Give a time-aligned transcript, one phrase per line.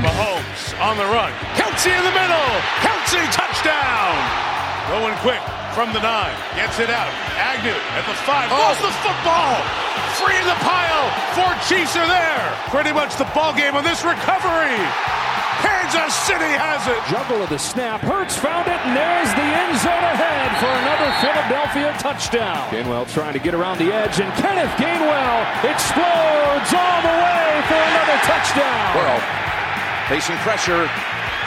[0.00, 1.32] Mahomes on the run.
[1.56, 2.48] Kelsey in the middle.
[2.80, 4.16] Kelsey touchdown.
[4.88, 5.40] Going quick
[5.74, 6.34] from the nine.
[6.56, 7.12] Gets it out.
[7.36, 8.48] Agnew at the five.
[8.50, 8.56] Oh.
[8.56, 9.56] Lost the football.
[10.20, 11.08] Free in the pile.
[11.36, 12.52] Four Chiefs are there.
[12.68, 15.21] Pretty much the ball game on this recovery.
[15.82, 17.02] Kansas City has it.
[17.10, 18.06] Juggle of the snap.
[18.06, 22.70] Hurts found it, and there's the end zone ahead for another Philadelphia touchdown.
[22.70, 27.82] Gainwell trying to get around the edge, and Kenneth Gainwell explodes all the way for
[27.82, 28.94] another touchdown.
[28.94, 29.18] Burrow
[30.06, 30.86] facing pressure.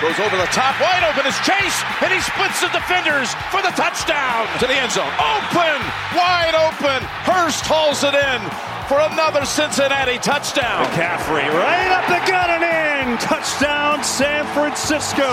[0.03, 3.71] Goes over the top, wide open is Chase, and he splits the defenders for the
[3.79, 5.07] touchdown to the end zone.
[5.15, 5.79] Open,
[6.11, 6.99] wide open.
[7.23, 10.85] Hurst hauls it in for another Cincinnati touchdown.
[10.85, 13.17] McCaffrey right up the gut and in.
[13.17, 15.25] Touchdown, San Francisco.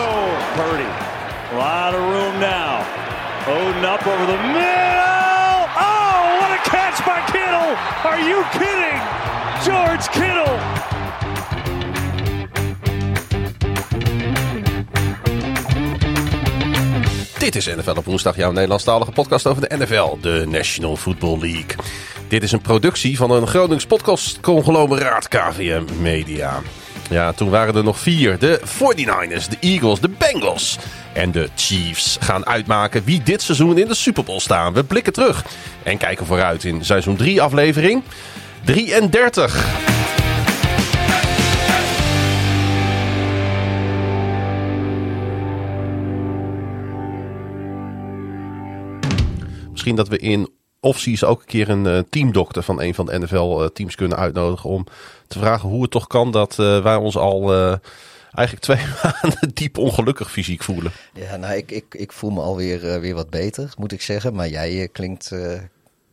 [0.57, 0.89] Purdy.
[1.53, 2.81] A lot of room now.
[3.47, 5.61] Odin up over the middle.
[5.77, 7.77] Oh, what a catch by Kittle.
[8.09, 9.01] Are you kidding?
[9.65, 10.82] George Kittle.
[17.43, 21.77] Dit is NFL op woensdag, jouw Nederlandstalige podcast over de NFL, de National Football League.
[22.29, 26.61] Dit is een productie van een Gronings podcast-conglomeraat KVM Media.
[27.11, 28.39] Ja, toen waren er nog vier.
[28.39, 30.79] De 49ers, de Eagles, de Bengals
[31.13, 34.73] en de Chiefs gaan uitmaken wie dit seizoen in de Super Bowl staan.
[34.73, 35.45] We blikken terug
[35.83, 38.03] en kijken vooruit in seizoen 3 aflevering
[38.65, 40.32] 33.
[49.85, 50.49] Misschien dat we in
[50.81, 54.71] offseason ook een keer een eh, teamdokter van een van de NFL-teams kunnen uitnodigen.
[54.71, 54.87] Om
[55.27, 57.75] te vragen hoe het toch kan dat eh, wij ons al eh,
[58.35, 60.93] eigenlijk twee maanden diep ongelukkig fysiek voelen.
[61.15, 64.35] Ja, nou, ik, ik, ik voel me alweer eh, weer wat beter, moet ik zeggen.
[64.35, 65.33] Maar jij eh, klinkt...
[65.33, 65.53] eh,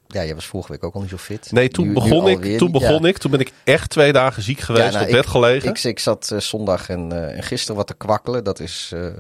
[0.08, 1.52] ja, jij was vorige week ook al niet zo fit.
[1.52, 3.08] Nee, toen Nu- nu begon, ik, alweer toen begon Ja.
[3.08, 3.18] ik.
[3.18, 5.70] Toen ben ik echt twee dagen ziek geweest, nou, op bed ik- gelegen.
[5.70, 8.44] Ik, ik zat eh, zondag en, eh, en gisteren wat te kwakkelen.
[8.44, 9.14] Dat is eh, eh,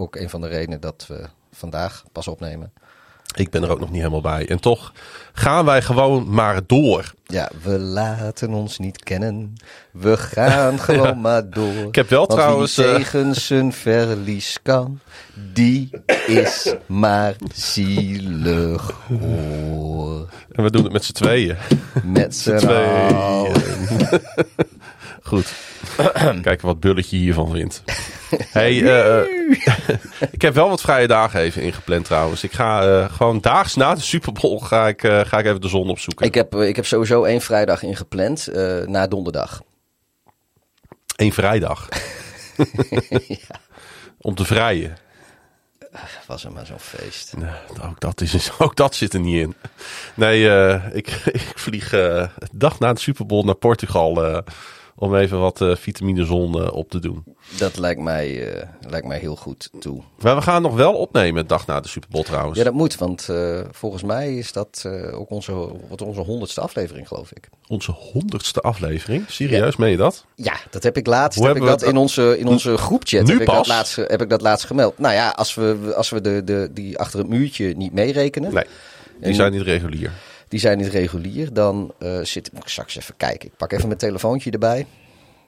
[0.00, 2.72] ook een van de redenen dat we vandaag pas opnemen.
[3.34, 4.48] Ik ben er ook nog niet helemaal bij.
[4.48, 4.92] En toch
[5.32, 7.12] gaan wij gewoon maar door.
[7.26, 9.54] Ja, we laten ons niet kennen.
[9.90, 11.86] We gaan gewoon maar door.
[11.88, 15.00] Ik heb wel Want trouwens, Wie eh, tegen zijn verlies kan,
[15.52, 15.90] die
[16.26, 20.28] is maar zielig hoor.
[20.52, 21.56] En we doen het met z'n tweeën.
[22.02, 23.52] Met z'n tweeën.
[25.22, 25.52] Goed.
[26.42, 27.82] Kijken wat Bulletje hiervan vindt.
[28.50, 29.24] Hey, eh,
[30.36, 32.44] ik heb wel wat vrije dagen even ingepland trouwens.
[32.44, 35.60] Ik ga eh, gewoon daags na de Super Bowl ga ik, eh, ga ik even
[35.60, 36.26] de zon opzoeken.
[36.26, 39.62] Ik heb, eh, ik heb sowieso één vrijdag ingepland, eh na donderdag.
[41.16, 41.88] Eén vrijdag.
[44.18, 44.96] Om te vrijen.
[46.26, 47.36] Was er maar zo'n feest.
[47.36, 47.50] Nee,
[47.82, 49.54] ook, dat is, ook dat zit er niet in.
[50.14, 51.90] Nee, eh, ik, ik vlieg eh,
[52.38, 54.42] de dag na de Super Bowl naar Portugal.
[54.96, 57.24] Om even wat vitamine zon eh, op te doen.
[57.58, 60.02] Dat lijkt mij, eh, lijkt mij heel goed toe.
[60.22, 62.58] Maar we gaan nog wel opnemen dag na de Super Bowl trouwens.
[62.58, 67.08] Ja, dat moet, want eh, volgens mij is dat ook onze, wat onze honderdste aflevering,
[67.08, 67.48] geloof ik.
[67.66, 69.24] Onze honderdste aflevering.
[69.28, 70.24] Serieus, meen je dat?
[70.34, 71.38] Ja, dat heb ik laatst.
[71.38, 73.66] Hoe heb ik dat in onze, in onze groepchat Nu heb ik, dat pas?
[73.68, 74.98] laatst, heb ik dat laatst gemeld.
[74.98, 78.64] Nou ja, als we, als we de, de, die achter het muurtje niet meerekenen, Nee,
[79.18, 80.12] die En- zijn niet regulier.
[80.52, 83.48] Die zijn niet regulier, dan eh zit ik straks even kijken.
[83.48, 84.86] Ik pak even mijn telefoontje erbij.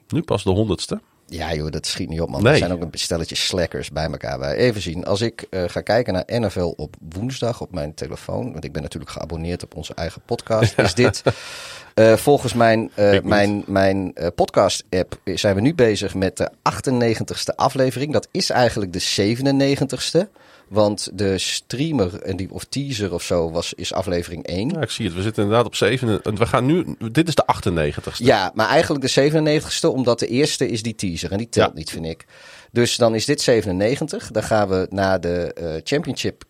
[0.07, 1.01] Nu pas de honderdste.
[1.25, 2.43] Ja joh, dat schiet niet op man.
[2.43, 2.51] Nee.
[2.51, 4.39] Er zijn ook een stelletje slackers bij elkaar.
[4.39, 4.55] Bij.
[4.55, 8.63] Even zien, als ik eh, ga kijken naar NFL op woensdag op mijn telefoon, want
[8.63, 11.23] ik ben natuurlijk geabonneerd op onze eigen podcast, is dit
[11.93, 12.91] eh, volgens mijn,
[13.23, 18.13] mijn, mijn podcast-app zijn we nu bezig met de 98ste aflevering.
[18.13, 20.29] Dat is eigenlijk de 97ste.
[20.67, 24.69] Want de streamer en die, of teaser of zo was, is aflevering 1.
[24.69, 25.15] Ja, ik zie het.
[25.15, 26.21] We zitten inderdaad op zeven.
[26.23, 26.95] en We gaan nu.
[27.11, 28.23] Dit is de 98ste.
[28.25, 29.31] Ja, maar eigenlijk de
[29.61, 31.31] 97ste, omdat de eerste is die teaser.
[31.31, 31.77] En die telt Ja.
[31.77, 32.25] niet, vind ik.
[32.71, 34.31] Dus dan is dit 97.
[34.31, 36.43] Dan gaan we naar de eh, Championship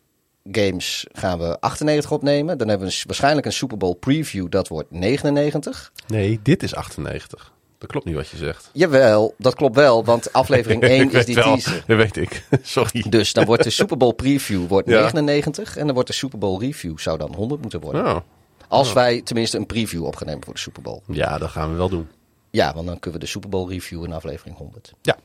[0.52, 2.58] Games gaan we 98 opnemen.
[2.58, 4.50] Dan hebben we waarschijnlijk een Super Bowl preview.
[4.50, 5.92] Dat wordt 99.
[6.08, 7.54] Nee, dit is 98.
[7.86, 8.70] Dat klopt niet wat je zegt.
[8.74, 10.06] Jawel, dat klopt wel.
[10.06, 11.84] Want aflevering 1 Ik is die wel, teaser.
[11.88, 12.44] Dat weet ik.
[12.62, 13.06] Sorry.
[13.10, 15.00] Dus dan wordt de Super Bowl preview wordt Ja.
[15.00, 15.78] 99.
[15.78, 18.04] En dan wordt de Super Bowl review zou dan 100 moeten worden.
[18.04, 18.22] Nou,
[18.68, 21.02] Als wij tenminste een preview opgenomen voor de Super Bowl.
[21.08, 22.08] ja, dat gaan we wel doen.
[22.50, 24.94] Ja, want dan kunnen we de Super Bowl review in aflevering 100.
[25.02, 25.18] Ja.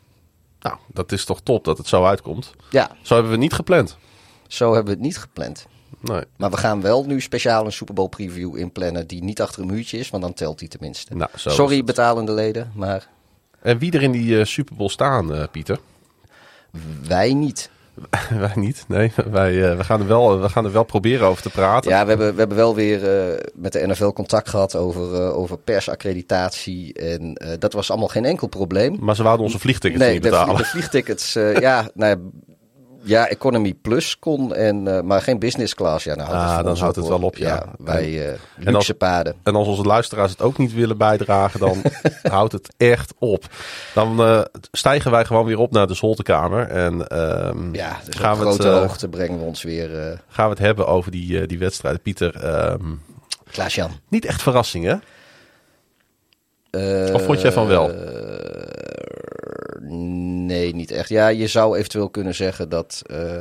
[0.61, 2.51] Nou, dat is toch top dat het zo uitkomt.
[2.71, 3.97] Ja, Zo hebben we niet gepland.
[4.49, 5.67] zo hebben we het niet gepland.
[6.01, 6.23] Nee.
[6.37, 9.69] Maar we gaan wel nu speciaal een Super Bowl preview inplannen die niet achter een
[9.69, 11.15] muurtje is, want dan telt die tenminste.
[11.15, 13.09] Nou, Sorry betalende leden, maar
[13.63, 15.79] En wie er in die eh, Super Bowl staan, eh, Pieter?
[17.07, 17.71] wij niet.
[18.39, 18.85] wij niet.
[18.89, 21.91] Nee, wij, we, gaan er wel, we gaan er wel proberen over te praten.
[21.91, 23.01] Ja, we hebben, we hebben wel weer
[23.55, 26.93] met de NFL contact gehad over, over persaccreditatie.
[26.93, 28.97] En dat was allemaal geen enkel probleem.
[29.01, 30.57] Maar ze wouden onze vliegtickets nee, niet betalen.
[30.57, 31.33] De, de vliegtickets,
[31.69, 32.41] ja, nou ja,
[33.03, 36.05] ja, Economy Plus kon, en, uh, maar geen business class.
[36.05, 37.49] Ja, nou, ah, dan houdt het wel op, ja.
[37.49, 39.35] ja wij uh, luxe als, paden.
[39.43, 41.83] En als onze luisteraars het ook niet willen bijdragen, dan
[42.23, 43.45] houdt het echt op.
[43.95, 44.41] Dan uh,
[44.73, 46.69] stijgen wij gewoon weer op naar de zolderkamer.
[46.69, 47.19] En
[47.49, 50.21] um, ja, dus gaan op grote het, hoogte brengen we ons weer...
[50.29, 52.03] gaan we het hebben over die, die wedstrijd.
[52.03, 53.03] Pieter, um,
[53.51, 53.91] Klaas-Jan.
[54.09, 54.97] Niet echt verrassing, hè?
[57.13, 57.91] of vond jij van wel?
[60.47, 61.09] Nee, niet echt.
[61.09, 63.39] Ja, je zou eventueel kunnen zeggen dat, uh,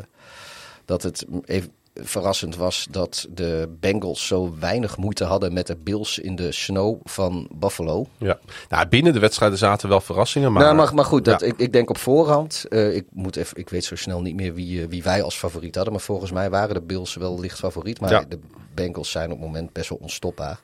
[0.85, 6.19] dat het even verrassend was dat de Bengals zo weinig moeite hadden met de Bills
[6.19, 8.07] in de snow van Buffalo.
[8.17, 10.51] Ja, nou, binnen de wedstrijden zaten wel verrassingen.
[10.51, 12.65] Maar, nou, maar, maar goed, dat, ik, ik denk op voorhand.
[12.69, 15.37] Uh, ik, moet even, ik weet zo snel niet meer wie, uh, wie wij als
[15.37, 15.93] favoriet hadden.
[15.93, 17.99] Maar volgens mij waren de Bills wel licht favoriet.
[17.99, 18.39] Maar de
[18.73, 20.59] Bengals zijn op het moment best wel onstopbaar.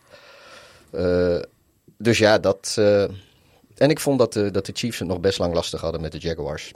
[0.91, 1.37] Uh,
[1.97, 2.77] dus ja, dat.
[3.77, 6.11] En ik vond dat de, dat de Chiefs het nog best lang lastig hadden met
[6.11, 6.71] de Jaguars.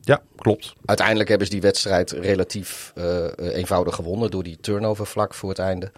[0.00, 0.74] Ja, klopt.
[0.84, 5.58] Uiteindelijk hebben ze die wedstrijd relatief uh, eenvoudig gewonnen door die turnover vlak voor het
[5.58, 5.92] einde.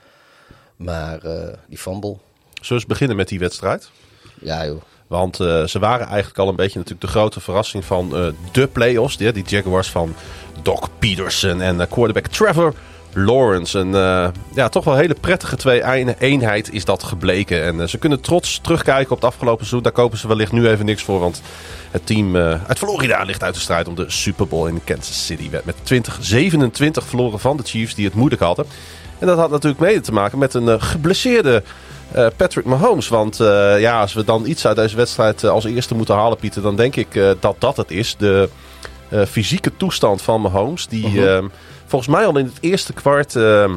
[0.77, 2.17] Maar uh, die fumble.
[2.53, 3.91] Zullen we eens beginnen met die wedstrijd?
[4.41, 4.83] Ja, joh.
[5.07, 9.17] Want uh, ze waren eigenlijk al een beetje natuurlijk de grote verrassing van de playoffs.
[9.17, 10.15] Die, die Jaguars van
[10.63, 12.75] Doc Peterson en quarterback Trevor
[13.15, 13.79] Lawrence.
[13.79, 17.63] Een uh, ja, toch wel hele prettige twee-eenheid is dat gebleken.
[17.65, 19.83] En uh, ze kunnen trots terugkijken op het afgelopen seizoen.
[19.83, 21.21] Daar kopen ze wellicht nu even niks voor.
[21.21, 21.43] Want
[21.91, 25.27] het team uh, uit Florida ligt uit de strijd om de Super Bowl in Kansas
[25.27, 25.51] City.
[25.51, 28.67] Werd met 2027 verloren van de Chiefs die het moeilijk hadden.
[29.19, 31.63] En dat had natuurlijk mede te maken met een geblesseerde
[32.37, 33.09] Patrick Mahomes.
[33.09, 33.37] Want
[33.79, 36.97] ja, als we dan iets uit deze wedstrijd als eerste moeten halen, Pieter, dan denk
[36.97, 38.17] ik dat dat het is.
[38.19, 38.49] De
[39.29, 40.87] fysieke toestand van Mahomes.
[40.87, 41.21] Die...
[41.21, 41.45] -huh
[41.91, 43.75] volgens mij al in het eerste kwart uh,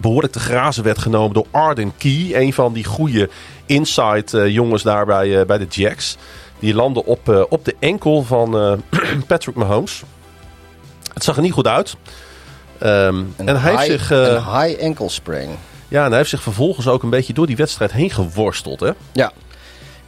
[0.00, 2.30] behoorlijk te grazen werd genomen door Arden Key.
[2.34, 3.30] Een van die goede
[3.66, 6.16] inside uh, jongens daar bij, uh, bij de Jacks.
[6.58, 8.80] Die landde op, uh, op de enkel van
[9.26, 10.02] Patrick Mahomes.
[11.14, 11.96] Het zag er niet goed uit.
[12.82, 14.10] Um, en hij heeft zich.
[14.10, 15.48] een high ankle sprain.
[15.88, 18.80] Ja, en hij heeft zich vervolgens ook een beetje door die wedstrijd heen geworsteld.
[18.80, 18.90] Hè?
[19.12, 19.32] Ja.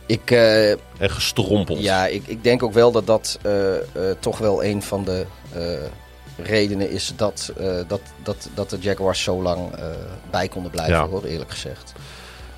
[0.07, 0.79] Ik, en
[1.11, 1.83] gestrompeld.
[1.83, 3.39] Ja, ik, ik denk ook wel dat dat
[4.21, 5.27] toch wel een van de
[6.43, 9.85] redenen is dat, uh, dat, dat, dat de Jaguars zo lang uh,
[10.31, 11.09] bij konden blijven, ja.
[11.09, 11.93] hoor, eerlijk gezegd.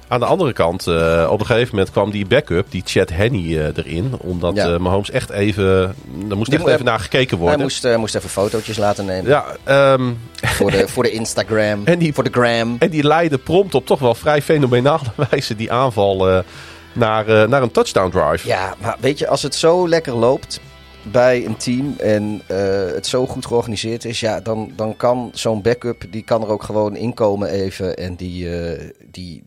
[0.08, 3.72] Aan de andere kant, uh, op een gegeven moment kwam die backup, die Chad Henney,
[3.74, 4.14] erin.
[4.18, 4.78] Omdat ja.
[4.78, 5.94] Mahomes echt even,
[6.30, 7.54] er moest echt even naar gekeken worden.
[7.54, 9.30] Hij moest, moest even fotootjes laten nemen.
[9.30, 9.44] Ja,
[9.92, 12.76] um, voor, de, voor de Instagram, en die, voor de gram.
[12.78, 16.44] En die leidde prompt op toch wel vrij fenomenale wijze die aanval
[16.92, 18.48] naar, naar een touchdown drive.
[18.48, 20.60] Ja, maar weet je, als het zo lekker loopt
[21.02, 25.62] bij een team en uh, het zo goed georganiseerd is, ja, dan, dan kan zo'n
[25.62, 29.44] backup, die kan er ook gewoon inkomen even en die, uh, die,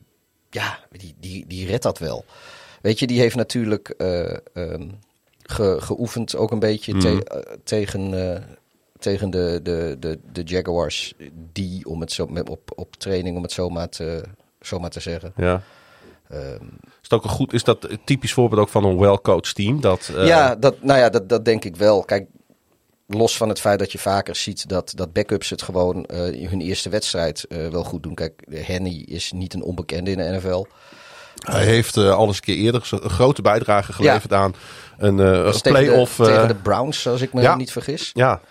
[0.50, 2.26] ja, die, die, die redt dat wel.
[2.82, 5.00] Weet je, die heeft natuurlijk uh, um,
[5.42, 7.00] ge, geoefend ook een beetje mm.
[7.00, 8.44] te, tegen,
[9.00, 11.14] tegen de, de, de, de Jaguars,
[11.52, 14.24] die om het zo, met, op, op training, om het zo maar te,
[14.62, 15.34] zo maar te zeggen.
[15.36, 15.62] Ja.
[16.34, 19.56] Um, is dat ook een goed, is dat een typisch voorbeeld ook van een well-coached
[19.56, 19.82] team?
[19.82, 20.28] Dat, uh...
[20.28, 22.04] Ja, dat, nou ja, dat, dat denk ik wel.
[22.04, 22.28] Kijk,
[23.08, 26.62] los van het feit dat je vaker ziet dat, dat backups het gewoon uh, hun
[26.62, 28.16] eerste wedstrijd uh, wel goed doen.
[28.16, 30.66] Kijk, Henny is niet een onbekende in de NFL.
[31.34, 34.38] Hij heeft uh, al eens een keer eerder een grote bijdrage geleverd ja.
[34.38, 34.56] aan
[34.98, 36.16] een, uh, play-off.
[36.16, 37.56] Tegen, tegen de Browns, als ik me ja.
[37.56, 38.10] niet vergis.
[38.14, 38.42] Ja,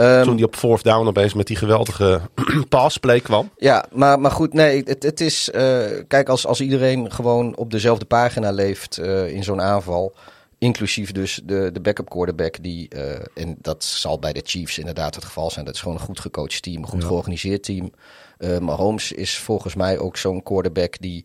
[0.00, 2.20] Um, Toen hij op fourth down opeens met die geweldige
[2.68, 3.50] passplay kwam.
[3.56, 5.50] Ja, maar, maar goed, nee, het, het is...
[5.54, 10.14] Uh, kijk, als, als iedereen gewoon op dezelfde pagina leeft uh, in zo'n aanval...
[10.60, 12.88] Inclusief dus de, de backup quarterback die...
[12.96, 15.64] Uh, en dat zal bij de Chiefs inderdaad het geval zijn.
[15.64, 17.06] Dat is gewoon een goed gecoacht team, een goed ja.
[17.06, 17.92] georganiseerd team.
[18.38, 21.24] maar Holmes is volgens mij ook zo'n quarterback die...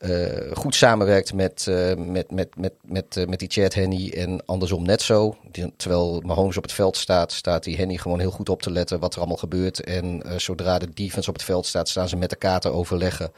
[0.00, 4.46] Uh, goed samenwerkt met, uh, met, met, met, met, uh, met die Chad Henny en
[4.46, 5.36] andersom net zo.
[5.76, 9.00] Terwijl Mahomes op het veld staat, staat die Henny gewoon heel goed op te letten
[9.00, 9.80] wat er allemaal gebeurt.
[9.80, 13.32] En zodra de defense op het veld staat, staan ze met elkaar te overleggen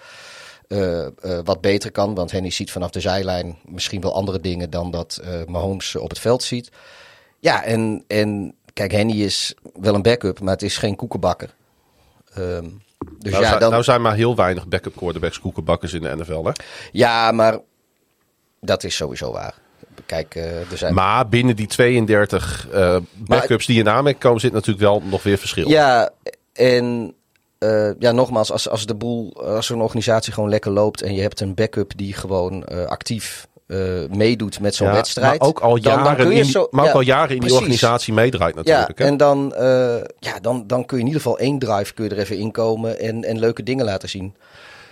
[1.45, 2.15] wat beter kan.
[2.15, 6.19] Want Henny ziet vanaf de zijlijn misschien wel andere dingen dan dat Mahomes op het
[6.19, 6.71] veld ziet.
[7.39, 11.55] Ja, en, en kijk, Henny is wel een backup, maar het is geen koekenbakker.
[12.39, 12.83] Um,
[13.19, 13.71] dus nou, ja, dan...
[13.71, 16.51] nou zijn maar heel weinig backup quarterbacks koekenbakkers in de NFL, hè?
[16.93, 17.59] Ja, maar
[18.61, 19.55] dat is sowieso waar.
[20.07, 20.95] Kijk, uh, er zijn...
[20.95, 23.77] Maar binnen die 32 uh, backups maar...
[23.77, 25.69] die in aanmerking komen, zit natuurlijk wel nog weer verschil.
[25.69, 26.11] Ja,
[26.53, 27.15] en
[27.59, 31.21] uh, ja, nogmaals, als, als de boel, als een organisatie gewoon lekker loopt en je
[31.21, 35.39] hebt een backup die gewoon actief eh, meedoet met zo'n Ja, wedstrijd.
[35.39, 37.35] Maar ook al dan- dan jaren, kun je in, zo- maar ook ja, al jaren
[37.35, 38.99] in die organisatie meedraait Ja, natuurlijk.
[38.99, 39.05] hè?
[39.05, 42.11] en dan, eh, ja, dan, dan kun je in ieder geval één drive kun je
[42.11, 44.35] er even inkomen en, en leuke dingen laten zien.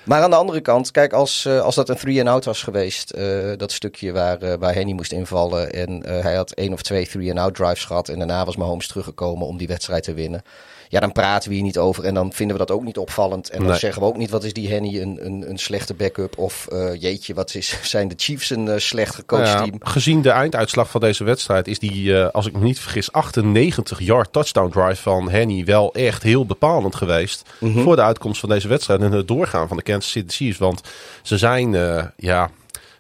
[0.05, 3.15] Maar aan de andere kant, kijk, als, eh, als dat een three-and-out was geweest,
[3.57, 7.85] dat stukje waar, waar Henny moest invallen en hij had één of twee three-and-out drives
[7.85, 10.43] gehad en daarna was Mahomes teruggekomen om die wedstrijd te winnen.
[10.91, 13.51] Ja, dan praten we hier niet over en dan vinden we dat ook niet opvallend.
[13.51, 13.79] En dan Nee.
[13.79, 17.01] zeggen we ook niet, wat is die Henny een, een, een slechte backup of eh,
[17.01, 19.77] jeetje, wat is, zijn de Chiefs een eh, slecht gecoacht Nou ja, team.
[19.81, 23.99] gezien de einduitslag van deze wedstrijd is die, eh, als ik me niet vergis, 98
[24.01, 27.83] yard touchdown drive van Henny wel echt heel bepalend geweest Mhm.
[27.83, 30.59] voor de uitkomst van deze wedstrijd en het doorgaan van de Kansas City Chiefs.
[30.59, 30.81] Want
[31.23, 31.73] ze zijn
[32.17, 32.51] ja,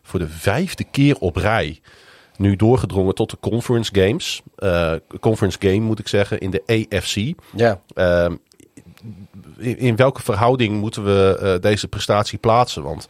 [0.02, 1.80] voor de vijfde keer op rij
[2.38, 4.42] nu doorgedrongen tot de conference games.
[4.56, 7.32] Eh, conference game moet ik zeggen in de AFC.
[7.56, 8.34] Ja, Ehm,
[9.56, 12.82] in, in welke verhouding moeten we eh, deze prestatie plaatsen?
[12.82, 13.06] Want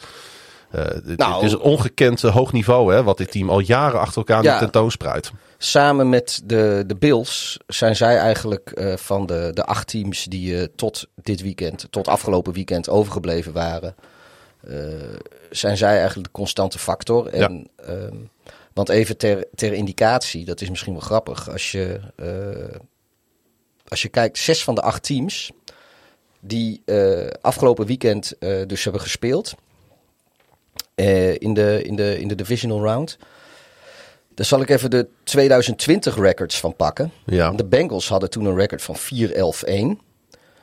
[0.70, 4.16] eh, het, Nou, is een ongekend hoog niveau hè, wat dit team al jaren achter
[4.16, 4.58] elkaar Ja.
[4.58, 5.32] tentoonspruit.
[5.58, 11.06] Samen met de, de Bills zijn zij eigenlijk van de, de acht teams die tot
[11.14, 13.94] dit weekend, tot afgelopen weekend overgebleven waren,
[15.50, 17.26] zijn zij eigenlijk de constante factor.
[17.26, 18.16] En, ehm,
[18.78, 22.80] want even ter, ter indicatie, dat is misschien wel grappig, als je, eh,
[23.88, 25.50] als je kijkt, zes van de acht teams
[26.40, 29.54] die eh, afgelopen weekend eh, dus hebben gespeeld
[30.94, 33.18] in, de, in, de, in de divisional round.
[34.34, 37.12] Daar zal ik even de 2020 records van pakken.
[37.26, 37.50] Ja.
[37.50, 38.98] De Bengals hadden toen een record van 4-11-1.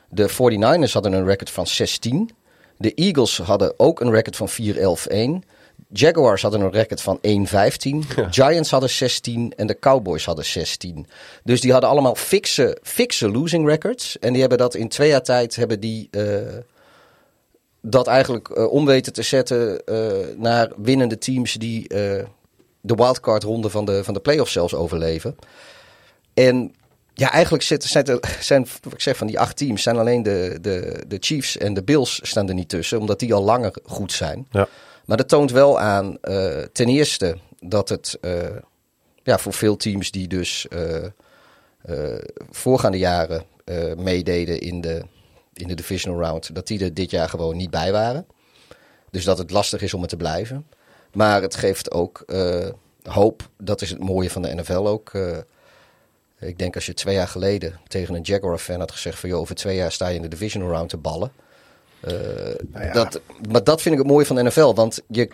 [0.09, 2.29] De 49ers hadden een record van 16.
[2.77, 4.49] De Eagles hadden ook een record van
[5.41, 5.47] 4-11-1.
[5.89, 7.21] Jaguars hadden een record van 1-15.
[8.29, 11.07] Giants hadden 16 en de Cowboys hadden 16.
[11.43, 14.19] Dus die hadden allemaal fikse, fikse losing records.
[14.19, 16.57] En die hebben dat in twee jaar tijd hebben die, eh,
[17.81, 19.97] dat eigenlijk eh, om weten te zetten eh,
[20.37, 21.87] naar winnende teams die
[22.81, 25.35] de wildcard ronde van de, van de playoffs zelfs overleven.
[26.33, 26.75] En
[27.13, 30.57] ja, eigenlijk zitten, zijn, zijn wat ik zeg, van die acht teams zijn alleen de,
[30.61, 34.11] de, de Chiefs en de Bills staan er niet tussen, omdat die al langer goed
[34.11, 34.47] zijn.
[34.51, 34.67] Ja.
[35.05, 38.55] Maar dat toont wel aan, eh, ten eerste, dat het eh,
[39.23, 41.07] ja, voor veel teams die dus eh,
[42.49, 43.43] voorgaande jaren
[43.97, 45.05] meededen in de,
[45.53, 48.25] in de divisional round, dat die er dit jaar gewoon niet bij waren.
[49.11, 50.67] Dus dat het lastig is om er te blijven.
[51.13, 52.25] Maar het geeft ook
[53.03, 53.49] hoop.
[53.57, 55.11] Dat is het mooie van de NFL ook.
[56.39, 59.29] ik denk als je twee jaar geleden tegen een Jaguar-fan had gezegd van...
[59.29, 61.31] joh, over twee jaar sta je in de divisional round te ballen.
[62.05, 64.73] Eh, dat, maar dat vind ik het mooie van de NFL.
[64.73, 65.29] Want je,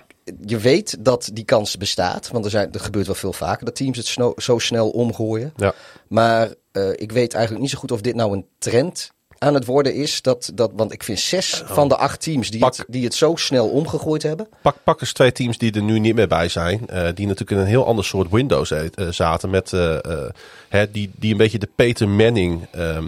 [0.46, 2.30] je weet dat die kans bestaat.
[2.32, 5.54] Want er, zijn, er gebeurt wel veel vaker dat teams het sno- zo snel omgooien.
[5.56, 5.74] Ja.
[6.08, 9.66] Maar eh, ik weet eigenlijk niet zo goed of dit nou een trend aan het
[9.66, 10.22] worden is.
[10.22, 12.76] Dat, dat, want ik vind zes van de acht teams die, Pak.
[12.76, 14.48] het, die het zo snel omgegooid hebben.
[14.62, 16.88] Pak, pak eens twee teams die er nu niet meer bij zijn.
[16.88, 19.50] eh, die natuurlijk in een heel ander soort window za- eh, zaten.
[19.50, 19.72] Met,
[20.70, 23.08] hè, die, die een beetje de Peter Manning ehm,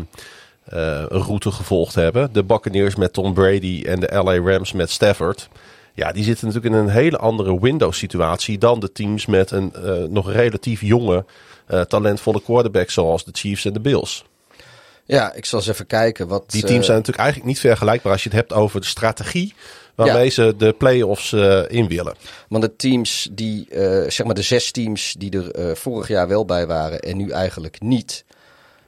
[0.64, 2.34] eh, route gevolgd hebben.
[2.34, 5.50] De Buccaneers met Tom Brady en de LA Rams met Stafford.
[5.94, 9.74] Ja, die zitten natuurlijk in een hele andere window situatie dan de teams met een
[9.74, 11.26] eh, nog relatief jonge,
[11.66, 14.26] eh, talentvolle quarterback zoals de Chiefs en de Bills.
[15.06, 16.28] Ja, ik zal eens even kijken.
[16.28, 19.54] Wat, Die teams zijn natuurlijk eigenlijk niet vergelijkbaar als je het hebt over de strategie
[19.96, 20.30] waarmee Ja.
[20.30, 21.34] ze de play-offs
[21.68, 22.16] in willen.
[22.48, 23.68] Want de teams die,
[24.08, 27.82] zeg maar de zes teams die er vorig jaar wel bij waren en nu eigenlijk
[27.82, 28.24] niet.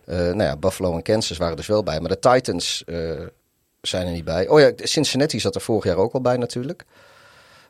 [0.05, 1.99] Eh, nou ja, Buffalo en Kansas waren dus wel bij.
[1.99, 2.97] Maar de Titans eh,
[3.81, 4.47] zijn er niet bij.
[4.47, 6.85] Oh ja, Cincinnati zat er vorig jaar ook al bij natuurlijk.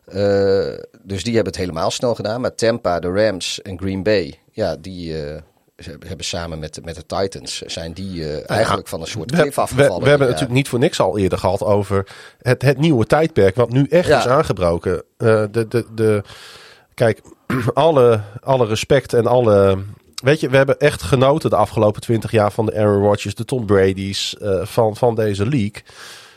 [0.06, 2.42] Eh, dus die hebben het helemaal snel gedaan.
[2.42, 5.14] Maar Tampa, de Rams en Green Bay, ja, die
[6.08, 9.56] hebben samen met, de- met de Titans, zijn die eigenlijk van een soort We, cliff
[9.56, 10.04] we, afgevallen.
[10.04, 12.08] we hebben natuurlijk niet voor niks al eerder gehad over
[12.42, 14.20] het, het nieuwe tijdperk, wat nu echt Ja.
[14.20, 15.04] is aangebroken.
[15.18, 16.24] De, de, de,
[16.94, 17.22] kijk,
[17.74, 19.84] alle, alle respect en alle.
[20.26, 23.46] Weet je, we hebben echt genoten de afgelopen twintig jaar van de Aaron Rodgers, de
[23.46, 25.84] Tom Brady's, eh, van, van deze league.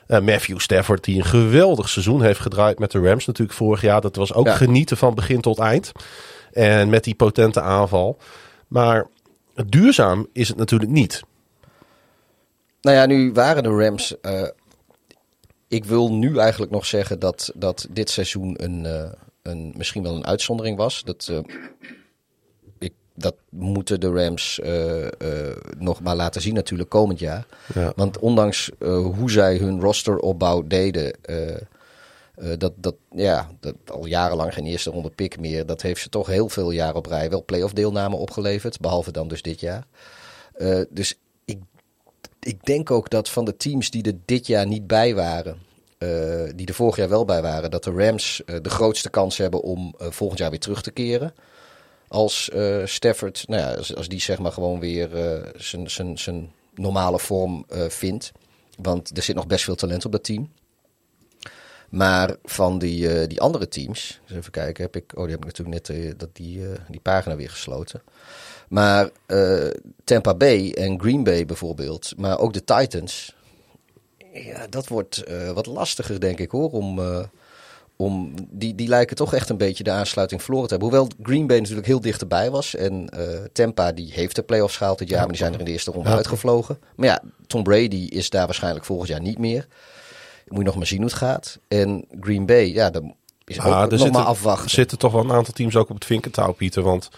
[0.06, 4.00] Eh, Matthew Stafford, die een geweldig seizoen heeft gedraaid met de Rams natuurlijk vorig jaar.
[4.00, 4.54] Dat was ook Ja.
[4.54, 5.92] genieten van begin tot eind.
[6.52, 8.18] En met die potente aanval.
[8.66, 9.06] Maar
[9.66, 11.22] duurzaam is het natuurlijk niet.
[12.80, 14.20] Nou ja, nu waren de Rams.
[14.20, 14.42] eh,
[15.68, 18.86] ik wil nu eigenlijk nog zeggen dat, dat dit seizoen een,
[19.42, 21.02] een, misschien wel een uitzondering was.
[21.04, 21.32] Dat,
[23.18, 27.46] dat moeten de Rams eh, eh, nog maar laten zien natuurlijk komend jaar.
[27.74, 27.92] Ja.
[27.96, 31.16] Want ondanks eh, hoe zij hun rosteropbouw deden...
[32.58, 35.66] dat, dat, ja, dat al jarenlang geen eerste ronde pick meer.
[35.66, 38.80] Dat heeft ze toch heel veel jaar op rij wel playoff deelname opgeleverd.
[38.80, 39.86] Behalve dan dus dit jaar.
[40.90, 41.58] Dus ik,
[42.40, 45.58] ik denk ook dat van de teams die er dit jaar niet bij waren.
[46.54, 49.94] die er vorig jaar wel bij waren, dat de Rams de grootste kans hebben om
[49.98, 51.34] volgend jaar weer terug te keren.
[52.08, 52.50] Als
[52.84, 55.08] Stafford, nou ja, als, die zeg maar gewoon weer
[56.14, 58.32] zijn normale vorm vindt.
[58.76, 60.52] Want er zit nog best veel talent op dat team.
[61.88, 65.88] Maar van die, die andere teams, even kijken, heb ik, oh die heb ik natuurlijk
[65.88, 68.02] net dat die, die pagina weer gesloten.
[68.68, 69.10] Maar
[70.04, 73.36] Tampa Bay en Green Bay bijvoorbeeld, maar ook de Titans.
[74.32, 75.24] Ja, dat wordt
[75.54, 77.00] wat lastiger denk ik hoor, om,
[78.00, 80.92] om die, die lijken toch echt een beetje de aansluiting verloren te hebben.
[80.92, 82.74] Hoewel Green Bay natuurlijk heel dichterbij was.
[82.74, 83.08] En
[83.52, 85.90] Tampa die heeft de playoffs gehaald dit jaar, maar die zijn er in de eerste
[85.90, 86.78] ronde uitgevlogen.
[86.96, 89.66] Maar ja, Tom Brady is daar waarschijnlijk volgend jaar niet meer.
[90.48, 91.58] Moet je nog maar zien hoe het gaat.
[91.68, 93.14] En Green Bay, ja, dan
[93.44, 94.64] is ah, ook nog zitten, maar afwachten.
[94.64, 96.82] Er zitten toch wel een aantal teams ook op het vinkentouw, Pieter.
[96.82, 97.08] Want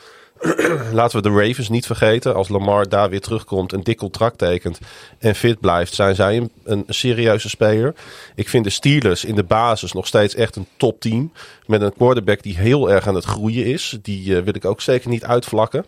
[0.92, 2.34] laten we de Ravens niet vergeten.
[2.34, 4.78] Als Lamar daar weer terugkomt, een dik contract tekent
[5.18, 7.94] en fit blijft, zijn zij een, serieuze speler.
[8.34, 11.32] Ik vind de Steelers in de basis nog steeds echt een topteam.
[11.66, 13.98] Met een quarterback die heel erg aan het groeien is.
[14.02, 15.84] Die uh, wil ik ook zeker niet uitvlakken.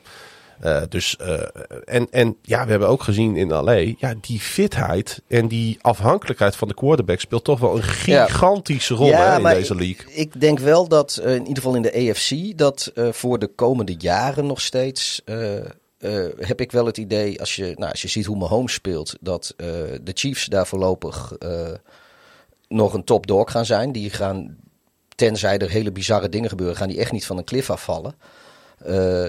[0.65, 1.43] Uh, dus, uh,
[1.85, 6.57] en, en ja, we hebben ook gezien in LA, ja, die fitheid en die afhankelijkheid
[6.57, 10.13] van de quarterback speelt toch wel een gigantische rol hè, in deze league.
[10.15, 13.95] Ik denk wel dat, uh, in ieder geval in de AFC, dat voor de komende
[13.99, 15.23] jaren nog steeds
[16.39, 19.55] heb ik wel het idee, als je, nou, als je ziet hoe Mahomes speelt, dat
[19.57, 21.33] de Chiefs daar voorlopig
[22.69, 23.93] nog een top dog gaan zijn.
[23.93, 24.57] Die gaan,
[25.15, 28.15] tenzij er hele bizarre dingen gebeuren, gaan die echt niet van een cliff afvallen.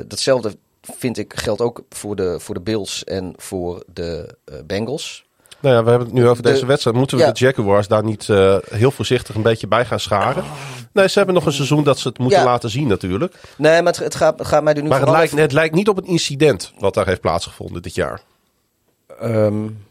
[0.07, 0.57] datzelfde
[0.91, 5.25] vind ik geldt ook voor de, voor de Bills en voor de uh, Bengals.
[5.59, 6.95] Nou ja, we hebben het nu over deze wedstrijd.
[6.95, 10.43] Moeten we de Jaguars daar niet uh, heel voorzichtig een beetje bij gaan scharen?
[10.91, 13.35] Nee, ze hebben nog een seizoen dat ze het moeten laten zien natuurlijk.
[13.57, 15.75] Nee, maar het, het, gaat, het gaat mij er nu Maar het lijkt, het lijkt
[15.75, 18.21] niet op een incident wat daar heeft plaatsgevonden dit jaar.
[19.23, 19.85] Um,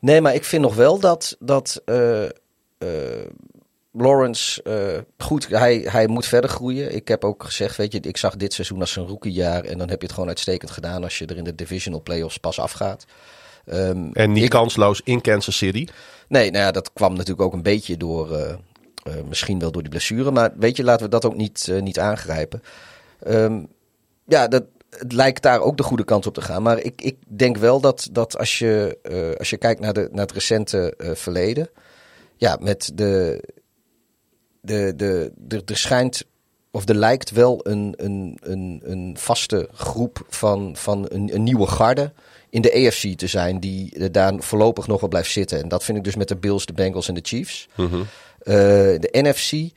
[0.00, 2.22] nee, maar ik vind nog wel dat, dat uh,
[3.98, 6.94] Lawrence, uh, goed, hij, hij moet verder groeien.
[6.94, 9.64] Ik heb ook gezegd, weet je, ik zag dit seizoen als een rookiejaar.
[9.64, 12.36] En dan heb je het gewoon uitstekend gedaan als je er in de divisional playoffs
[12.36, 13.04] pas afgaat.
[13.72, 15.86] Um, en niet kansloos in Kansas City?
[16.28, 19.82] Nee, nou ja, dat kwam natuurlijk ook een beetje door, uh, uh, misschien wel door
[19.82, 20.30] die blessure.
[20.30, 22.62] Maar weet je, laten we dat ook niet, niet aangrijpen.
[23.26, 23.68] Um,
[24.24, 26.62] ja, dat, het lijkt daar ook de goede kant op te gaan.
[26.62, 28.98] Maar ik, ik denk wel dat, dat als, je,
[29.38, 31.68] als je kijkt naar, de, naar het recente verleden.
[32.36, 33.42] Ja, met de,
[34.66, 36.24] de, de, de, er schijnt,
[36.70, 41.66] of er lijkt wel een, een, een, een vaste groep van, van een, een nieuwe
[41.66, 42.12] garde
[42.50, 45.62] in de AFC te zijn, die daar voorlopig nog wel blijft zitten.
[45.62, 47.68] En dat vind ik dus met de Bills, de Bengals en de Chiefs.
[47.74, 48.00] Mhm.
[48.38, 48.54] Eh,
[48.98, 49.70] de NFC,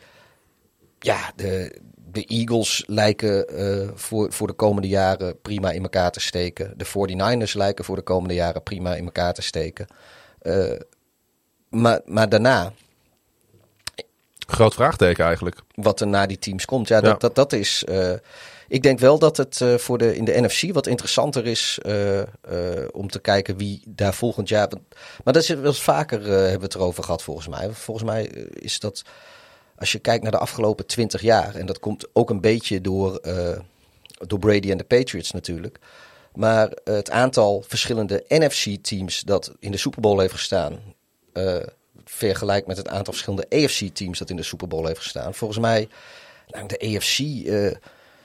[0.99, 1.79] ja, de,
[2.11, 6.73] de Eagles lijken uh, voor, voor de komende jaren prima in elkaar te steken.
[6.77, 9.87] De 49ers lijken voor de komende jaren prima in elkaar te steken.
[10.41, 10.71] Uh,
[11.69, 12.73] maar, maar daarna,
[14.49, 15.61] Groot vraagteken eigenlijk.
[15.75, 16.87] Wat er na die teams komt.
[16.87, 17.83] Ja, dat, dat, dat is.
[17.89, 18.13] Uh,
[18.67, 22.21] ik denk wel dat het uh, voor de, in de NFC wat interessanter is uh,
[22.91, 24.69] om te kijken wie daar volgend jaar.
[25.23, 27.69] Maar dat is wel eens vaker hebben we het erover gehad volgens mij.
[27.71, 29.01] Volgens mij is dat.
[29.77, 31.55] Als je kijkt naar de afgelopen twintig jaar.
[31.55, 33.21] En dat komt ook een beetje door,
[34.27, 35.79] door Brady en de Patriots natuurlijk.
[36.33, 40.79] Maar het aantal verschillende NFC-teams dat in de Super Bowl heeft gestaan
[42.09, 45.33] vergelijkt met het aantal verschillende AFC-teams dat in de Super Bowl heeft gestaan.
[45.33, 45.87] Volgens mij,
[46.47, 47.71] nou, de AFC, uh,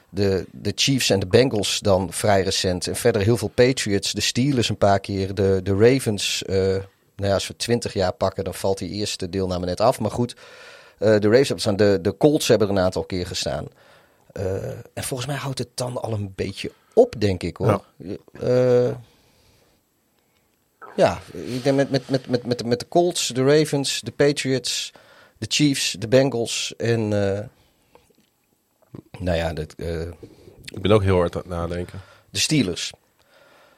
[0.08, 2.86] de, de Chiefs en de Bengals dan vrij recent.
[2.86, 6.42] En verder heel veel Patriots, de Steelers een paar keer, de, de Ravens.
[6.46, 10.00] Uh, nou ja, als we 20 jaar pakken, dan valt die eerste deelname net af.
[10.00, 10.34] Maar goed,
[10.98, 13.66] uh, de Ravens de, de Colts hebben er een aantal keer gestaan.
[14.94, 17.84] en volgens mij houdt het dan al een beetje op, denk ik hoor.
[17.96, 19.00] Ja.
[20.96, 24.92] Ja, ik denk met, met, met, met, met, met de Colts, de Ravens, de Patriots,
[25.38, 27.00] de Chiefs, de Bengals en...
[27.00, 27.38] Uh,
[29.18, 30.00] nou ja, dat, uh,
[30.64, 32.00] ik ben ook heel hard aan het nadenken.
[32.30, 32.92] De Steelers.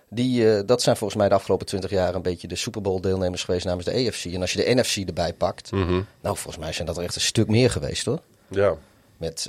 [0.09, 3.01] Die, uh, dat zijn volgens mij de afgelopen twintig jaar een beetje de Super Bowl
[3.01, 4.25] deelnemers geweest namens de AFC.
[4.25, 6.07] En als je de NFC erbij pakt, mm -hmm.
[6.21, 8.21] nou volgens mij zijn dat er echt een stuk meer geweest hoor.
[8.49, 8.77] Ja.
[9.17, 9.49] Met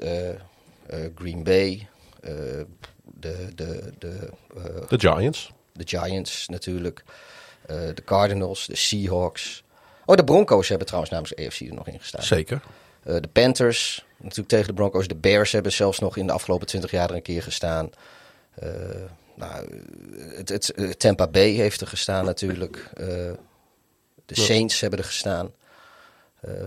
[1.15, 1.87] Green Bay,
[2.21, 2.65] de,
[3.55, 4.29] de, de,
[4.87, 5.51] de Giants.
[5.73, 7.03] De Giants natuurlijk.
[7.67, 9.63] Eh, de Cardinals, de Seahawks.
[10.05, 12.23] Oh, de Broncos hebben trouwens namens de AFC er nog in gestaan.
[12.23, 12.61] Zeker.
[13.07, 15.07] Uh, de Panthers, natuurlijk tegen de Broncos.
[15.07, 17.89] De Bears hebben zelfs nog in de afgelopen twintig jaar er een keer gestaan.
[18.63, 18.69] Uh,
[19.35, 19.83] nou,
[20.35, 22.89] het, het, Tampa Bay heeft er gestaan natuurlijk.
[24.25, 25.51] de Saints hebben er gestaan.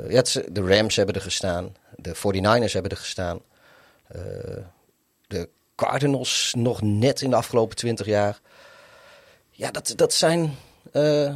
[0.09, 1.77] ja, de Rams hebben er gestaan.
[1.97, 3.41] De 49ers hebben er gestaan.
[5.27, 8.41] de Cardinals nog net in de afgelopen twintig jaar.
[9.51, 10.57] Ja, dat, dat zijn
[10.93, 11.35] uh,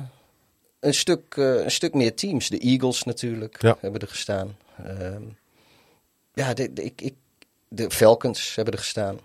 [0.80, 2.48] een, stuk, eh, een stuk meer teams.
[2.48, 3.76] De Eagles natuurlijk Ja.
[3.80, 4.57] hebben er gestaan.
[4.85, 5.22] Ehm,
[6.35, 7.14] ja, de, de- ik, ik,
[7.68, 9.18] de Falcons hebben er gestaan.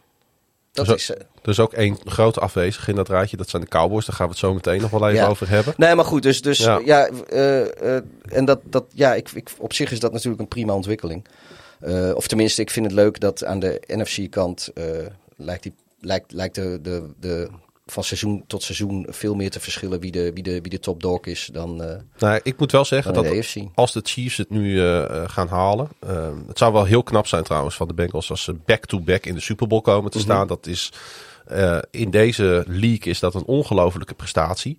[0.72, 1.10] Dat Zo- is...
[1.10, 3.38] eh, Er is ook één grote afwezig in dat raadje.
[3.38, 4.06] Dat zijn de Cowboys.
[4.06, 5.28] Daar gaan we het zo meteen nog wel even Ja.
[5.28, 5.74] over hebben.
[5.78, 6.82] Nee, maar goed, dus, dus Ja.
[6.86, 10.48] ja, eh, eh, en dat, dat, ja, ik, ik, op zich is dat natuurlijk een
[10.48, 11.26] prima ontwikkeling.
[11.80, 14.86] Eh, of tenminste, ik vind het leuk dat aan de NFC-kant eh,
[15.36, 17.50] lijkt, die, lijkt, lijkt de, de, de,
[17.92, 21.02] van seizoen tot seizoen veel meer te verschillen wie de, wie de, wie de top
[21.02, 24.50] dog is dan, eh Nou, ik moet wel zeggen dat de als de Chiefs het
[24.50, 25.88] nu eh, eh, gaan halen.
[26.48, 29.42] het zou wel heel knap zijn trouwens van de Bengals als ze back-to-back in de
[29.42, 30.26] Super Bowl komen te Mhm.
[30.28, 30.48] staan.
[30.48, 30.92] Dat is
[31.92, 34.78] in deze league is dat een ongelofelijke prestatie.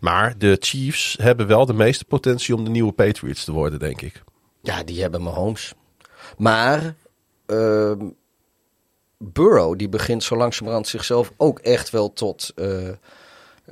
[0.00, 4.00] Maar de Chiefs hebben wel de meeste potentie om de nieuwe Patriots te worden, denk
[4.02, 4.22] ik.
[4.62, 5.72] Ja, die hebben Mahomes.
[6.36, 6.94] Maar
[7.46, 7.98] ehm,
[9.18, 12.52] Burrow, die begint zo langzamerhand zichzelf ook echt wel tot...
[12.54, 12.68] eh,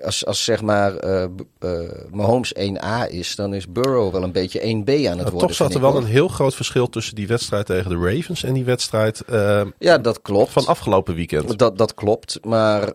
[0.02, 1.22] als, als zeg maar eh,
[1.58, 5.38] eh, Mahomes 1A is, dan is Burrow wel een beetje 1B aan het worden.
[5.38, 6.00] toch zat er wel hoor.
[6.00, 9.22] een heel groot verschil tussen die wedstrijd tegen de Ravens en die wedstrijd
[9.78, 10.52] Ja, dat klopt.
[10.52, 11.58] van afgelopen weekend.
[11.58, 12.92] Dat, dat klopt, maar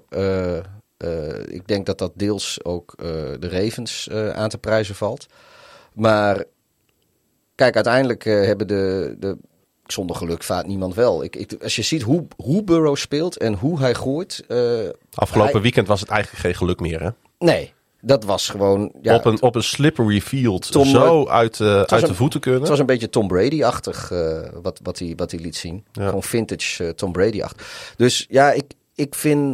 [1.45, 2.93] ik denk dat dat deels ook
[3.39, 5.25] de Ravens aan te prijzen valt.
[5.93, 6.43] Maar
[7.55, 9.37] kijk, uiteindelijk hebben de, de
[9.91, 11.23] zonder geluk vaart niemand wel.
[11.23, 14.57] Ik, ik, als je ziet hoe, hoe Burrow speelt en hoe hij gooit, eh,
[15.13, 17.01] Afgelopen hij- weekend was het eigenlijk geen geluk meer.
[17.01, 17.09] Hè?
[17.37, 21.81] nee, dat was gewoon ja, op, een, op een slippery field Tom, zo uit, eh,
[21.81, 22.59] uit de voeten kunnen.
[22.59, 25.85] Het was een beetje Tom Brady-achtig eh, wat, wat, hij, wat hij liet zien.
[25.91, 26.05] Ja.
[26.05, 27.93] Gewoon vintage Tom Brady-achtig.
[27.97, 29.53] Dus ja, ik, ik vind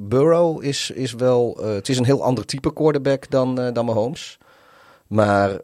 [0.00, 1.58] Burrow is, is wel...
[1.62, 4.38] het is een heel ander type quarterback dan, dan Mahomes.
[5.06, 5.60] Maar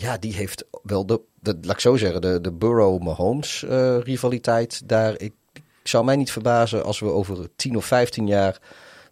[0.00, 1.20] ja, die heeft wel de...
[1.40, 5.12] de laat ik zo zeggen, de, de Burrow-Mahomes eh, rivaliteit daar...
[5.12, 8.58] Ik, ik zou mij niet verbazen als we over 10 of 15 jaar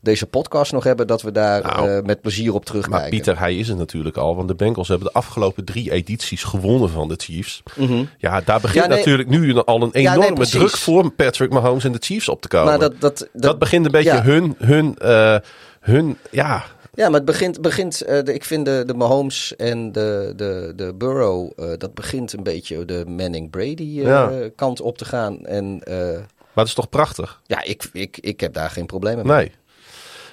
[0.01, 1.07] deze podcast nog hebben...
[1.07, 3.01] dat we daar Nou, eh, met plezier op terugkijken.
[3.01, 4.37] Maar Pieter, hij is het natuurlijk al.
[4.37, 7.63] Want de Bengals hebben de afgelopen drie edities gewonnen van de Chiefs.
[8.19, 8.99] Ja, daar begint Ja, nee.
[8.99, 12.41] natuurlijk nu al een Ja, nee, enorme druk voor Patrick Mahomes en de Chiefs op
[12.41, 12.67] te komen.
[12.67, 14.23] Maar dat, dat, dat, dat, begint een beetje ja.
[14.23, 15.37] hun, hun, eh,
[15.81, 16.65] hun, ja,
[16.99, 20.73] Ja, maar het begint, begint eh, de, ik vind de, de Mahomes en de, de,
[20.77, 24.31] de Burrow, eh, dat begint een beetje de Manning-Brady eh, Ja.
[24.57, 25.47] kant op te gaan.
[25.47, 26.23] En eh, maar
[26.55, 27.41] dat is toch prachtig?
[27.47, 29.37] ja, ik, ik, ik heb daar geen problemen mee.
[29.37, 29.53] Nee.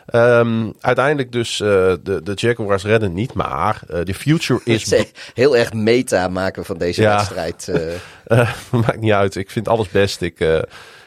[0.05, 1.67] Ehm, uiteindelijk dus eh,
[2.03, 4.93] de, de Jaguars redden niet, maar eh, de future is...
[5.33, 7.15] Heel erg meta maken van deze Ja.
[7.15, 7.67] wedstrijd.
[7.67, 7.93] eh.
[8.39, 9.35] Eh, maakt niet uit.
[9.35, 10.21] Ik vind alles best.
[10.21, 10.59] Ik, eh,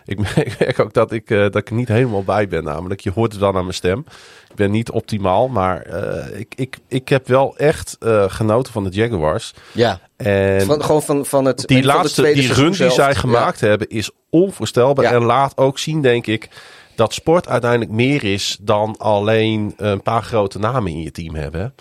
[0.12, 2.64] ik, merk ook dat ik, eh, dat ik er niet helemaal bij ben.
[2.64, 4.04] Namelijk, je hoort het dan aan mijn stem.
[4.50, 8.84] Ik ben niet optimaal, maar eh, ik, ik, ik heb wel echt eh, genoten van
[8.84, 9.54] de Jaguars.
[9.72, 13.88] ja, En van, gewoon van, van het die laatste, die run die zij gemaakt hebben,
[13.88, 15.04] is onvoorstelbaar.
[15.04, 15.12] Ja.
[15.12, 16.48] En laat ook zien, denk ik,
[16.94, 21.74] dat sport uiteindelijk meer is dan alleen een paar grote namen in je team hebben.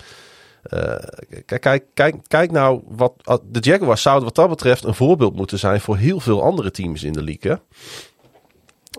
[1.46, 3.12] kijk, kijk, kijk, kijk nou, wat,
[3.44, 7.02] de Jaguars zouden wat dat betreft een voorbeeld moeten zijn voor heel veel andere teams
[7.02, 7.52] in de league.
[7.52, 7.56] hè.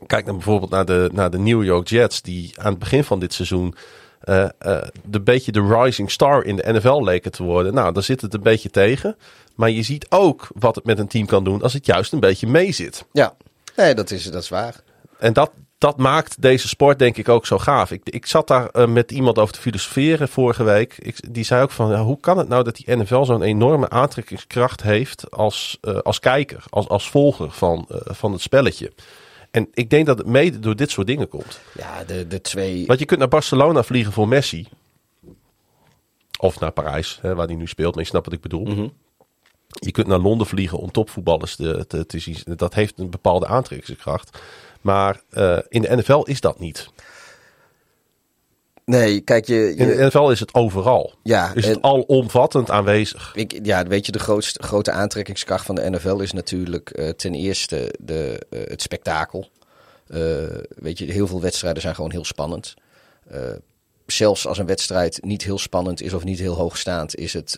[0.07, 3.19] Kijk dan bijvoorbeeld naar de, naar de New York Jets, die aan het begin van
[3.19, 3.75] dit seizoen
[4.19, 7.73] eh, eh, de beetje de rising star in de NFL leken te worden.
[7.73, 9.15] Nou, daar zit het een beetje tegen.
[9.55, 12.19] Maar je ziet ook wat het met een team kan doen als het juist een
[12.19, 13.05] beetje meezit.
[13.11, 13.33] Ja,
[13.75, 14.75] nee, dat is, dat is waar.
[15.17, 17.91] En dat, dat maakt deze sport denk ik ook zo gaaf.
[17.91, 20.95] Ik, ik zat daar eh, met iemand over te filosoferen vorige week.
[20.97, 23.89] Ik, die zei ook van, ja, hoe kan het nou dat die NFL zo'n enorme
[23.89, 28.91] aantrekkingskracht heeft als, eh, als kijker, als, als volger van, eh, van het spelletje.
[29.51, 31.59] En ik denk dat het mede door dit soort dingen komt.
[31.77, 32.85] Ja, de, de twee...
[32.85, 34.67] Want je kunt naar Barcelona vliegen voor Messi.
[36.39, 37.95] Of naar Parijs, hè, waar hij nu speelt.
[37.95, 38.65] Maar je snapt wat ik bedoel.
[38.65, 38.87] Mhm.
[39.67, 42.37] Je kunt naar Londen vliegen om topvoetballers te, te, te zien.
[42.43, 44.39] Dat heeft een bepaalde aantrekkingskracht.
[44.81, 46.89] Maar eh, in de NFL is dat niet.
[48.89, 49.75] Nee, kijk, je...
[49.75, 51.13] In de NFL is het overal.
[51.23, 53.31] Ja, is het en- alomvattend aanwezig.
[53.35, 57.33] Ik, ja, weet je, de grootste, grote aantrekkingskracht van de NFL is natuurlijk eh, ten
[57.35, 59.49] eerste de, eh, het spektakel.
[60.07, 60.19] Eh,
[60.75, 62.73] weet je, heel veel wedstrijden zijn gewoon heel spannend.
[64.05, 67.57] Zelfs als een wedstrijd niet heel spannend is of niet heel hoogstaand, is het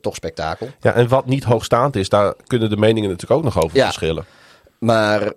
[0.00, 0.68] toch spektakel.
[0.80, 3.84] Ja, en wat niet hoogstaand is, daar kunnen de meningen natuurlijk ook nog over Ja.
[3.84, 4.24] verschillen.
[4.78, 5.32] Maar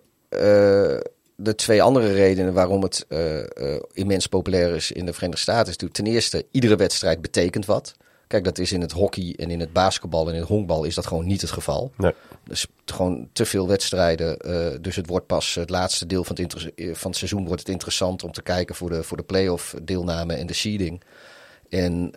[1.43, 5.67] de twee andere redenen waarom het eh, eh, immens populair is in de Verenigde Staten
[5.67, 7.95] is natuurlijk ten eerste, iedere wedstrijd betekent wat.
[8.27, 10.95] Kijk, dat is in het hockey en in het basketbal en in het honkbal is
[10.95, 11.91] dat gewoon niet het geval.
[11.97, 12.13] Nee.
[12.43, 14.37] Dus gewoon te veel wedstrijden.
[14.37, 17.69] eh, dus het wordt pas het laatste deel van het, van het seizoen wordt het
[17.69, 21.01] interessant om te kijken voor de, voor de playoff deelname en de seeding.
[21.69, 22.11] En,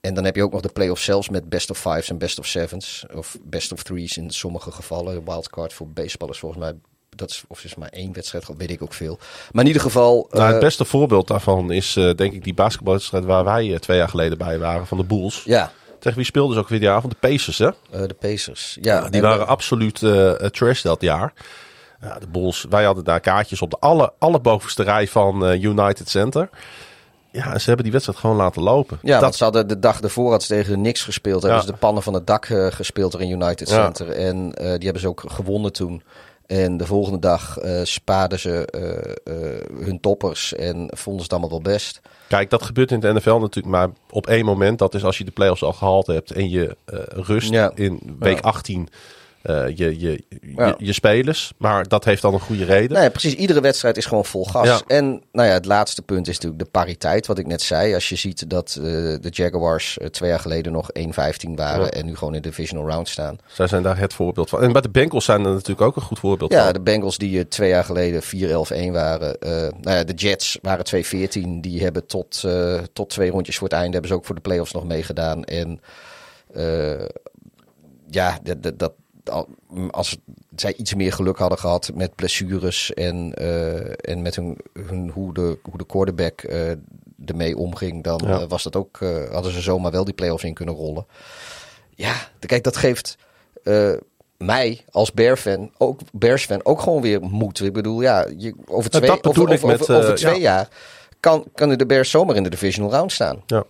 [0.00, 2.38] en dan heb je ook nog de playoffs zelfs met best of fives en best
[2.38, 3.06] of sevens.
[3.14, 5.24] Of best of threes in sommige gevallen.
[5.24, 6.74] Wildcard voor baseball is volgens mij
[7.16, 9.18] dat is, of is maar één wedstrijd, weet ik ook veel.
[9.52, 10.28] Maar in ieder geval...
[10.30, 13.78] Nou, het eh, beste voorbeeld daarvan is eh, denk ik die basketbalwedstrijd waar wij eh,
[13.78, 15.42] twee jaar geleden bij waren van de Bulls.
[15.44, 17.12] Ja, Tegen wie speelden ze ook weer die avond?
[17.12, 17.70] De Pacers, hè?
[18.06, 18.78] de Pacers.
[18.80, 19.98] Ja, die en, waren absoluut
[20.52, 21.32] trash dat jaar.
[22.00, 26.48] Ja, de Bulls, wij hadden daar kaartjes op de alle, allerbovenste rij van United Center.
[27.30, 28.98] Ja, en ze hebben die wedstrijd gewoon laten lopen.
[29.02, 31.42] Ja, dat, want ze hadden de dag ervoor hadden ze tegen de Knicks gespeeld.
[31.42, 31.66] Hebben Ja.
[31.66, 33.84] ze de pannen van het dak gespeeld er in United Ja.
[33.84, 34.10] Center.
[34.10, 36.02] En eh, die hebben ze ook gewonnen toen.
[36.46, 41.30] En de volgende dag eh spaarden ze eh, eh, hun toppers en vonden ze het
[41.30, 42.00] allemaal wel best.
[42.28, 44.78] Kijk, dat gebeurt in de NFL natuurlijk maar op één moment.
[44.78, 46.76] Dat is als je de playoffs al gehaald hebt en je
[47.08, 47.72] rust Ja.
[47.74, 48.40] in week Ja.
[48.40, 48.88] 18
[49.46, 50.74] 18 eh, je, je, je, Ja.
[50.78, 51.52] je spelers.
[51.58, 52.90] Maar dat heeft dan een goede reden.
[52.92, 53.34] Nou ja, precies.
[53.34, 54.66] Iedere wedstrijd is gewoon vol gas.
[54.66, 54.80] Ja.
[54.86, 57.94] En nou ja, het laatste punt is natuurlijk de pariteit, wat ik net zei.
[57.94, 58.82] Als je ziet dat eh,
[59.20, 61.00] de Jaguars eh, twee jaar geleden nog 1-15
[61.54, 61.90] waren Ja.
[61.90, 63.38] en nu gewoon in de divisional round staan.
[63.46, 64.62] Zij zijn daar het voorbeeld van.
[64.62, 66.72] En bij de Bengals zijn er natuurlijk ook een goed voorbeeld Ja, van.
[66.72, 69.36] de Bengals die twee jaar geleden 4-11-1 waren.
[69.80, 71.60] Nou ja, de Jets waren 2-14.
[71.60, 72.44] Die hebben tot,
[72.92, 75.44] tot twee rondjes voor het einde hebben ze ook voor de playoffs nog meegedaan.
[75.44, 75.80] En
[78.10, 78.38] ja,
[78.76, 78.92] dat,
[79.90, 80.16] als
[80.56, 85.34] zij iets meer geluk hadden gehad met blessures en, eh, en met hun, hun, hoe,
[85.34, 86.70] de, hoe de quarterback eh
[87.26, 88.40] ermee omging, dan Ja.
[88.40, 88.98] eh, was dat ook,
[89.30, 91.06] hadden ze zomaar wel die playoffs in kunnen rollen.
[91.94, 93.16] Ja, kijk, dat geeft
[94.36, 97.60] mij als Bear-fan, ook Bears-fan, ook gewoon weer moed.
[97.60, 100.40] Ik bedoel, ja, je, over twee, over, over, met, over, over twee ja.
[100.40, 100.68] jaar
[101.20, 103.42] kan, kunnen de Bears zomaar in de divisional round staan.
[103.46, 103.64] Ja.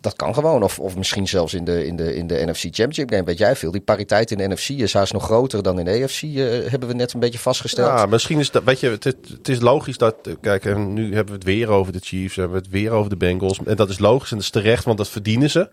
[0.00, 0.62] Dat kan gewoon.
[0.62, 3.24] Of, of misschien zelfs in de, in, de, in de NFC Championship game.
[3.24, 3.70] Weet jij veel.
[3.70, 6.22] Die pariteit in de NFC is haast nog groter dan in de AFC.
[6.22, 7.98] eh, hebben we net een beetje vastgesteld.
[7.98, 11.38] Ja, misschien is dat, weet je, het, is logisch dat, kijk, en nu hebben we
[11.38, 13.58] het weer over de Chiefs, hebben we het weer over de Bengals.
[13.64, 15.68] En dat is logisch en dat is terecht, want dat verdienen ze.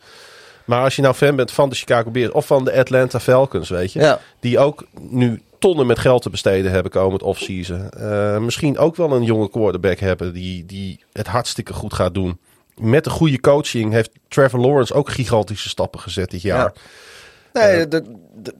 [0.65, 3.69] Maar als je nou fan bent van de Chicago Bears of van de Atlanta Falcons,
[3.69, 4.19] weet je, Ja.
[4.39, 7.89] die ook nu tonnen met geld te besteden hebben komend offseason.
[7.89, 12.39] Eh misschien ook wel een jonge quarterback hebben die, die het hartstikke goed gaat doen.
[12.81, 16.73] Met de goede coaching heeft Trevor Lawrence ook gigantische stappen gezet dit jaar.
[17.53, 18.01] Nee, de,
[18.35, 18.55] de-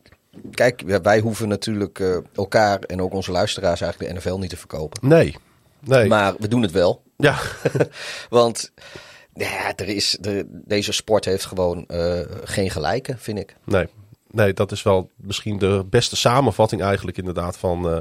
[0.52, 4.58] kijk, wij hoeven natuurlijk eh, elkaar en ook onze luisteraars eigenlijk de NFL niet te
[4.58, 5.08] verkopen.
[5.08, 5.36] Nee,
[5.80, 6.08] nee.
[6.08, 7.04] Maar we doen het wel.
[7.18, 7.38] ja,
[8.30, 8.72] Want
[9.34, 13.56] ja, er is, er, deze sport heeft gewoon eh, geen gelijke, vind ik.
[13.64, 13.88] Nee.
[14.32, 17.98] nee, dat is wel misschien de beste samenvatting eigenlijk inderdaad van, eh,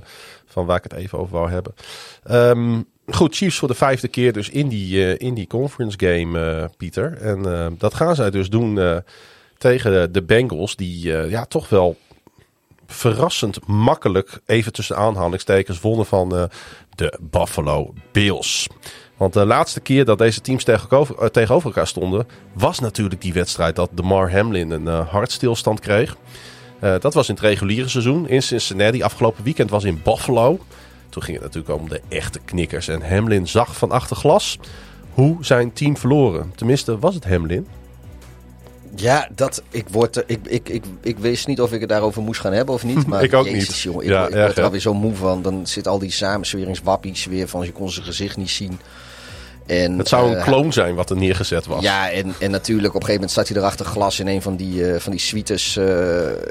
[0.47, 1.75] van waar ik het even over wou hebben.
[2.23, 6.41] Ehm, goed, Chiefs voor de vijfde keer dus in die, eh, in die conference game,
[6.41, 7.17] eh, Pieter.
[7.17, 9.03] En eh, dat gaan zij dus doen
[9.59, 11.97] tegen de Bengals, die ja, toch wel
[12.87, 16.49] verrassend makkelijk, even tussen aanhalingstekens, wonnen van
[16.95, 18.69] de Buffalo Bills.
[19.23, 23.91] Want de laatste keer dat deze teams tegenover, elkaar stonden, was natuurlijk die wedstrijd dat
[23.93, 26.17] DeMar Hamlin een eh, hartstilstand kreeg.
[27.01, 29.03] Dat was in het reguliere seizoen in Cincinnati.
[29.03, 30.59] Afgelopen weekend was in Buffalo.
[31.13, 32.89] Toen ging het natuurlijk om de echte knikkers.
[32.89, 34.59] En Hamlin zag van achter glas
[35.15, 36.53] hoe zijn team verloren.
[36.57, 37.67] Tenminste, was het Hamlin.
[38.95, 42.23] Ja, dat, ik, word, er- ik, ik, ik, ik wist niet of ik het daarover
[42.23, 43.07] moest gaan hebben of niet.
[43.09, 43.79] Maar Ik ook jezus, niet.
[43.79, 45.43] Jongen, ik, Ja, ik erg, word er alweer zo moe van.
[45.43, 48.79] Dan zit al die samensweringswappies weer van je kon zijn gezicht niet zien.
[49.67, 51.83] En, Het zou een eh, kloon zijn wat er neergezet was.
[51.83, 54.43] Ja, en, en natuurlijk op een gegeven moment staat hij er achter glas in een
[54.43, 55.87] van die, eh, van die suites eh,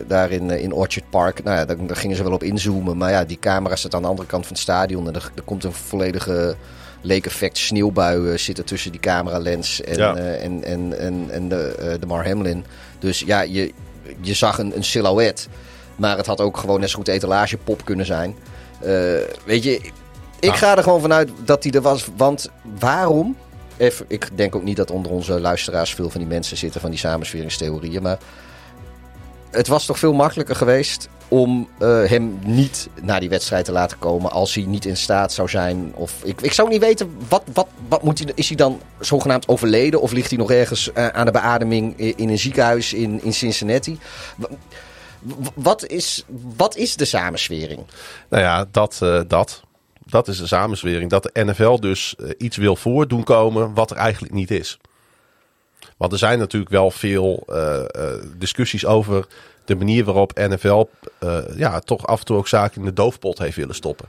[0.08, 1.44] daar in, in Orchard Park.
[1.44, 2.98] Nou ja, daar, daar gingen ze wel op inzoomen.
[2.98, 5.08] Maar ja, die camera staat aan de andere kant van het stadion.
[5.08, 6.56] En er, er komt een volledige
[7.02, 10.16] leek effect sneeuwbui zitten tussen die cameralens en, Ja.
[10.16, 12.66] en, en, en, en de, de Mar Hamlin.
[13.00, 13.72] Dus ja, je,
[14.22, 15.48] je zag een, een silhouet.
[15.96, 18.36] Maar het had ook gewoon net zo goed etalagepop kunnen zijn.
[19.46, 19.82] Weet je,
[20.42, 20.58] ik Ah.
[20.58, 22.08] ga er gewoon vanuit dat hij er was.
[22.18, 22.50] Want
[22.80, 23.38] waarom?
[23.78, 26.90] Even, ik denk ook niet dat onder onze luisteraars veel van die mensen zitten van
[26.90, 28.02] die samensweringstheorieën.
[28.02, 28.18] Maar
[29.52, 34.00] het was toch veel makkelijker geweest om eh, hem niet naar die wedstrijd te laten
[34.00, 35.92] komen als hij niet in staat zou zijn.
[35.96, 39.48] Of ik, ik zou niet weten, wat, wat, wat moet hij, is hij dan zogenaamd
[39.48, 40.02] overleden?
[40.02, 43.34] Of ligt hij nog ergens eh, aan de beademing in, in een ziekenhuis in, in
[43.34, 44.00] Cincinnati?
[45.54, 46.26] Wat is,
[46.56, 47.80] wat is de samenswering?
[48.30, 49.62] Nou ja, dat, eh, dat.
[50.12, 51.10] Dat is de samenzwering.
[51.10, 54.78] Dat de NFL dus eh, iets wil voordoen komen wat er eigenlijk niet is.
[55.98, 59.28] Want er zijn natuurlijk wel veel eh, eh, discussies over
[59.66, 60.86] de manier waarop NFL
[61.56, 64.08] ja, toch af en toe ook zaken in de doofpot heeft willen stoppen.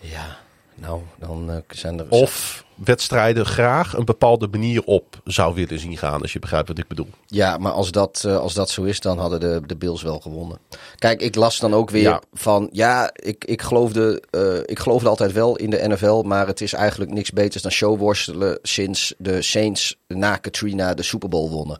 [0.00, 0.38] Ja,
[0.74, 2.06] nou, dan zijn er...
[2.08, 6.78] Of wedstrijden graag een bepaalde manier op zou willen zien gaan, als je begrijpt wat
[6.78, 7.08] ik bedoel.
[7.26, 10.18] Ja, maar als dat, eh, als dat zo is, dan hadden de, de Bills wel
[10.20, 10.58] gewonnen.
[10.98, 12.22] Kijk, ik las dan ook weer Ja.
[12.32, 12.68] van...
[12.72, 16.22] Ja, ik, ik, geloofde, eh, ik geloofde altijd wel in de NFL...
[16.22, 18.58] maar het is eigenlijk niks beters dan showworstelen...
[18.62, 21.78] sinds de Saints na Katrina de Super Bowl wonnen.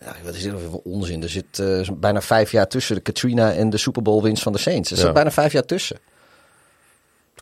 [0.00, 1.22] Ja, wat is dit nou voor onzin?
[1.22, 4.52] Er zit eh, bijna vijf jaar tussen de Katrina en de Super Bowl winst van
[4.52, 4.90] de Saints.
[4.90, 5.12] Er zit Ja.
[5.12, 5.98] bijna vijf jaar tussen.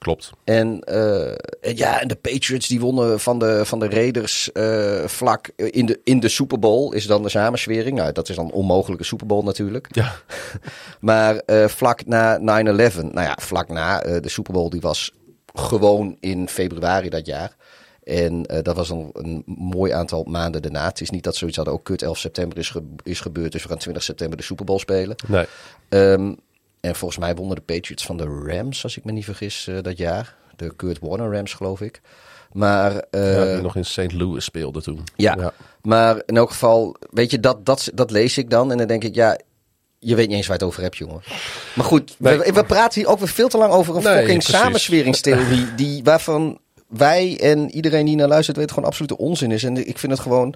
[0.03, 0.33] Klopt.
[0.45, 1.29] En, uh,
[1.61, 5.87] en ja, en de Patriots die wonnen van de, van de Raiders uh, vlak in
[5.87, 7.97] de, in de Super Bowl is dan de samenswering.
[7.97, 9.89] Nou, dat is dan een onmogelijke Super Bowl natuurlijk.
[9.91, 10.15] Ja.
[11.01, 15.15] maar uh, vlak na 9-11, nou ja, vlak na de Super Bowl, die was
[15.55, 17.57] gewoon in februari dat jaar.
[18.03, 20.87] En dat was een, een mooi aantal maanden daarna.
[20.87, 23.53] Het is niet dat zoiets hadden, ook kut 11 september is, ge is gebeurd.
[23.53, 25.17] Dus we gaan 20 september de Super Bowl spelen.
[25.27, 25.47] Nee.
[25.89, 26.39] Um,
[26.83, 29.79] en volgens mij wonnen de Patriots van de Rams, als ik me niet vergis, uh,
[29.83, 30.37] dat jaar.
[30.57, 32.01] De Kurt Warner Rams, geloof ik.
[32.53, 34.13] Maar, uh, ja, die nog in St.
[34.13, 35.05] Louis speelde toen.
[35.17, 38.71] Ja, ja, maar in elk geval, weet je, dat, dat, dat lees ik dan.
[38.71, 39.39] En dan denk ik, ja,
[39.99, 41.23] je weet niet eens waar je het over hebt, jongen.
[41.75, 42.39] Maar goed, nee.
[42.39, 45.75] we, we, praten hier ook weer veel te lang over een nee, fucking samensweringstheorie.
[45.77, 49.65] Die, waarvan wij en iedereen die naar luistert weet gewoon absolute onzin is.
[49.65, 50.55] En ik vind het gewoon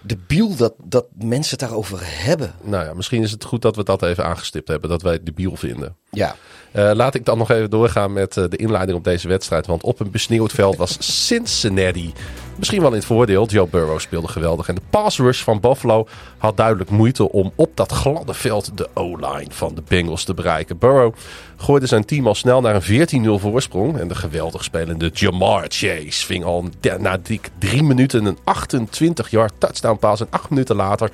[0.00, 2.52] debiel dat, dat mensen het daarover hebben.
[2.62, 4.90] Nou ja, misschien is het goed dat we dat even aangestipt hebben.
[4.90, 5.96] Dat wij het debiel vinden.
[6.10, 6.36] Ja.
[6.72, 9.66] Uh, laat ik dan nog even doorgaan met uh, de inleiding op deze wedstrijd.
[9.66, 12.14] Want op een besneeuwd veld was Cincinnati
[12.58, 13.46] misschien wel in het voordeel.
[13.46, 14.68] Joe Burrow speelde geweldig.
[14.68, 18.88] En de pass rush van Buffalo had duidelijk moeite om op dat gladde veld de
[18.94, 20.78] O-line van de Bengals te bereiken.
[20.78, 21.14] Burrow
[21.56, 23.98] gooide zijn team al snel naar een 14-0 voorsprong.
[23.98, 26.64] En de geweldig spelende Jamar Chase ving al
[26.98, 30.20] na dik drie minuten een 28-yard touchdown pass.
[30.20, 31.10] En acht minuten later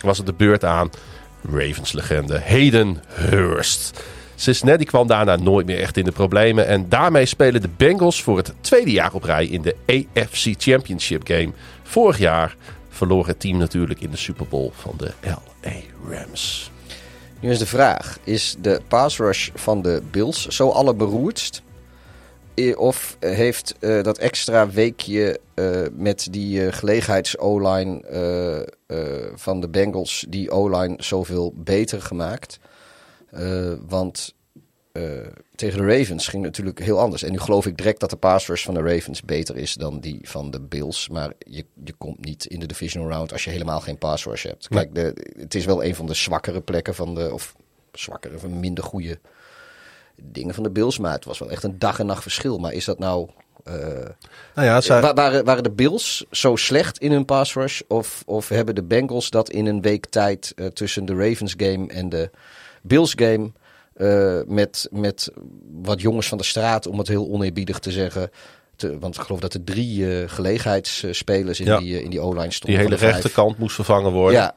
[0.00, 0.90] was het de beurt aan
[1.52, 4.02] Ravens-legende Hayden Hurst.
[4.42, 6.66] Cincinnati kwam daarna nooit meer echt in de problemen.
[6.66, 11.26] En daarmee spelen de Bengals voor het tweede jaar op rij in de AFC Championship
[11.26, 11.52] Game.
[11.82, 12.56] Vorig jaar
[12.88, 15.72] verloor het team natuurlijk in de Super Bowl van de LA
[16.08, 16.70] Rams.
[17.40, 21.62] Nu is de vraag: is de pass rush van de Bills zo allerberoerdst?
[22.76, 28.02] Of heeft uh, dat extra weekje uh, met die uh, gelegenheids-O-line
[29.34, 32.58] van de Bengals die O-line zoveel beter gemaakt?
[33.32, 34.34] Uh, want
[34.92, 37.22] uh, tegen de Ravens ging het natuurlijk heel anders.
[37.22, 40.18] En nu geloof ik direct dat de pass van de Ravens beter is dan die
[40.22, 41.08] van de Bills.
[41.08, 44.68] Maar je, je komt niet in de divisional round als je helemaal geen pass hebt.
[44.68, 47.32] Kijk, de, het is wel een van de zwakkere plekken van de...
[47.32, 47.54] Of
[47.92, 49.18] zwakkere, of minder goede
[50.22, 50.98] dingen van de Bills.
[50.98, 52.58] Maar het was wel echt een dag en nacht verschil.
[52.58, 53.28] Maar is dat nou...
[53.68, 53.74] Uh,
[54.54, 57.80] nou ja, waren, waren de Bills zo slecht in hun pass rush?
[57.88, 61.86] Of, of hebben de Bengals dat in een week tijd uh, tussen de Ravens game
[61.86, 62.30] en de
[62.82, 63.50] Bills game.
[63.96, 65.30] Uh, met, met
[65.82, 68.30] wat jongens van de straat, om het heel oneerbiedig te zeggen.
[68.76, 71.78] Te, want ik geloof dat er drie uh, gelegenheidsspelers in, ja.
[71.78, 72.78] die, uh, in die O-line stonden.
[72.78, 74.40] Die hele rechterkant moest vervangen worden.
[74.40, 74.54] Ja,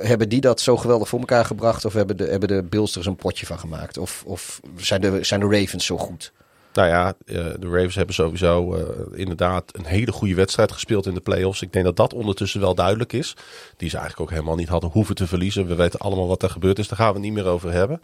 [0.00, 1.84] hebben die dat zo geweldig voor elkaar gebracht?
[1.84, 3.98] Of hebben de, hebben de Bills er een potje van gemaakt?
[3.98, 6.32] Of, of zijn, de, zijn de Ravens zo goed?
[6.72, 8.82] Nou ja, de Ravens hebben sowieso uh,
[9.18, 11.62] inderdaad een hele goede wedstrijd gespeeld in de playoffs.
[11.62, 13.36] Ik denk dat dat ondertussen wel duidelijk is.
[13.76, 15.66] Die ze eigenlijk ook helemaal niet hadden hoeven te verliezen.
[15.66, 16.88] We weten allemaal wat er gebeurd is.
[16.88, 18.02] Daar gaan we het niet meer over hebben.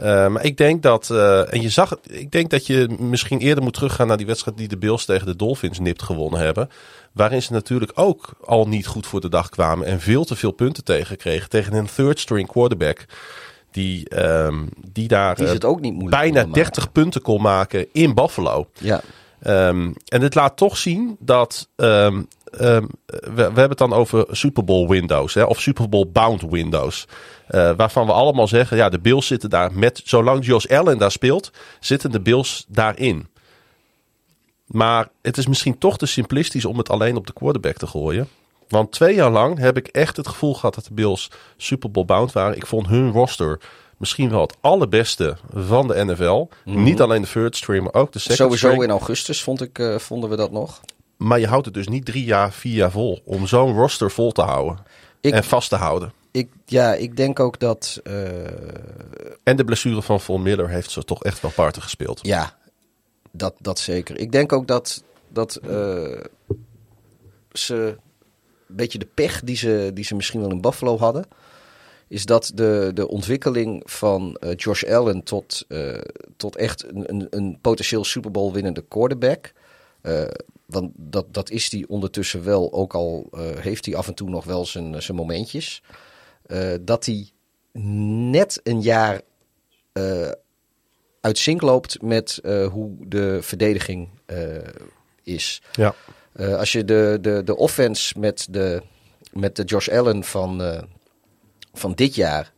[0.00, 1.10] Uh, maar ik denk dat,
[1.50, 4.68] en je zag, ik denk dat je misschien eerder moet teruggaan naar die wedstrijd die
[4.68, 6.68] de Bills tegen de Dolphins nipt gewonnen hebben.
[7.12, 10.50] Waarin ze natuurlijk ook al niet goed voor de dag kwamen en veel te veel
[10.52, 13.06] punten tegenkregen tegen een third string quarterback.
[13.72, 18.68] Die, um, die daar die het ook niet bijna 30 punten kon maken in Buffalo.
[18.78, 19.00] Ja.
[19.46, 21.68] Um, en dit laat toch zien dat.
[21.76, 22.88] Um, we,
[23.34, 27.06] we, hebben het dan over Super Bowl windows hè, of Super Bowl bound windows.
[27.50, 30.00] Uh, waarvan we allemaal zeggen: ja, de Bills zitten daar met.
[30.04, 33.26] Zolang Josh Allen daar speelt, zitten de Bills daarin.
[34.66, 38.28] Maar het is misschien toch te simplistisch om het alleen op de quarterback te gooien.
[38.72, 42.06] Want twee jaar lang heb ik echt het gevoel gehad dat de Bills Super Bowl
[42.06, 42.56] bound waren.
[42.56, 43.60] Ik vond hun roster
[43.96, 46.48] misschien wel het allerbeste van de NFL.
[46.64, 46.82] Mm.
[46.82, 48.82] Niet alleen de third stream, maar ook de second Sowieso string.
[48.82, 50.80] in augustus vond ik, uh, vonden we dat nog.
[51.16, 53.20] Maar je houdt het dus niet drie jaar, vier jaar vol.
[53.24, 54.78] Om zo'n roster vol te houden.
[55.20, 56.12] Ik, en vast te houden.
[56.30, 58.00] Ik, ja, ik denk ook dat...
[58.04, 58.14] Uh...
[59.42, 62.18] En de blessure van Von Miller heeft ze toch echt wel parten gespeeld.
[62.22, 62.56] Ja,
[63.30, 64.18] dat, dat zeker.
[64.18, 66.20] Ik denk ook dat, dat uh,
[67.52, 67.96] ze
[68.76, 71.24] beetje de pech die ze, die ze misschien wel in Buffalo hadden.
[72.08, 75.98] Is dat de, de ontwikkeling van uh, Josh Allen tot, uh,
[76.36, 79.52] tot echt een, een, een, potentieel Super Bowl winnende quarterback.
[80.66, 83.28] Want dat, dat is die ondertussen wel, ook al
[83.60, 85.82] heeft hij af en toe nog wel zijn, zijn momentjes.
[86.80, 87.30] dat hij
[87.72, 89.20] net een jaar
[91.20, 94.08] uit zink loopt met hoe de verdediging
[95.22, 95.62] is.
[95.72, 95.94] Ja.
[96.36, 98.82] Uh, als je de, de, de offense met de,
[99.32, 100.82] met de Josh Allen van, uh,
[101.72, 102.52] van dit jaar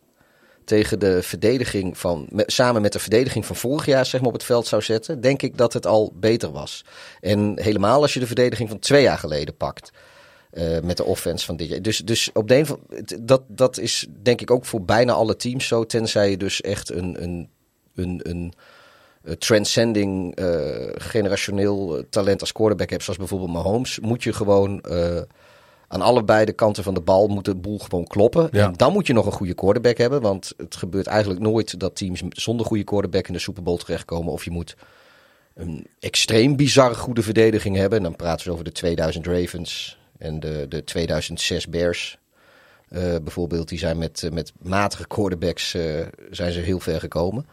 [0.64, 4.44] tegen de verdediging van, samen met de verdediging van vorig jaar zeg maar, op het
[4.44, 6.84] veld zou zetten, denk ik dat het al beter was.
[7.20, 9.90] En helemaal als je de verdediging van twee jaar geleden pakt.
[10.52, 11.82] Uh, met de offense van dit jaar.
[11.82, 12.80] Dus, dus op de van,
[13.20, 15.86] dat, dat is denk ik ook voor bijna alle teams zo.
[15.86, 17.48] Tenzij je dus echt een, een,
[17.94, 18.54] een, een
[19.38, 20.38] transcending
[20.94, 24.82] generationeel talent als quarterback hebt, zoals bijvoorbeeld Mahomes, moet je gewoon
[25.88, 28.48] aan allebei de kanten van de bal moet de boel gewoon kloppen.
[28.52, 28.66] Ja.
[28.66, 30.20] En dan moet je nog een goede quarterback hebben.
[30.20, 34.32] Want het gebeurt eigenlijk nooit dat teams zonder goede quarterback in de Super Bowl terechtkomen.
[34.32, 34.76] Of je moet
[35.54, 37.98] een extreem bizarre goede verdediging hebben.
[37.98, 42.18] En dan praten we over de 2000 Ravens en de, de 2006 Bears.
[42.90, 47.46] Uh, bijvoorbeeld, die zijn met, met matige quarterbacks uh, zijn ze heel ver gekomen.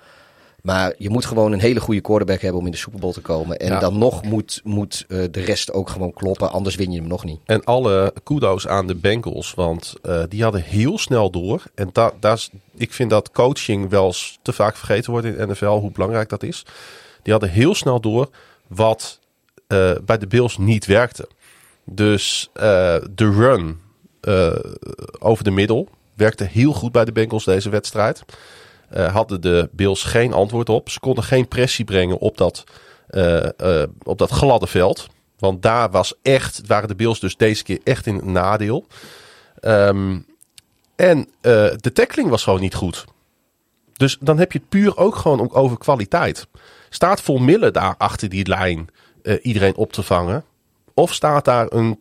[0.62, 3.22] Maar je moet gewoon een hele goede quarterback hebben om in de Super Bowl te
[3.22, 3.58] komen.
[3.58, 3.80] En Ja.
[3.80, 7.24] dan nog moet, moet uh, de rest ook gewoon kloppen, anders win je hem nog
[7.24, 7.40] niet.
[7.46, 11.64] En alle kudo's aan de Bengals, want uh, die hadden heel snel door.
[11.76, 15.36] En da, daar is, ik vind dat coaching wel eens te vaak vergeten wordt in
[15.38, 16.66] de NFL, hoe belangrijk dat is.
[17.24, 18.30] Die hadden heel snel door
[18.68, 19.20] wat
[19.68, 21.28] uh, bij de Bills niet werkte.
[21.86, 23.80] Dus de run
[25.20, 28.24] over de middel werkte heel goed bij de Bengals deze wedstrijd.
[28.98, 30.90] Uh, hadden de Bills geen antwoord op.
[30.90, 32.64] Ze konden geen pressie brengen op dat,
[33.10, 35.08] uh, uh, op dat gladde veld.
[35.40, 38.86] Want daar was echt, waren de Bills dus deze keer echt in het nadeel.
[39.62, 40.26] Um,
[40.96, 43.06] en de tackling was gewoon niet goed.
[43.94, 46.48] Dus dan heb je het puur ook gewoon over kwaliteit.
[46.90, 48.90] Staat Vol Miller daar achter die lijn
[49.42, 50.44] iedereen op te vangen?
[50.94, 51.98] Of staat daar een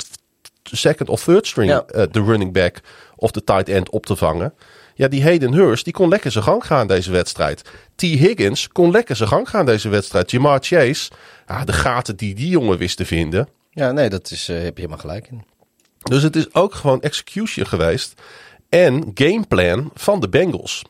[0.62, 2.06] second of third string, Ja.
[2.06, 2.80] de running back
[3.16, 4.54] of de tight end op te vangen?
[5.00, 7.62] Ja, die Hayden Hurst, die kon lekker zijn gang gaan deze wedstrijd.
[7.94, 8.00] T.
[8.00, 10.30] Higgins kon lekker zijn gang gaan deze wedstrijd.
[10.30, 11.10] Jamar Chase,
[11.46, 13.48] ja, de gaten die die jongen wist te vinden.
[13.70, 15.44] Ja, nee, dat is, uh, heb je helemaal gelijk in.
[16.02, 18.20] Dus het is ook gewoon execution geweest.
[18.68, 20.84] En gameplan van de Bengals.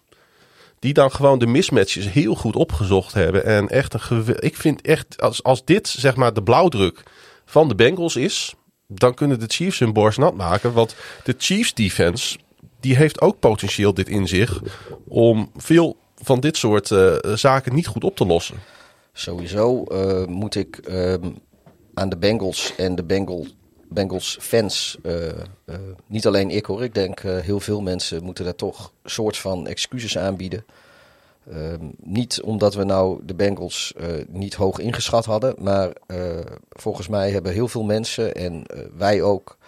[0.79, 3.45] Die dan gewoon de mismatches heel goed opgezocht hebben.
[3.45, 7.03] En echt een Ik vind echt, als, als dit zeg maar de blauwdruk
[7.45, 8.55] van de Bengals is.
[8.87, 10.73] Dan kunnen de Chiefs hun borst nat maken.
[10.73, 10.95] Want
[11.25, 12.39] de Chiefs defense
[12.81, 14.63] die heeft ook potentieel dit in zich
[15.09, 18.57] om veel van dit soort uh, zaken niet goed op te lossen.
[19.13, 21.15] Sowieso uh, moet ik uh,
[21.95, 23.47] aan de Bengals en de Bengal,
[23.89, 25.15] Bengals fans, uh,
[26.07, 30.19] niet alleen ik hoor, ik denk heel veel mensen moeten daar toch soort van excuses
[30.19, 30.65] aanbieden.
[31.51, 33.95] Ehm, niet omdat we nou de Bengals
[34.29, 35.93] niet hoog ingeschat hadden, maar
[36.71, 38.65] volgens mij hebben heel veel mensen en
[38.97, 39.59] wij ook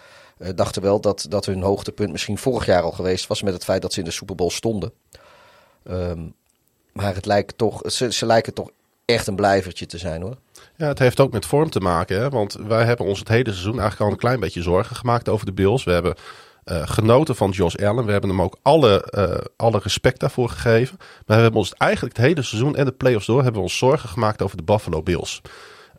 [0.55, 3.81] dachten wel dat, dat hun hoogtepunt misschien vorig jaar al geweest was met het feit
[3.81, 4.91] dat ze in de Super Bowl stonden.
[5.89, 6.33] Um,
[6.93, 8.69] maar het lijkt toch, ze, lijken toch
[9.05, 10.37] echt een blijvertje te zijn hoor.
[10.75, 12.19] Ja, het heeft ook met vorm te maken.
[12.19, 12.29] Hè?
[12.29, 15.45] Want wij hebben ons het hele seizoen eigenlijk al een klein beetje zorgen gemaakt over
[15.45, 15.83] de Bills.
[15.83, 16.15] We hebben
[16.65, 18.05] uh, genoten van Josh Allen.
[18.05, 20.97] We hebben hem ook alle, uh, alle respect daarvoor gegeven.
[20.99, 23.77] Maar we hebben ons eigenlijk het hele seizoen en de playoffs door hebben we ons
[23.77, 25.41] zorgen gemaakt over de Buffalo Bills.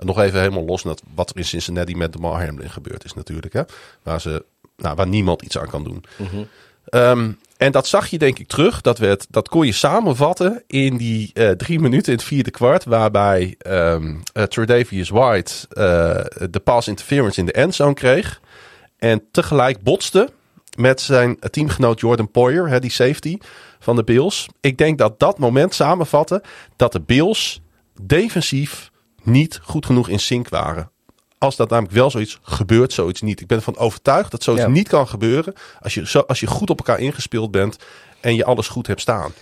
[0.04, 3.52] Nog even helemaal los naar wat er in Cincinnati met DeMar Hamlin gebeurd is natuurlijk.
[3.52, 3.62] Hè?
[4.02, 4.44] Waar, ze,
[4.76, 6.04] nou, waar niemand iets aan kan doen.
[6.16, 6.46] Mm-hmm.
[6.90, 8.80] Um, en dat zag je denk ik terug.
[8.80, 12.84] Dat, werd, dat kon je samenvatten in die uh, drie minuten in het vierde kwart.
[12.84, 18.40] Waarbij um, uh, Tredavious White uh, de pass interference in de endzone kreeg.
[18.98, 20.30] En tegelijk botste
[20.76, 23.38] met zijn teamgenoot Jordan Poyer, hè, die safety
[23.78, 24.48] van de Bills.
[24.60, 26.42] Ik denk dat dat moment samenvatte
[26.76, 27.60] dat de Bills
[28.02, 28.90] defensief
[29.26, 30.90] niet goed genoeg in sync waren.
[31.38, 33.40] Als dat namelijk wel zoiets gebeurt, zoiets niet.
[33.40, 34.68] Ik ben ervan overtuigd dat zoiets Ja.
[34.70, 37.76] niet kan gebeuren als je, zo, als je goed op elkaar ingespeeld bent
[38.20, 39.32] en je alles goed hebt staan.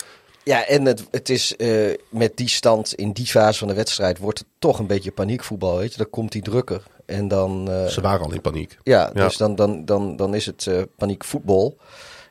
[0.45, 4.19] Ja, en het, het is eh, met die stand in die fase van de wedstrijd
[4.19, 5.77] wordt het toch een beetje paniekvoetbal.
[5.77, 5.99] Weet je?
[5.99, 6.83] Dan komt die drukker.
[7.07, 8.79] En dan, eh, Ze waren al in paniek.
[8.83, 9.25] ja, Ja.
[9.25, 11.77] dus dan, dan, dan, dan is het eh paniekvoetbal.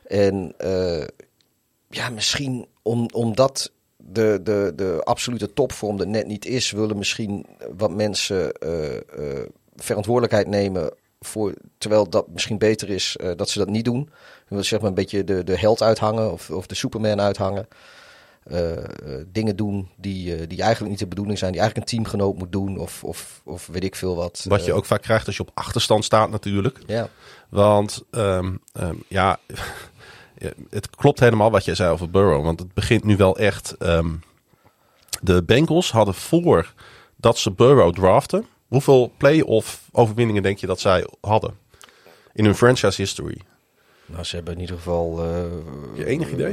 [0.06, 0.54] En
[1.88, 3.70] ja, misschien om, omdat
[4.08, 7.46] de, de, de absolute topvorm er net niet is, willen misschien
[7.76, 9.02] wat mensen eh, eh,
[9.76, 10.94] verantwoordelijkheid nemen.
[11.20, 14.10] Voor, terwijl dat misschien beter is eh, dat ze dat niet doen.
[14.48, 17.68] Dan zeg maar een beetje de, de held uithangen of, of de Superman uithangen.
[19.26, 22.78] Dingen doen die, die eigenlijk niet de bedoeling zijn, die eigenlijk een teamgenoot moet doen,
[22.78, 24.44] of, of, of weet ik veel wat.
[24.48, 26.78] Wat je ook vaak krijgt als je op achterstand staat natuurlijk.
[26.86, 27.08] Ja,
[27.48, 29.38] Want ehm, ehm, ja,
[30.70, 32.44] het klopt helemaal wat jij zei over Burrow.
[32.44, 33.76] Want het begint nu wel echt.
[33.78, 34.10] ehm,
[35.22, 36.74] de Bengals hadden voor
[37.16, 38.46] dat ze Burrow draften.
[38.68, 41.54] Hoeveel play-off overwinningen denk je dat zij hadden?
[42.32, 43.40] In hun franchise history.
[44.06, 45.24] nou, ze hebben in ieder geval.
[45.24, 45.42] eh,
[45.94, 46.52] Je enig idee?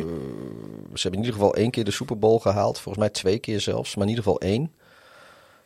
[0.93, 2.79] Ze hebben in ieder geval één keer de Super Bowl gehaald.
[2.79, 4.71] Volgens mij twee keer zelfs, maar in ieder geval één.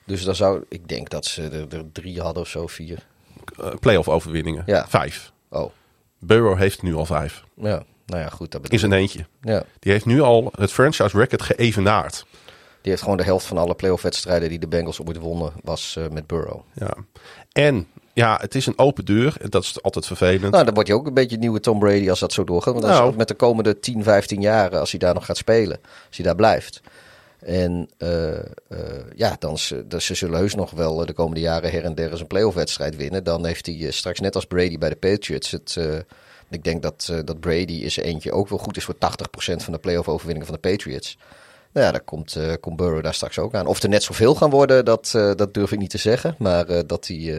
[0.06, 3.06] Dus dan zou ik denk dat ze er, er drie hadden of zo, vier.
[3.60, 4.64] Eh, play-off overwinningen.
[4.66, 4.88] Ja.
[4.88, 5.32] Vijf.
[5.50, 5.72] Oh,
[6.20, 7.44] Burrow heeft nu al vijf.
[7.56, 7.84] ja.
[8.06, 8.52] Nou ja, goed.
[8.52, 9.26] Dat bedoel In zijn eentje.
[9.42, 9.64] Ja.
[9.80, 12.26] Die heeft nu al het franchise record geëvenaard.
[12.82, 15.96] Die heeft gewoon de helft van alle playoff wedstrijden die de Bengals ooit wonnen, was
[15.98, 16.62] eh, met Burrow.
[16.74, 16.94] Ja.
[17.52, 19.36] En ja, het is een open deur.
[19.42, 20.52] En dat is altijd vervelend.
[20.52, 22.74] Nou, dan wordt je ook een beetje nieuwe Tom Brady als dat zo doorgaat.
[22.74, 23.12] Want dat is Nou.
[23.12, 26.26] ook met de komende 10, 15 jaren, als hij daar nog gaat spelen, als hij
[26.26, 26.82] daar blijft.
[27.40, 28.40] En uh, uh,
[29.16, 32.20] ja, dan ze, ze zullen heus nog wel de komende jaren her en der eens
[32.20, 33.24] een playoff wedstrijd winnen.
[33.24, 35.78] Dan heeft hij straks net als Brady bij de Patriots het...
[36.54, 38.98] ik denk dat, dat Brady is eentje ook wel goed is voor 80%
[39.38, 41.18] van de playoff overwinningen van de Patriots.
[41.74, 43.66] Nou ja, daar komt, uh, komt daar straks ook aan.
[43.66, 46.36] Of er net zoveel gaan worden, dat, uh, dat durf ik niet te zeggen.
[46.38, 47.32] Maar dat die...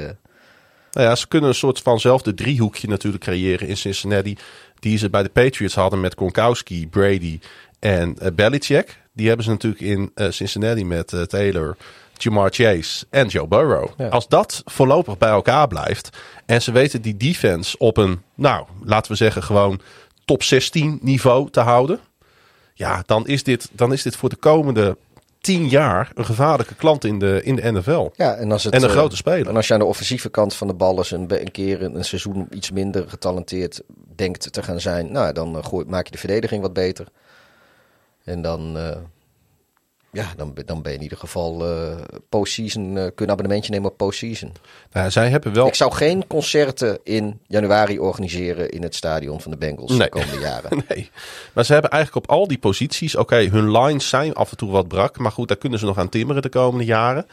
[0.92, 4.36] Nou ja, ze kunnen een soort vanzelfde driehoekje natuurlijk creëren in Cincinnati.
[4.78, 7.38] Die ze bij de Patriots hadden met Gronkowski, Brady
[7.78, 9.00] en Belichick.
[9.12, 11.76] Die hebben ze natuurlijk in Cincinnati met Taylor,
[12.22, 13.88] Jamar Chase en Joe Burrow.
[13.96, 14.08] Ja.
[14.08, 16.08] Als dat voorlopig bij elkaar blijft
[16.46, 19.80] en ze weten die defense op een, nou, laten we zeggen gewoon
[20.24, 22.00] top 16 niveau te houden
[22.74, 24.96] ja, dan is, dit, dan is dit voor de komende
[25.40, 28.10] tien jaar een gevaarlijke klant in de, in de NFL.
[28.14, 29.48] Ja, en, als het, en een grote speler.
[29.48, 32.04] En als je aan de offensieve kant van de bal eens een, een keer een
[32.04, 33.82] seizoen iets minder getalenteerd
[34.14, 37.06] denkt te gaan zijn, nou, dan uh, gooi, maak je de verdediging wat beter.
[38.24, 38.96] En dan, uh,
[40.14, 41.96] ja, dan, dan ben je in ieder geval uh,
[42.28, 44.52] postseason, uh, kun een abonnementje nemen op postseason.
[44.92, 45.66] Nou, zij hebben wel...
[45.66, 49.98] Ik zou geen concerten in januari organiseren in het stadion van de Bengals nee.
[49.98, 50.84] de komende jaren.
[50.88, 51.10] nee,
[51.52, 54.70] maar ze hebben eigenlijk op al die posities, oké, hun lines zijn af en toe
[54.70, 57.26] wat brak, maar goed, daar kunnen ze nog aan timmeren de komende jaren.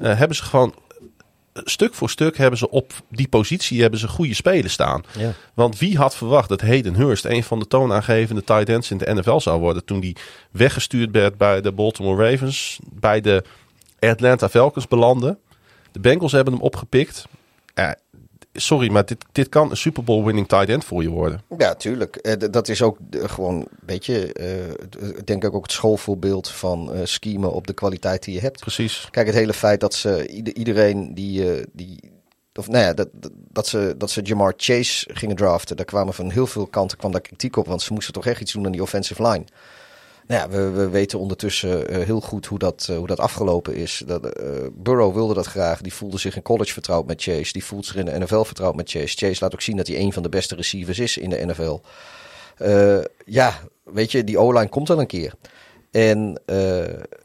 [0.00, 0.74] Uh, hebben ze gewoon
[1.62, 5.04] stuk voor stuk hebben ze op die positie hebben ze goede spelen staan.
[5.18, 5.32] Ja.
[5.54, 9.14] Want wie had verwacht dat Hayden Hurst een van de toonaangevende tight ends in de
[9.14, 10.16] NFL zou worden toen die
[10.50, 13.44] weggestuurd werd bij de Baltimore Ravens, bij de
[13.98, 15.38] Atlanta Falcons belandde.
[15.92, 17.24] De Bengals hebben hem opgepikt.
[17.74, 17.90] Uh,
[18.54, 21.42] sorry, maar dit, dit kan een Super Bowl winning tight end voor je worden.
[21.58, 22.18] Ja, tuurlijk.
[22.22, 24.34] Uh, dat is ook uh, gewoon, weet je,
[25.00, 28.60] uh, denk ik ook het schoolvoorbeeld van schemen op de kwaliteit die je hebt.
[28.60, 29.08] Precies.
[29.10, 32.12] Kijk, het hele feit dat ze iedereen die, die
[32.58, 33.08] of nou ja, dat,
[33.50, 37.12] dat, ze, dat ze Jamar Chase gingen draften, daar kwamen van heel veel kanten kwam
[37.12, 39.44] daar kritiek op, want ze moesten toch echt iets doen aan die offensive line.
[40.26, 43.74] Nou ja, we, we weten ondertussen uh, heel goed hoe dat, uh, hoe dat afgelopen
[43.74, 44.02] is.
[44.06, 45.80] Dat, uh, Burrow wilde dat graag.
[45.80, 47.52] Die voelde zich in college vertrouwd met Chase.
[47.52, 49.16] Die voelt zich in de NFL vertrouwd met Chase.
[49.16, 51.80] Chase laat ook zien dat hij een van de beste receivers is in de NFL.
[53.24, 55.32] ja, weet je, die O-line komt wel een keer.
[55.90, 56.40] En,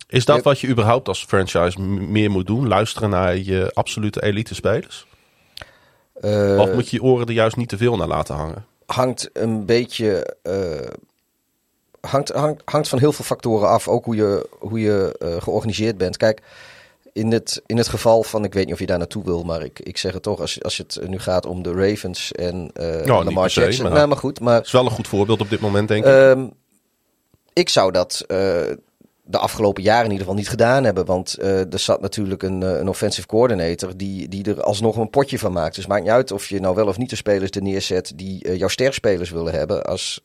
[0.07, 2.67] is dat wat je überhaupt als franchise meer moet doen?
[2.67, 5.07] Luisteren naar je absolute elite spelers?
[6.57, 8.65] of moet je je oren er juist niet te veel naar laten hangen?
[8.85, 10.35] Hangt een beetje
[12.01, 13.87] hangt, hangt, hangt van heel veel factoren af.
[13.87, 16.17] Ook hoe je, hoe je uh, georganiseerd bent.
[16.17, 16.41] Kijk,
[17.13, 19.63] in het, in het geval van, ik weet niet of je daar naartoe wil, maar
[19.63, 22.85] ik, ik zeg het toch, als, als het nu gaat om de Ravens en uh,
[23.05, 23.83] nou, Lamar Jackson.
[23.83, 24.61] Maar, nou, maar goed, maar...
[24.61, 26.11] Is wel een goed voorbeeld op dit moment, denk ik.
[26.11, 26.51] Um,
[27.53, 28.37] ik zou dat uh,
[29.23, 31.05] de afgelopen jaren in ieder geval niet gedaan hebben.
[31.05, 35.39] Want uh, er zat natuurlijk een, een offensive coordinator die, die er alsnog een potje
[35.39, 35.75] van maakt.
[35.75, 38.57] Dus maakt niet uit of je nou wel of niet de spelers er neerzet die
[38.57, 39.85] jouw sterspelers willen hebben.
[39.85, 40.21] Als,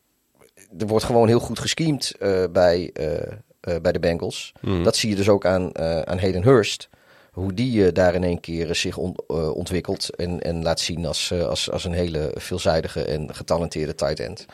[0.79, 4.53] er wordt gewoon heel goed gescheemd uh, bij, uh, uh, bij de Bengals.
[4.61, 4.83] Mm.
[4.85, 6.89] Dat zie je dus ook aan, aan Hayden Hurst.
[7.33, 9.17] Hoe die daar in één keer zich on,
[9.55, 14.47] ontwikkelt en, en laat zien als, als, als een hele veelzijdige en getalenteerde tight end.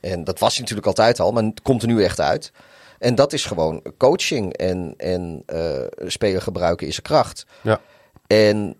[0.00, 2.52] En dat was hij natuurlijk altijd al, maar het komt er nu echt uit.
[2.98, 5.44] En dat is gewoon coaching en, en
[6.06, 7.46] spelen gebruiken is een kracht.
[7.60, 7.80] Ja.
[8.26, 8.76] En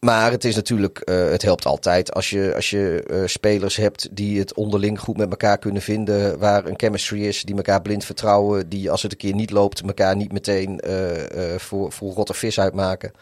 [0.00, 4.08] maar het is natuurlijk, uh, het helpt altijd als je, als je uh, spelers hebt
[4.10, 6.38] die het onderling goed met elkaar kunnen vinden.
[6.38, 8.68] Waar een chemistry is, die elkaar blind vertrouwen.
[8.68, 12.60] Die als het een keer niet loopt, elkaar niet meteen uh, voor, voor rotte vis
[12.60, 13.12] uitmaken.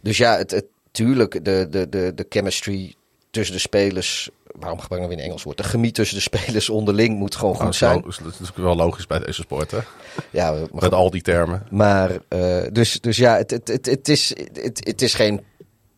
[0.00, 2.94] Dus ja, het, het, tuurlijk, de, de, de, de chemistry
[3.30, 4.30] tussen de spelers.
[4.58, 5.56] Waarom gebruiken we in Engels woord?
[5.56, 8.00] De chemie tussen de spelers onderling moet gewoon goed zijn.
[8.00, 9.78] Dat is, dat is wel logisch bij deze sport, hè?
[10.30, 11.66] Ja, met al die termen.
[11.70, 12.18] Maar,
[12.72, 15.40] dus, dus ja, het, het, het, het, is, het, het is geen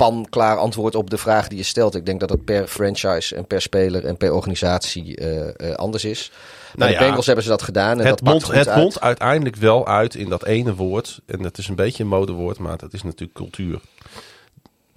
[0.03, 1.95] pan-klaar antwoord op de vraag die je stelt.
[1.95, 6.05] Ik denk dat het per franchise en per speler en per organisatie uh, uh, anders
[6.05, 6.31] is.
[6.31, 6.41] Bij
[6.75, 8.01] nou de ja, Bengals hebben ze dat gedaan.
[8.01, 8.83] En het dat bond, het uit.
[8.83, 11.21] bond uiteindelijk wel uit in dat ene woord.
[11.27, 13.81] En dat is een beetje een modewoord, maar dat is natuurlijk cultuur.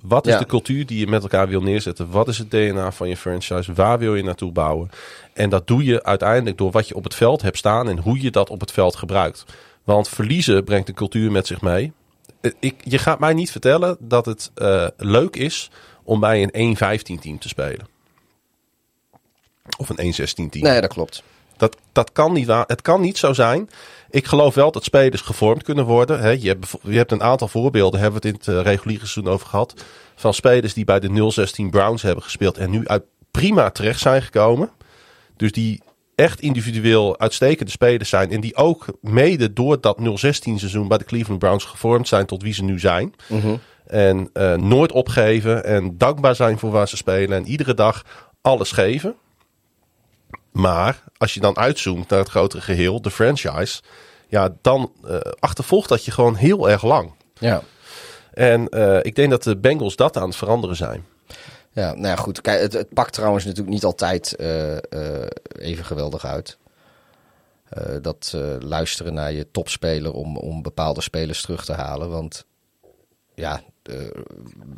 [0.02, 0.40] Wat is ja.
[0.40, 2.10] de cultuur die je met elkaar wil neerzetten?
[2.10, 3.74] Wat is het DNA van je franchise?
[3.74, 4.90] Waar wil je naartoe bouwen?
[5.34, 8.22] En dat doe je uiteindelijk door wat je op het veld hebt staan en hoe
[8.22, 9.44] je dat op het veld gebruikt.
[9.84, 11.94] Want verliezen brengt de cultuur met zich mee.
[12.60, 15.70] Ik, je gaat mij niet vertellen dat het uh, leuk is
[16.04, 16.78] om bij een
[17.18, 17.88] 1-15 team te spelen.
[19.78, 20.50] Of een 1-16 team.
[20.64, 21.24] Nee, dat klopt.
[21.58, 22.64] Dat, dat kan niet waar.
[22.68, 23.70] Het kan niet zo zijn.
[24.10, 26.20] Ik geloof wel dat spelers gevormd kunnen worden.
[26.20, 29.06] He, je, hebt, je hebt een aantal voorbeelden, hebben we het in het uh, reguliere
[29.06, 29.74] seizoen over gehad.
[30.16, 34.22] Van spelers die bij de 016 Browns hebben gespeeld en nu uit prima terecht zijn
[34.22, 34.72] gekomen.
[35.38, 35.82] Dus die
[36.16, 38.32] echt individueel uitstekende spelers zijn.
[38.32, 42.42] En die ook mede door dat 016 seizoen bij de Cleveland Browns gevormd zijn tot
[42.42, 43.14] wie ze nu zijn.
[43.28, 43.60] Mm -hmm.
[43.86, 47.38] En uh, nooit opgeven en dankbaar zijn voor waar ze spelen.
[47.38, 48.04] En iedere dag
[48.42, 49.16] alles geven.
[50.52, 53.82] Maar als je dan uitzoomt naar het grotere geheel, de franchise.
[54.28, 57.14] Ja, dan uh, achtervolgt dat je gewoon heel erg lang.
[57.40, 57.62] Ja.
[58.34, 61.06] En uh, ik denk dat de Bengals dat aan het veranderen zijn.
[61.76, 62.42] Ja, nou ja, goed.
[62.42, 64.76] Kijk, het, het pakt trouwens natuurlijk niet altijd uh,
[65.60, 66.58] even geweldig uit.
[68.02, 72.10] dat luisteren naar je topspeler om, om bepaalde spelers terug te halen.
[72.10, 72.46] Want
[73.34, 73.62] ja,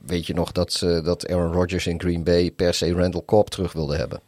[0.06, 3.74] weet je nog dat, dat Aaron Rodgers in Green Bay per se Randall Cobb terug
[3.74, 4.22] wilde hebben?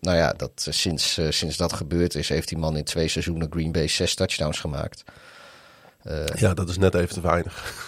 [0.00, 3.72] Nou ja, dat, sinds, sinds dat gebeurd is, heeft die man in twee seizoenen Green
[3.72, 5.04] Bay zes touchdowns gemaakt.
[6.34, 7.86] ja, dat is net even te weinig.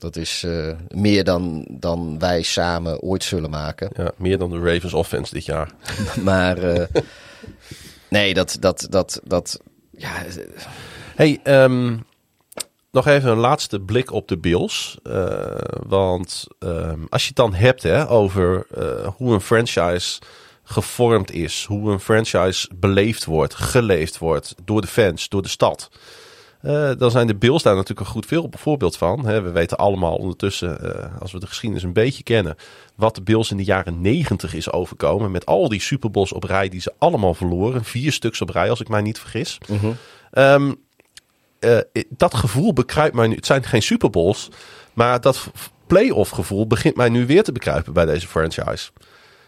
[0.00, 3.90] Dat is uh, meer dan, dan wij samen ooit zullen maken.
[3.96, 5.72] Ja, meer dan de Ravens offense dit jaar.
[6.22, 6.86] maar uh,
[8.08, 10.12] nee, dat, dat, dat, dat, ja.
[11.14, 12.04] Hey, um,
[12.90, 14.98] nog even een laatste blik op de Bills.
[15.02, 15.44] Uh,
[15.86, 18.66] want um, als je het dan hebt hè, over
[19.16, 20.20] hoe een franchise
[20.62, 25.90] gevormd is, hoe een franchise beleefd wordt, geleefd wordt door de fans, door de stad.
[26.62, 29.26] Uh, dan zijn de Bills daar natuurlijk een goed voorbeeld van.
[29.26, 29.40] Hè.
[29.40, 32.56] We weten allemaal ondertussen, uh, als we de geschiedenis een beetje kennen,
[32.94, 35.30] wat de Bills in de jaren negentig is overkomen.
[35.30, 37.84] Met al die Super Bowls op rij die ze allemaal verloren.
[37.84, 39.58] Vier stuks op rij, als ik mij niet vergis.
[39.68, 39.96] Mm -hmm.
[40.32, 40.76] um,
[41.60, 43.34] uh, dat gevoel bekruipt mij nu.
[43.34, 44.48] Het zijn geen Super Bowls,
[44.92, 45.50] maar dat
[45.86, 48.90] playoff gevoel begint mij nu weer te bekruipen bij deze franchise.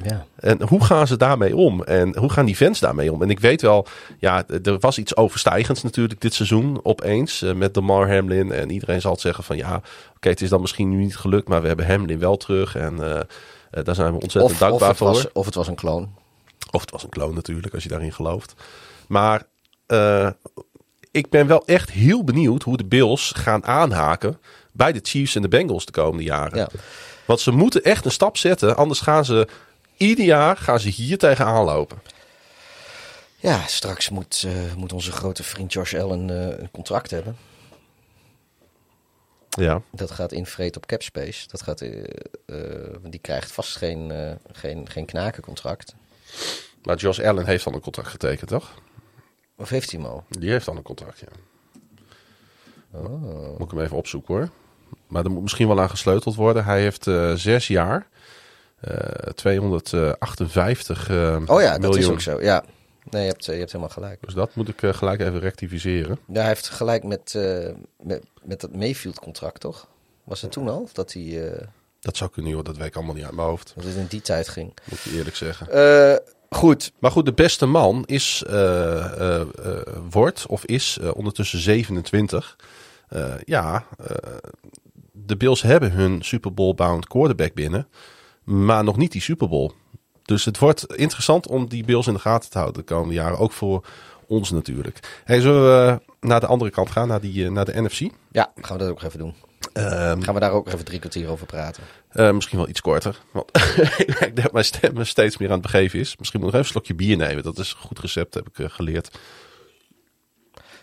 [0.02, 0.26] Ja.
[0.36, 1.82] En hoe gaan ze daarmee om?
[1.82, 3.22] En hoe gaan die fans daarmee om?
[3.22, 3.86] En ik weet wel,
[4.18, 8.52] ja, er was iets overstijgends natuurlijk dit seizoen opeens uh, met Mar Hamlin.
[8.52, 9.86] En iedereen zal het zeggen van ja, oké,
[10.16, 12.76] okay, het is dan misschien nu niet gelukt, maar we hebben Hamlin wel terug.
[12.76, 13.20] En uh, uh,
[13.84, 15.06] daar zijn we ontzettend of, dankbaar of voor.
[15.06, 16.14] Was, of het was een kloon.
[16.70, 18.54] Of het was een kloon natuurlijk, als je daarin gelooft.
[19.08, 19.42] Maar
[21.10, 24.38] ik ben wel echt heel benieuwd hoe de Bills gaan aanhaken
[24.72, 26.58] bij de Chiefs en de Bengals de komende jaren.
[26.58, 26.68] Ja.
[27.24, 29.48] Want ze moeten echt een stap zetten, anders gaan ze
[30.08, 32.02] ieder jaar gaan ze hier tegenaan lopen.
[33.36, 37.36] Ja, straks moet, uh, moet onze grote vriend Josh Allen uh, een contract hebben.
[39.48, 39.82] Ja.
[39.90, 41.48] Dat gaat invreten op capspace.
[41.48, 42.04] Dat gaat, uh,
[43.02, 44.12] die krijgt vast geen,
[44.52, 45.94] geen, geen knakencontract.
[46.82, 48.74] Maar Josh Allen heeft al een contract getekend, toch?
[49.56, 50.24] Of heeft hij hem al?
[50.28, 51.28] Die heeft al een contract, ja.
[52.98, 53.58] Oh.
[53.58, 54.48] Moet ik hem even opzoeken hoor.
[55.06, 56.64] Maar er moet misschien wel aan gesleuteld worden.
[56.64, 58.06] Hij heeft zes jaar.
[58.90, 58.96] Uh,
[59.34, 62.40] 258 uh, Oh ja, dat is ook zo.
[62.40, 62.64] Ja.
[63.10, 64.18] Nee, je hebt, je hebt helemaal gelijk.
[64.24, 66.18] Dus dat moet ik gelijk even rectificeren.
[66.26, 67.38] Ja, hij heeft gelijk met,
[68.02, 69.88] met, met dat Mayfield-contract, toch?
[70.24, 70.88] Was het toen al?
[70.92, 71.52] Dat hij...
[72.00, 72.64] Dat zou kunnen, joh.
[72.64, 73.72] Dat weet ik allemaal niet uit mijn hoofd.
[73.74, 74.74] Dat het in die tijd ging.
[74.84, 75.66] Moet je eerlijk zeggen.
[76.50, 76.92] goed.
[76.98, 78.44] Maar goed, de beste man is,
[80.10, 82.56] wordt of is ondertussen 27.
[83.44, 83.86] ja,
[85.12, 87.88] de Bills hebben hun Super Bowl-bound quarterback binnen
[88.44, 89.70] maar nog niet die Super Bowl.
[90.22, 93.38] Dus het wordt interessant om die Bills in de gaten te houden de komende jaren.
[93.38, 93.84] Ook voor
[94.26, 95.22] ons natuurlijk.
[95.24, 98.00] Hey, zullen we naar de andere kant gaan, naar, die, naar de NFC?
[98.30, 99.34] Ja, gaan we dat ook even doen.
[99.72, 101.82] Um, gaan we daar ook even drie kwartier over praten?
[102.12, 103.18] Uh, misschien wel iets korter.
[103.32, 103.50] Want
[104.06, 106.16] ik denk dat mijn stem steeds meer aan het begeven is.
[106.16, 107.42] Misschien moet ik nog even een slokje bier nemen.
[107.42, 109.18] Dat is een goed recept, heb ik geleerd.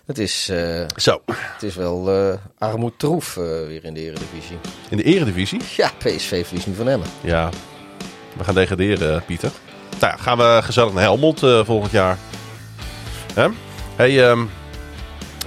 [0.10, 1.22] Het is, uh, Zo.
[1.32, 4.58] het is wel uh, armoedtroef uh, weer in de eredivisie.
[4.90, 5.62] In de eredivisie?
[5.78, 7.08] Ja, PSV verliest nu van Emmen.
[7.22, 7.50] Ja,
[8.38, 9.52] we gaan degraderen, Pieter.
[10.00, 12.18] Nou ja, gaan we gezellig naar Helmond volgend jaar.
[13.34, 13.48] Hè?
[13.96, 14.50] Hey, um,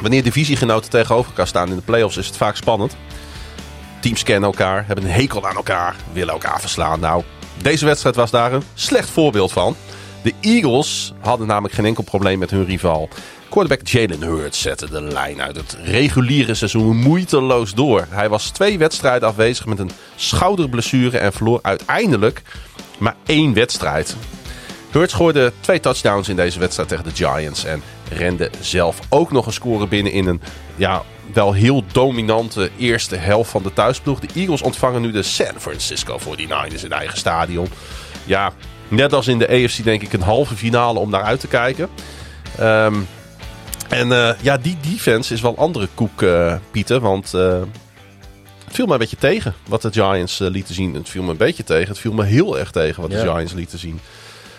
[0.00, 2.96] wanneer divisiegenoten tegenover elkaar staan in de playoffs is het vaak spannend.
[4.00, 7.00] Teams kennen elkaar, hebben een hekel aan elkaar, willen elkaar verslaan.
[7.00, 7.22] Nou,
[7.62, 9.76] deze wedstrijd was daar een slecht voorbeeld van.
[10.22, 13.08] De Eagles hadden namelijk geen enkel probleem met hun rival.
[13.53, 18.07] Quarterback Jalen Hurts zette de lijn uit het reguliere seizoen moeiteloos door.
[18.09, 22.42] Hij was twee wedstrijden afwezig met een schouderblessure en verloor uiteindelijk
[22.98, 24.16] maar één wedstrijd.
[24.90, 29.46] Hurts gooide twee touchdowns in deze wedstrijd tegen de Giants en rende zelf ook nog
[29.46, 30.40] een score binnen in een
[30.76, 34.20] ja, wel heel dominante eerste helft van de thuisploeg.
[34.20, 37.68] De Eagles ontvangen nu de San Francisco 49ers in eigen stadion.
[38.24, 38.53] Ja,
[38.88, 41.88] net als in de AFC denk ik een halve finale om naar uit te kijken.
[42.61, 43.07] Um,
[43.93, 47.01] en uh, ja, die defense is wel andere koek, uh, Pieter.
[47.01, 47.61] Want uh,
[48.64, 50.95] het viel me een beetje tegen wat de Giants lieten zien.
[50.95, 51.88] Het viel me een beetje tegen.
[51.88, 53.22] Het viel me heel erg tegen wat Ja.
[53.24, 54.01] de Giants lieten zien.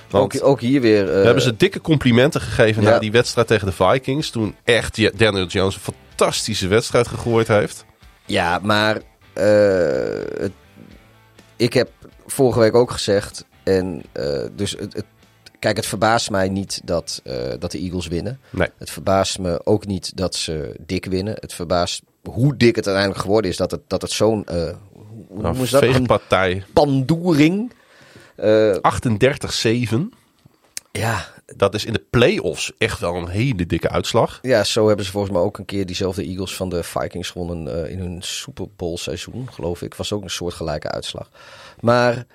[0.09, 1.07] Want Ook, ook hier weer...
[1.09, 2.89] eh, we hebben ze dikke complimenten gegeven ja.
[2.89, 4.29] na die wedstrijd tegen de Vikings.
[4.29, 7.85] Toen echt Daniel Jones een fantastische wedstrijd gegooid heeft.
[8.25, 8.97] Ja, maar
[9.33, 9.43] eh,
[10.37, 10.51] het-
[11.55, 11.89] ik heb
[12.25, 13.45] vorige week ook gezegd.
[13.63, 15.05] En eh, dus het, het,
[15.63, 18.39] kijk, het verbaast mij niet dat, eh, dat de Eagles winnen.
[18.49, 18.67] Nee.
[18.77, 21.35] Het verbaast me ook niet dat ze dik winnen.
[21.39, 23.57] Het verbaast hoe dik het uiteindelijk geworden is.
[23.57, 24.45] Dat het, dat het zo'n.
[24.45, 24.71] eh, hoe
[25.29, 25.83] Nou, noemen ze dat?
[25.95, 27.73] Een pandoering.
[28.35, 30.11] eh, 38-7.
[30.91, 34.39] Ja, Dat is in de play-offs echt wel een hele dikke uitslag.
[34.41, 37.83] ja, zo hebben ze volgens mij ook een keer diezelfde Eagles van de Vikings gewonnen
[37.85, 39.93] eh, in hun Super Bowl seizoen, geloof ik.
[39.95, 41.29] Was ook een soortgelijke uitslag.
[41.79, 42.25] Maar eh,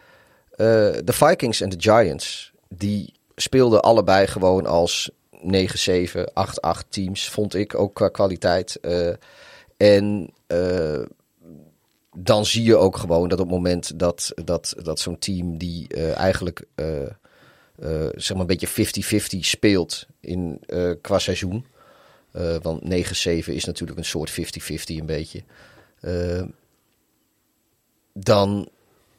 [1.04, 5.10] de Vikings en de Giants, die speelden allebei gewoon als
[5.42, 8.80] 9-7, 8-8 teams, vond ik ook qua kwaliteit.
[8.80, 9.12] Eh,
[9.76, 11.02] en eh,
[12.16, 15.88] dan zie je ook gewoon dat op het moment dat, dat, dat zo'n team die
[15.88, 16.64] eh, eigenlijk
[18.16, 20.60] zeg maar een beetje 50-50 speelt in,
[21.00, 21.66] qua seizoen.
[22.62, 22.86] want 9-7
[23.44, 24.34] is natuurlijk een soort 50-50
[24.86, 25.42] een beetje.
[28.12, 28.68] Dan,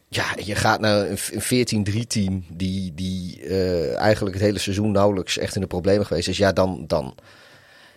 [0.09, 4.91] ja, je gaat naar een, een 14-3 team die, die eh, eigenlijk het hele seizoen
[4.91, 6.37] nauwelijks echt in de problemen geweest is.
[6.37, 7.15] Ja, dan, dan,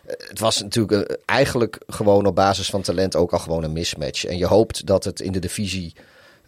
[0.06, 4.24] het was natuurlijk eh, eigenlijk gewoon op basis van talent ook al gewoon een mismatch.
[4.24, 5.94] En je hoopt dat het in de divisie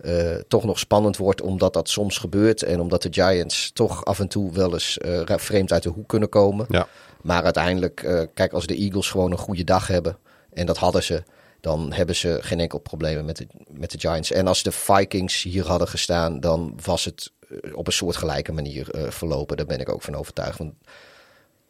[0.04, 2.62] eh, toch nog spannend wordt, omdat dat soms gebeurt.
[2.62, 6.08] En omdat de Giants toch af en toe wel eens eh, vreemd uit de hoek
[6.08, 6.66] kunnen komen.
[6.68, 6.86] Ja.
[7.22, 10.16] Maar uiteindelijk, eh, kijk, als de Eagles gewoon een goede dag hebben,
[10.52, 11.22] en dat hadden ze,
[11.64, 14.30] dan hebben ze geen enkel probleem met de, met de Giants.
[14.32, 18.90] En als de Vikings hier hadden gestaan, dan was het eh, op een soortgelijke manier
[18.90, 19.56] eh, verlopen.
[19.56, 20.58] Daar ben ik ook van overtuigd.
[20.58, 20.72] Want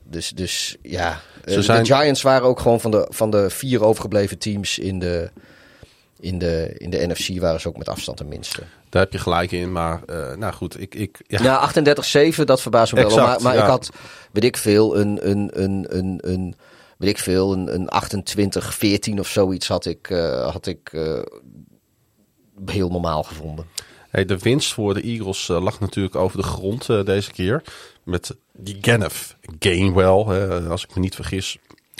[0.02, 3.84] dus, dus ja, eh, zijn- de Giants waren ook gewoon van de, van de vier
[3.84, 5.30] overgebleven teams in de,
[6.20, 8.62] in, de, in de NFC waren ze ook met afstand de minste.
[8.88, 9.72] Daar heb je gelijk in.
[9.72, 10.00] Maar
[10.36, 11.72] nou goed, ik, ik, ja, Ja,
[12.34, 13.16] 38-7, dat verbaast me wel.
[13.16, 13.62] Maar maar ja.
[13.62, 13.90] ik had,
[14.32, 16.54] weet ik veel, een, een, een, een, een,
[16.98, 17.90] weet ik veel, een, een
[19.14, 21.22] 28-14 of zoiets had ik, eh, had ik eh,
[22.66, 23.66] heel normaal gevonden.
[24.10, 27.62] Hey, de winst voor de Eagles eh, lag natuurlijk over de grond deze keer.
[28.02, 30.24] Met die Genneth Gainwell,
[30.68, 31.58] als ik me niet vergis,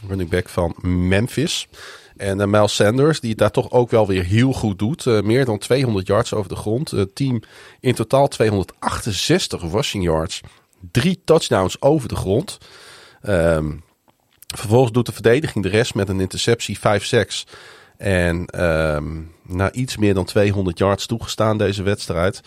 [0.08, 1.68] running back van Memphis.
[2.16, 5.04] En uh, Miles Sanders, die daar toch ook wel weer heel goed doet.
[5.04, 6.90] Meer dan 200 yards over de grond.
[6.90, 7.42] Het team
[7.80, 10.40] in totaal 268 rushing yards.
[10.90, 12.58] Drie touchdowns over de grond.
[13.22, 13.72] Ehm,
[14.58, 16.82] vervolgens doet de verdediging de rest met een interceptie 5-6.
[17.96, 22.40] En ehm, na iets meer dan 200 yards toegestaan deze wedstrijd.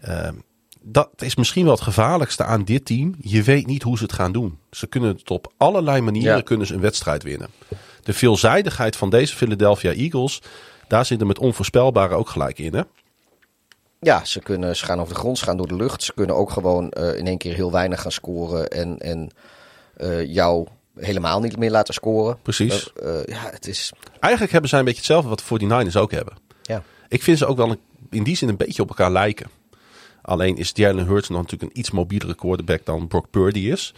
[0.00, 0.34] Ehm,
[0.80, 3.14] dat is misschien wel het gevaarlijkste aan dit team.
[3.20, 4.58] Je weet niet hoe ze het gaan doen.
[4.70, 6.42] Ze kunnen het op allerlei manieren Ja.
[6.42, 7.48] kunnen ze een wedstrijd winnen.
[8.02, 10.42] De veelzijdigheid van deze Philadelphia Eagles,
[10.88, 12.74] daar zit er met onvoorspelbare ook gelijk in.
[12.74, 12.82] Hè?
[14.00, 16.02] Ja, ze, kunnen, ze gaan over de grond, ze gaan door de lucht.
[16.02, 19.30] Ze kunnen ook gewoon eh, in één keer heel weinig gaan scoren en, en
[19.96, 20.66] eh, jou
[21.00, 22.38] helemaal niet meer laten scoren.
[22.42, 22.92] Precies.
[22.92, 23.92] Eh, ja, het is...
[24.20, 26.34] Eigenlijk hebben zij een beetje hetzelfde wat de 49ers ook hebben.
[26.62, 26.82] Ja.
[27.08, 27.80] Ik vind ze ook wel een-
[28.10, 29.46] in die zin een beetje op elkaar lijken.
[30.22, 33.94] Alleen is Jalen Hurts nog natuurlijk een iets mobielere quarterback dan Brock Purdy is.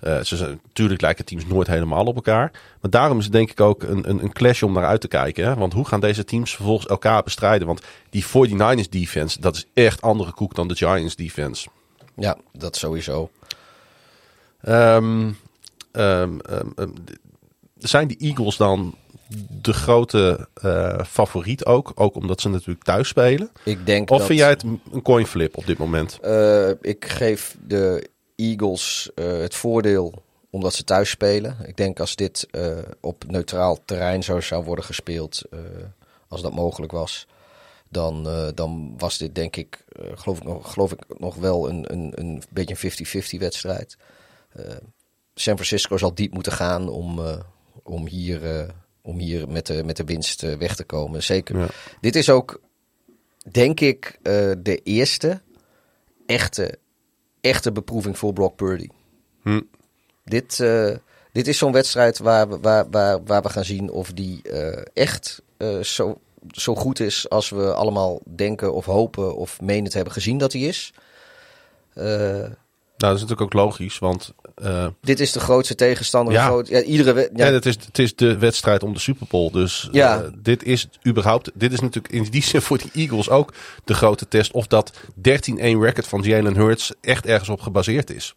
[0.00, 2.50] Eh, ze zijn, natuurlijk lijken teams nooit helemaal op elkaar.
[2.80, 5.08] Maar daarom is het denk ik ook een, een, een clash om naar uit te
[5.08, 5.44] kijken.
[5.44, 5.54] Hè?
[5.54, 7.66] Want hoe gaan deze teams vervolgens elkaar bestrijden?
[7.66, 11.68] Want die 49ers defense, dat is echt andere koek dan de Giants defense.
[12.16, 13.30] ja, dat sowieso.
[14.60, 15.30] Ehm,
[15.92, 16.90] ehm, ehm, ehm,
[17.78, 18.94] zijn de Eagles dan
[19.62, 21.92] de grote eh, favoriet ook?
[21.94, 23.50] Ook omdat ze natuurlijk thuis spelen?
[23.64, 24.26] Ik denk Of dat...
[24.26, 26.18] vind jij het een coin flip op dit moment?
[26.20, 31.56] Eh, ik geef de Eagles eh, het voordeel omdat ze thuis spelen.
[31.66, 32.46] Ik denk als dit
[33.00, 35.42] op neutraal terrein zo zou worden gespeeld,
[36.28, 37.26] als dat mogelijk was,
[37.88, 39.84] dan, dan was dit denk ik,
[40.14, 42.76] geloof, ik nog, geloof ik nog wel een, een, een beetje
[43.12, 43.96] een 50-50 wedstrijd.
[45.40, 47.40] San Francisco zal diep moeten gaan om, eh,
[47.82, 48.68] om hier, eh,
[49.02, 51.22] om hier met, de, met de winst eh, weg te komen.
[51.22, 51.58] Zeker.
[51.58, 51.66] Ja.
[52.00, 52.60] Dit is ook,
[53.50, 54.18] denk ik,
[54.58, 55.40] de eerste
[56.26, 56.78] echte,
[57.40, 58.88] echte beproeving voor Brock Purdy.
[59.42, 59.60] Hm.
[60.24, 60.56] Dit,
[61.32, 64.42] dit is zo'n wedstrijd waar we, waar, waar, waar we gaan zien of die
[64.92, 65.42] echt
[65.82, 66.20] zo,
[66.50, 70.52] zo goed is als we allemaal denken of hopen of menen te hebben gezien dat
[70.52, 70.92] hij is.
[73.00, 76.34] Nou, dat is natuurlijk ook logisch, want eh, dit is de grootste tegenstander.
[76.34, 76.46] Ja.
[76.46, 77.52] groot- ja, iedere ja, ja.
[77.52, 79.50] het, is, het is de wedstrijd om de Super Bowl.
[79.50, 80.20] Dus Ja.
[80.22, 83.52] eh, dit is überhaupt, dit is natuurlijk in die zin voor de Eagles ook
[83.84, 88.34] de grote test of dat 13-1 record van Jalen Hurts echt ergens op gebaseerd is.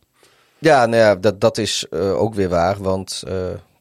[0.59, 2.78] Ja, nou ja, dat, dat is eh, ook weer waar.
[2.82, 3.24] Want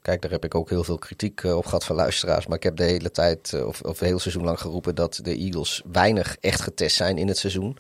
[0.03, 2.47] kijk, daar heb ik ook heel veel kritiek op gehad van luisteraars.
[2.47, 5.37] Maar ik heb de hele tijd, of, of het hele seizoen lang geroepen, dat de
[5.37, 7.76] Eagles weinig echt getest zijn in het seizoen.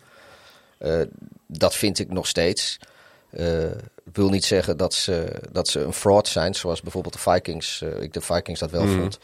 [1.46, 2.78] Dat vind ik nog steeds.
[4.04, 7.82] Ik wil niet zeggen dat ze, dat ze een fraud zijn, zoals bijvoorbeeld de Vikings.
[7.82, 9.18] eh, ik de Vikings dat wel vond.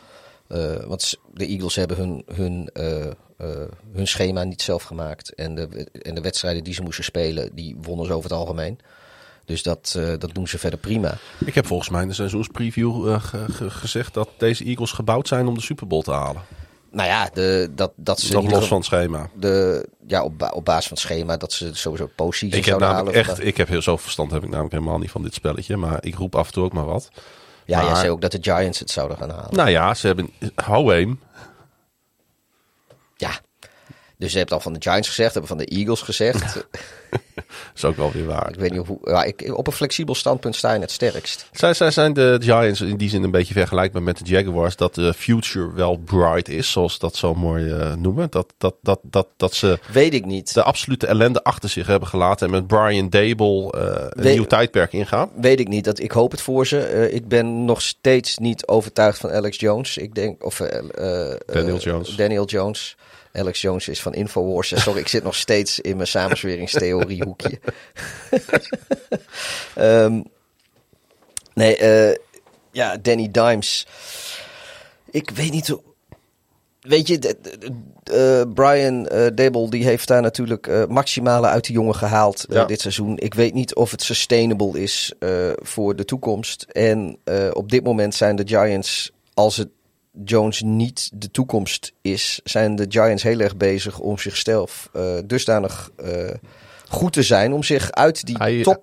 [0.48, 2.70] Eh, want de Eagles hebben hun, hun,
[3.92, 5.34] hun schema niet zelf gemaakt.
[5.34, 8.78] En de, en de wedstrijden die ze moesten spelen, die wonnen ze over het algemeen.
[9.44, 11.16] Dus dat, dat doen ze verder prima.
[11.44, 15.54] Ik heb volgens mij in de seizoenspreview ge- gezegd dat deze Eagles gebouwd zijn om
[15.54, 16.42] de Super Bowl te halen.
[16.90, 18.32] Nou ja, de, dat, dat ze...
[18.32, 19.28] Nog los van het schema.
[19.34, 23.16] De, ja, op, op basis van het schema dat ze sowieso posities Ik heb namelijk
[23.16, 23.30] halen.
[23.30, 25.76] echt, ik heb heel zoveel verstand heb ik namelijk helemaal niet van dit spelletje.
[25.76, 27.08] Maar ik roep af en toe ook maar wat.
[27.64, 29.54] Ja, jij zei ook dat de Giants het zouden gaan halen.
[29.54, 30.30] Nou ja, ze hebben.
[30.38, 31.16] Ja.
[34.18, 36.66] Dus je hebt al van de Giants gezegd, hebben van de Eagles gezegd.
[37.74, 38.48] is ook wel weer waar.
[38.48, 38.98] ik weet niet hoe...
[39.02, 41.48] Ja, ik, op een flexibel standpunt sta je het sterkst.
[41.52, 44.76] Zij, zij zijn de Giants in die zin een beetje vergelijkbaar met de Jaguars.
[44.76, 48.30] Dat de future wel bright is, zoals ze dat zo mooi eh, noemen.
[48.30, 50.54] Dat, dat, dat, dat, dat ze Weet ik niet.
[50.54, 52.46] de absolute ellende achter zich hebben gelaten.
[52.46, 55.30] En met Brian Dable eh, een nieuw tijdperk ingaan.
[55.34, 55.84] Weet ik niet.
[55.84, 56.80] Dat, ik hoop het voor ze.
[56.80, 59.96] Eh, ik ben nog steeds niet overtuigd van Alex Jones.
[59.96, 60.44] Ik denk...
[60.44, 60.56] Of,
[61.46, 62.16] Daniel Jones.
[62.16, 62.96] Daniel Jones.
[63.38, 64.82] Alex Jones is van Infowars.
[64.82, 67.58] Sorry, ik zit nog steeds in mijn samenzweringstheoriehoekje.
[69.74, 70.20] Ehm
[71.54, 72.16] nee, eh,
[72.72, 73.86] ja, Danny Dimes.
[75.10, 75.80] Ik weet niet hoe...
[76.80, 77.36] Weet je,
[78.04, 82.64] eh, Brian eh Dable die heeft daar natuurlijk maximale uit de jongen gehaald eh, Ja.
[82.64, 83.18] dit seizoen.
[83.18, 85.12] Ik weet niet of het sustainable is
[85.56, 86.62] voor de toekomst.
[86.62, 87.18] En
[87.52, 89.68] op dit moment zijn de Giants, als het
[90.24, 95.90] Jones niet de toekomst is, zijn de Giants heel erg bezig om zichzelf eh, dusdanig
[95.96, 96.34] eh,
[96.88, 98.82] goed te zijn om zich uit die Hij- top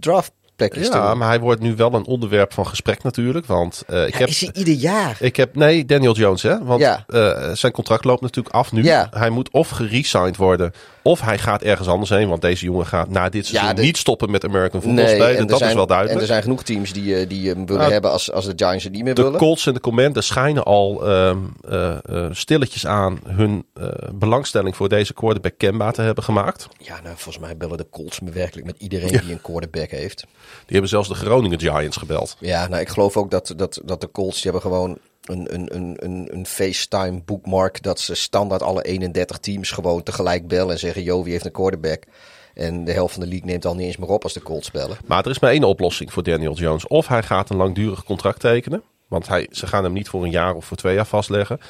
[0.00, 3.46] draft plekjes te Ja, maar hij wordt nu wel een onderwerp van gesprek natuurlijk.
[3.46, 4.28] Want eh, ik Ja, heb...
[4.28, 5.16] is hij ieder jaar?
[5.20, 6.64] Ik heb, nee, Daniel Jones, hè?
[6.64, 7.04] Want Ja.
[7.06, 8.82] eh, zijn contract loopt natuurlijk af nu.
[8.82, 9.06] Ja.
[9.10, 10.72] Hij moet of geresigned worden,
[11.06, 12.28] of hij gaat ergens anders heen.
[12.28, 15.36] Want deze jongen gaat na dit seizoen de- niet stoppen met American football spelen.
[15.36, 16.20] er Dat zijn, is wel En duidelijk.
[16.20, 18.84] er zijn genoeg teams die, eh, die hem willen Nou, hebben als, als de Giants
[18.84, 19.38] het niet meer de willen.
[19.38, 21.38] Colts en de Commanders schijnen al ehm,
[21.68, 23.64] eh, eh, stilletjes aan hun
[24.14, 26.68] belangstelling voor deze quarterback kenbaar te hebben gemaakt.
[26.78, 30.20] Ja, nou, volgens mij bellen de Colts me werkelijk met iedereen die een quarterback heeft.
[30.46, 32.36] Die hebben zelfs de Groningen Giants gebeld.
[32.40, 34.98] Ja, nou, ik geloof ook dat, dat, dat de Colts, die hebben gewoon
[35.28, 37.82] een, een, een, een, FaceTime bookmark.
[37.82, 41.52] Dat ze standaard alle 31 teams gewoon tegelijk bellen en zeggen, yo, wie heeft een
[41.52, 42.02] quarterback?
[42.54, 44.70] En de helft van de league neemt al niet eens meer op als de Colts
[44.70, 44.96] bellen.
[45.06, 46.86] Maar er is maar één oplossing voor Daniel Jones.
[46.86, 48.82] Of hij gaat een langdurig contract tekenen.
[49.08, 51.60] Want hij, ze gaan hem niet voor een jaar of voor twee jaar vastleggen.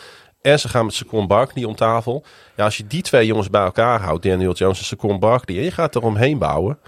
[0.40, 2.24] En ze gaan met Saquon Barkley om tafel.
[2.56, 5.64] Ja, als je die twee jongens bij elkaar houdt, Daniel Jones en Saquon Barkley, en
[5.64, 6.78] je gaat er omheen bouwen.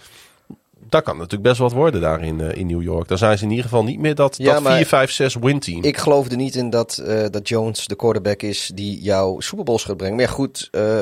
[0.89, 3.09] Dat kan natuurlijk best wat worden daar in, eh, in New York.
[3.09, 5.35] Dan zijn ze in ieder geval niet meer dat, Ja, dat maar 4, 5, 6
[5.35, 5.85] win team.
[5.85, 9.65] Ik geloof er niet in dat, eh, dat Jones de quarterback is die jou Super
[9.65, 10.17] Bowls gaat brengen.
[10.17, 10.99] Maar ja, goed, eh,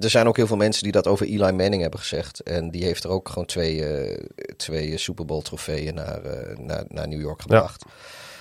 [0.00, 2.40] er zijn ook heel veel mensen die dat over Eli Manning hebben gezegd.
[2.40, 3.84] En die heeft er ook gewoon twee,
[4.56, 6.20] twee Super Bowl trofeeën naar,
[6.56, 7.84] naar, naar New York gebracht.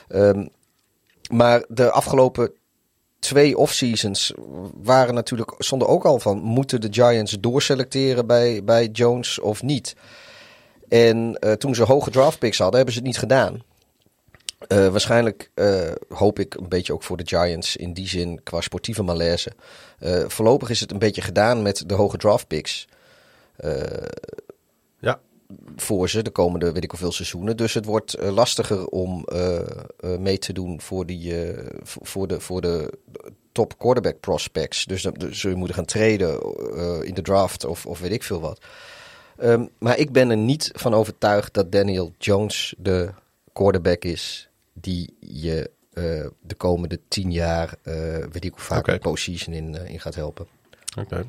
[0.07, 0.45] Ehm,
[1.31, 2.51] maar de afgelopen
[3.23, 4.33] twee off-seasons
[4.83, 9.95] waren natuurlijk, stonden ook al van, moeten de Giants doorselecteren bij, bij Jones of niet?
[10.93, 13.63] En eh, toen ze hoge draft picks hadden, hebben ze het niet gedaan.
[14.67, 18.61] Eh, waarschijnlijk eh, hoop ik een beetje ook voor de Giants in die zin qua
[18.61, 19.51] sportieve malaise.
[20.27, 22.87] Voorlopig is het een beetje gedaan met de hoge draft picks
[24.99, 25.19] ja,
[25.75, 27.57] voor ze de komende weet ik hoeveel seizoenen.
[27.57, 29.25] Dus het wordt lastiger om
[30.19, 31.33] mee te doen voor, die,
[31.83, 32.93] voor, de, voor de
[33.51, 34.85] top quarterback prospects.
[34.85, 36.41] Dus dan dus zul je moeten gaan treden
[37.05, 38.59] in de draft of, of weet ik veel wat.
[39.43, 43.09] Ehm, maar ik ben er niet van overtuigd dat Daniel Jones de
[43.53, 46.03] quarterback is die je eh,
[46.41, 47.93] de komende tien jaar, eh,
[48.31, 50.47] weet ik hoe vaak, postseason in, eh, in gaat helpen.
[50.99, 51.25] oké.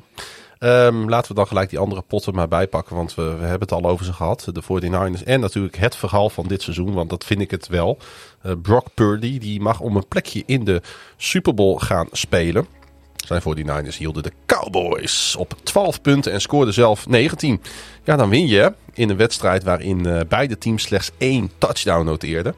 [0.59, 3.71] Ehm, laten we dan gelijk die andere potten maar bijpakken, want we, we hebben het
[3.71, 4.47] al over ze gehad.
[4.51, 7.97] De 49ers en natuurlijk het verhaal van dit seizoen, want dat vind ik het wel.
[8.61, 10.81] Brock Purdy, die mag om een plekje in de
[11.17, 12.67] Super Bowl gaan spelen.
[13.25, 17.61] Zijn 49ers hielden de Cowboys op 12 punten en scoorden zelf 19.
[18.03, 22.55] Ja, dan win je in een wedstrijd waarin eh, beide teams slechts één touchdown noteerden.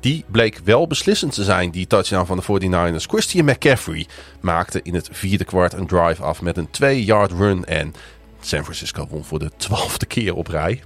[0.00, 3.06] Die bleek wel beslissend te zijn, die touchdown van de 49ers.
[3.08, 4.06] Christian McCaffrey
[4.40, 7.64] maakte in het vierde kwart een drive af met een 2-yard run.
[7.64, 7.94] En
[8.40, 10.82] San Francisco won voor de twaalfde keer op rij.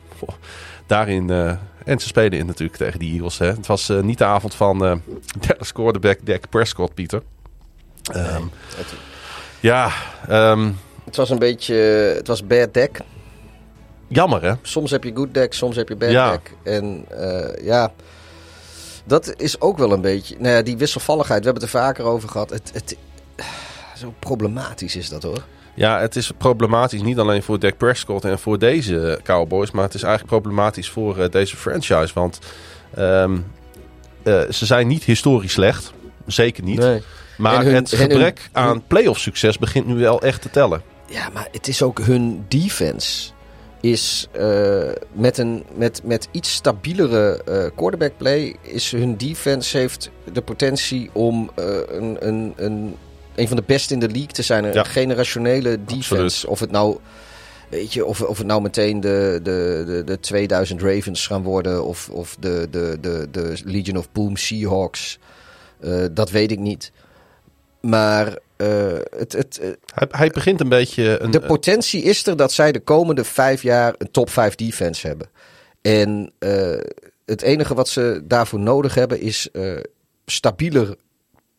[0.86, 1.52] Daarin, eh,
[1.84, 3.38] en ze spelen in natuurlijk tegen die Eagles.
[3.38, 3.46] Hè.
[3.46, 4.96] Het was eh, niet de avond van eh
[5.46, 7.22] Dallas quarterback Dak Prescott, Pieter.
[8.12, 8.42] Ehm,
[8.76, 8.86] Het,
[9.60, 9.90] ja,
[10.28, 10.70] ehm,
[11.04, 11.74] het was een beetje,
[12.16, 13.00] het was bad deck.
[14.08, 14.52] jammer hè.
[14.62, 16.30] soms heb je good deck, soms heb je bad Ja.
[16.30, 16.52] deck.
[16.62, 17.92] En eh, ja,
[19.04, 20.36] dat is ook wel een beetje...
[20.38, 22.50] Nou ja, die wisselvalligheid, we hebben het er vaker over gehad.
[22.50, 22.96] Het, het,
[23.96, 25.44] zo problematisch is dat hoor.
[25.74, 29.94] Ja, het is problematisch niet alleen voor Dak Prescott en voor deze Cowboys, maar het
[29.94, 32.10] is eigenlijk problematisch voor eh, deze franchise.
[32.14, 32.38] Want
[32.94, 33.38] ehm,
[34.22, 35.92] eh, ze zijn niet historisch slecht,
[36.26, 36.86] zeker niet.
[37.40, 40.82] Maar hun- het hun- gebrek aan playoff succes begint nu wel echt te tellen.
[41.06, 43.30] Ja, maar het is ook hun defense.
[43.80, 48.56] Is eh, met, een, met, met iets stabielere eh quarterback play.
[48.62, 52.96] Is hun defense heeft de potentie om eh, een, een, een
[53.34, 54.64] een van de beste in de league te zijn.
[54.64, 54.82] Een Ja.
[54.84, 56.14] generationele defense.
[56.14, 56.44] Absoluut.
[56.46, 56.98] Of het nou,
[57.68, 61.84] weet je, of, of het nou meteen de, de, de, de 2000 Ravens gaan worden.
[61.84, 65.18] Of, of de, de, de, de Legion of Boom Seahawks.
[66.12, 66.92] Dat weet ik niet.
[67.80, 71.20] Maar eh, het, het, eh, Hij, hij begint een beetje...
[71.20, 75.06] Een, de potentie is er dat zij de komende vijf jaar een top 5 defense
[75.06, 75.28] hebben.
[75.82, 76.80] En eh,
[77.24, 79.76] het enige wat ze daarvoor nodig hebben is eh
[80.30, 80.96] stabieler,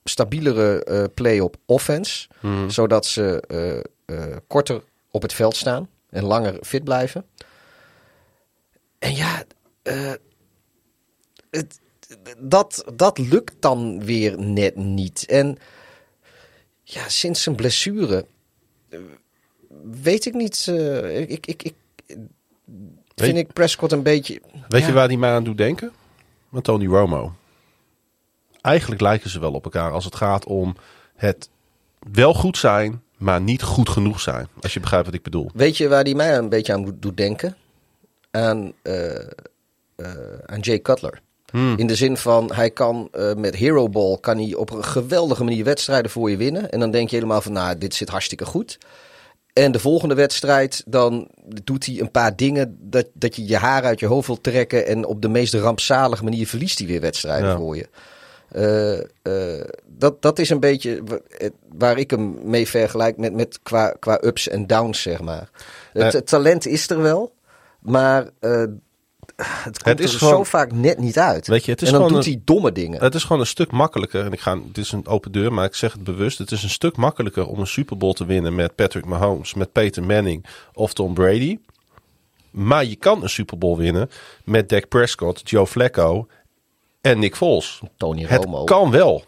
[0.04, 2.28] stabielere eh, play op offense.
[2.40, 2.70] Mhm.
[2.70, 3.78] Zodat ze eh,
[4.18, 7.26] eh, korter op het veld staan en langer fit blijven.
[9.00, 9.44] En ja,
[9.82, 10.14] eh,
[11.50, 11.80] het,
[12.38, 15.26] dat, dat lukt dan weer net niet.
[15.26, 15.58] En
[16.94, 18.26] ja, sinds zijn blessure
[18.90, 19.00] eh,
[19.92, 20.68] weet ik niet.
[20.68, 21.74] eh, ik, ik, ik,
[23.16, 24.42] vind ik Prescott een beetje.
[24.68, 24.88] Weet ja.
[24.88, 25.92] je waar hij mij aan doet denken?
[26.50, 27.34] Met Tony Romo.
[28.62, 30.76] Eigenlijk lijken ze wel op elkaar als het gaat om
[31.16, 31.50] het
[32.12, 34.48] wel goed zijn, maar niet goed genoeg zijn.
[34.62, 35.50] Als je begrijpt wat ik bedoel.
[35.54, 37.58] Weet je waar die mij een beetje aan doet denken?
[38.32, 39.28] Aan, eh,
[40.46, 41.22] aan Jay Cutler.
[41.52, 45.44] In de zin van, hij kan eh, met Hero Ball kan hij op een geweldige
[45.44, 46.72] manier wedstrijden voor je winnen.
[46.72, 48.78] En dan denk je helemaal van, nou, dit zit hartstikke goed.
[49.54, 51.28] En de volgende wedstrijd, dan
[51.64, 54.86] doet hij een paar dingen dat, dat je je haar uit je hoofd wilt trekken.
[54.88, 57.58] En op de meest rampzalige manier verliest hij weer wedstrijden Ja.
[57.58, 57.88] voor je.
[58.52, 61.04] Eh, eh, dat, dat is een beetje
[61.78, 65.50] waar ik hem mee vergelijk met, met qua, qua ups en downs, zeg maar.
[65.94, 67.34] Het, het talent is er wel,
[67.80, 68.30] maar
[69.44, 71.48] het komt is er gewoon- zo vaak net niet uit.
[71.48, 73.02] Weet je, het is en dan doet een- hij domme dingen.
[73.02, 74.26] Het is gewoon een stuk makkelijker.
[74.26, 76.38] En ik ga, dit is een open deur, maar ik zeg het bewust.
[76.38, 79.72] Het is een stuk makkelijker om een Super Bowl te winnen met Patrick Mahomes, met
[79.72, 81.58] Peyton Manning of Tom Brady.
[82.52, 84.10] Maar je kan een Super Bowl winnen
[84.44, 86.28] met Dak Prescott, Joe Flacco
[87.02, 87.82] en Nick Foles.
[87.98, 88.64] Tony Het Romo.
[88.64, 89.24] kan wel.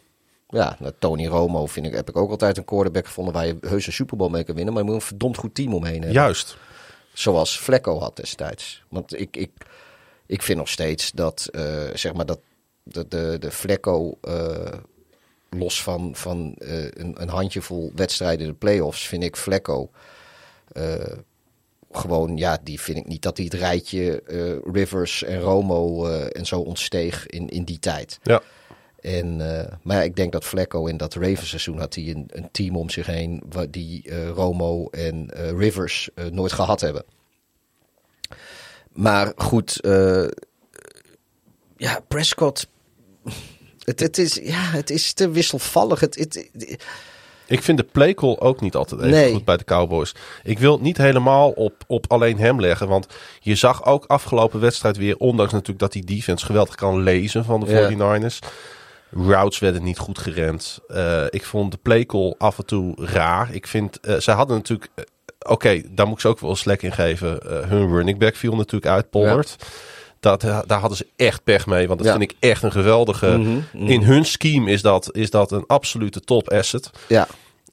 [0.50, 3.58] Ja, nou, Tony Romo vind ik, heb ik ook altijd een quarterback gevonden waar je
[3.62, 4.74] heus een Super Bowl mee kan winnen.
[4.74, 6.12] Maar je moet een verdomd goed team omheen hebben.
[6.12, 6.58] Juist.
[7.14, 8.84] Zoals Flecko had destijds.
[8.90, 9.50] Want ik, ik,
[10.34, 12.40] ik vind nog steeds dat, eh, zeg maar, dat
[12.84, 14.74] de, de, de Flecko, eh,
[15.50, 19.90] los van, van eh, een, een handjevol wedstrijden in de playoffs, vind ik Flecko
[21.92, 24.24] gewoon, ja, die vind ik niet dat hij het rijtje
[24.72, 28.20] Rivers en Romo en zo ontsteeg in, in die tijd.
[28.24, 28.42] Ja.
[29.00, 29.38] En,
[29.82, 32.78] maar ja, ik denk dat Flecko in dat Ravens seizoen had hij een, een team
[32.78, 37.06] om zich heen waar die Romo en Rivers nooit gehad hebben.
[38.94, 40.28] Maar goed, eh,
[41.78, 42.68] ja, Prescott.
[43.80, 46.00] Het, het, is, ja, het is te wisselvallig.
[46.00, 46.84] Het, het, het-
[47.48, 49.34] Ik vind de playcall ook niet altijd even Nee.
[49.34, 50.16] goed bij de Cowboys.
[50.44, 52.88] Ik wil het niet helemaal op, op alleen hem leggen.
[52.88, 53.08] Want
[53.40, 57.60] je zag ook afgelopen wedstrijd weer, ondanks natuurlijk dat die defense geweldig kan lezen van
[57.60, 57.90] de Ja.
[57.90, 58.40] 49ers.
[59.12, 60.80] Routes werden niet goed gerend.
[60.88, 63.54] Eh, ik vond de playcall af en toe raar.
[63.54, 64.90] Ik vind, eh zij hadden natuurlijk,
[65.50, 67.42] oké, daar moet ik ze ook wel slack in geven.
[67.42, 69.56] Eh, hun running back viel natuurlijk uit, Pollard.
[70.20, 71.88] Dat, eh, daar hadden ze echt pech mee.
[71.88, 72.18] Want dat Ja.
[72.18, 73.62] vind ik echt een geweldige.
[73.74, 76.90] In hun scheme is dat, is dat een absolute top asset.
[77.08, 77.28] ja,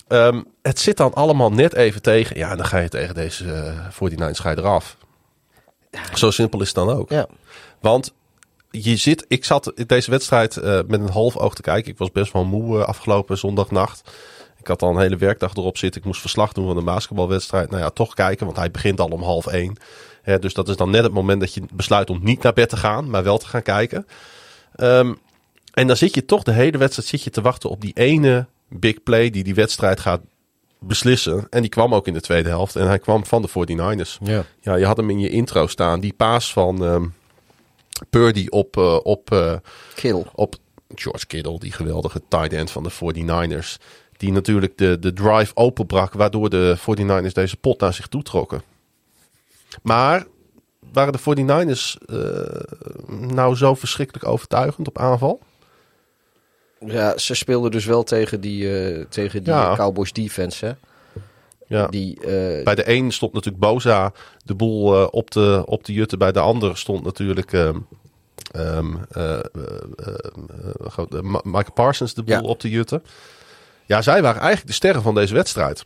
[0.09, 2.37] Ehm, het zit dan allemaal net even tegen.
[2.37, 4.97] Ja, en dan ga je tegen deze eh 49ers ga je eraf.
[6.15, 7.11] Zo simpel is het dan ook.
[7.11, 7.27] ja.
[7.81, 8.13] Want
[8.71, 11.93] je zit, ik zat in deze wedstrijd eh, met een half oog te kijken.
[11.93, 14.11] Ik was best wel moe afgelopen zondagnacht.
[14.61, 16.01] Ik had al een hele werkdag erop zitten.
[16.01, 17.71] Ik moest verslag doen van een basketbalwedstrijd.
[17.71, 19.77] Nou ja, toch kijken, want hij begint al om half één.
[20.23, 22.69] Hè, dus dat is dan net het moment dat je besluit om niet naar bed
[22.69, 24.07] te gaan, maar wel te gaan kijken.
[24.75, 25.15] Ehm,
[25.73, 28.47] en dan zit je toch de hele wedstrijd zit je te wachten op die ene
[28.69, 30.21] big play die die wedstrijd gaat
[30.79, 31.47] beslissen.
[31.51, 32.77] En die kwam ook in de tweede helft.
[32.77, 34.19] En hij kwam van de 49ers.
[34.23, 34.45] Ja.
[34.61, 36.01] Ja, je had hem in je intro staan.
[36.01, 37.05] Die paas van ehm
[38.11, 39.55] Purdy op, eh, op, eh,
[39.95, 40.25] Kill.
[40.35, 40.55] op
[40.95, 43.79] George Kittle, die geweldige tight end van de 49ers.
[44.21, 48.63] Die natuurlijk de, de drive openbrak, waardoor de 49ers deze pot naar zich toe trokken.
[49.83, 50.27] Maar
[50.93, 55.41] waren de 49ers eh, nou zo verschrikkelijk overtuigend op aanval?
[56.87, 59.75] Ja, ze speelden dus wel tegen die, eh, tegen die Ja.
[59.77, 60.73] Cowboys defense, hè.
[61.67, 61.87] Ja.
[61.87, 64.13] Die, eh, Bij de een stond natuurlijk Boza
[64.45, 66.17] de boel op, de, op de jutte.
[66.17, 67.53] Bij de ander stond natuurlijk
[71.23, 72.41] Ma- Michael Parsons de boel Ja.
[72.41, 73.03] op de jutte.
[73.91, 75.83] Ja, zij waren eigenlijk de sterren van deze wedstrijd.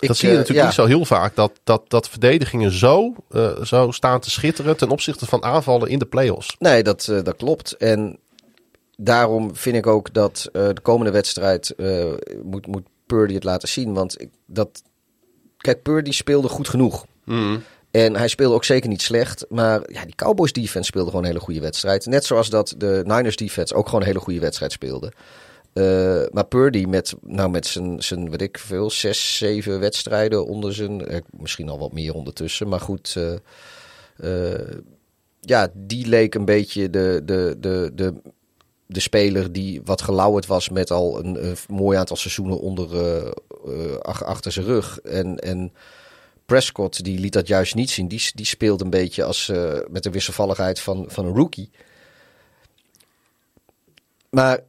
[0.00, 0.64] ik, dat zie je eh, natuurlijk ja.
[0.64, 1.34] niet zo heel vaak.
[1.34, 5.98] Dat, dat, dat verdedigingen zo, eh, zo staan te schitteren ten opzichte van aanvallen in
[5.98, 6.56] de play-offs.
[6.58, 7.72] Nee, dat, eh, dat klopt.
[7.72, 8.18] En
[8.96, 11.74] daarom vind ik ook dat de komende wedstrijd
[12.42, 13.94] moet, moet Purdy het laten zien.
[13.94, 14.82] Want ik, dat,
[15.56, 17.06] kijk, Purdy speelde goed genoeg.
[17.90, 19.44] En hij speelde ook zeker niet slecht.
[19.48, 22.06] Maar ja, die Cowboys defense speelde gewoon een hele goede wedstrijd.
[22.06, 25.12] Net zoals dat de Niners defense ook gewoon een hele goede wedstrijd speelde.
[25.74, 30.74] Uh, maar Purdy met, nou met zijn, zijn, weet ik veel, zes, zeven wedstrijden onder
[30.74, 31.06] zijn...
[31.06, 33.16] Eh, misschien al wat meer ondertussen, maar goed...
[34.20, 34.58] Uh,
[35.40, 38.14] ja, die leek een beetje de, de, de, de,
[38.86, 42.88] de speler die wat gelauwerd was met al een, mooi aantal seizoenen onder,
[44.02, 45.00] achter zijn rug.
[45.00, 45.38] En...
[45.38, 45.72] en
[46.46, 48.08] Prescott die liet dat juist niet zien.
[48.08, 49.52] Die, die speelde een beetje als,
[49.90, 51.70] met de wisselvalligheid van, van een rookie.
[54.30, 54.60] Maar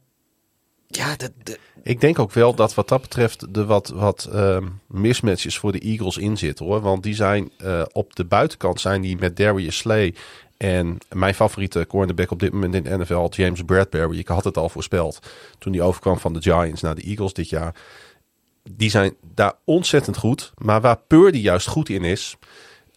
[0.96, 1.58] ja, de, de...
[1.82, 5.78] ik denk ook wel dat wat dat betreft de wat, wat uh, mismatches voor de
[5.78, 6.80] Eagles in zitten hoor.
[6.80, 10.14] Want die zijn uh, op de buitenkant zijn die met Darius Slay
[10.56, 14.18] en mijn favoriete cornerback op dit moment in de NFL, James Bradbury.
[14.18, 15.18] Ik had het al voorspeld
[15.58, 17.74] toen hij overkwam van de Giants naar de Eagles dit jaar
[18.70, 20.52] die zijn daar ontzettend goed.
[20.58, 22.36] Maar waar Purdy juist goed in is,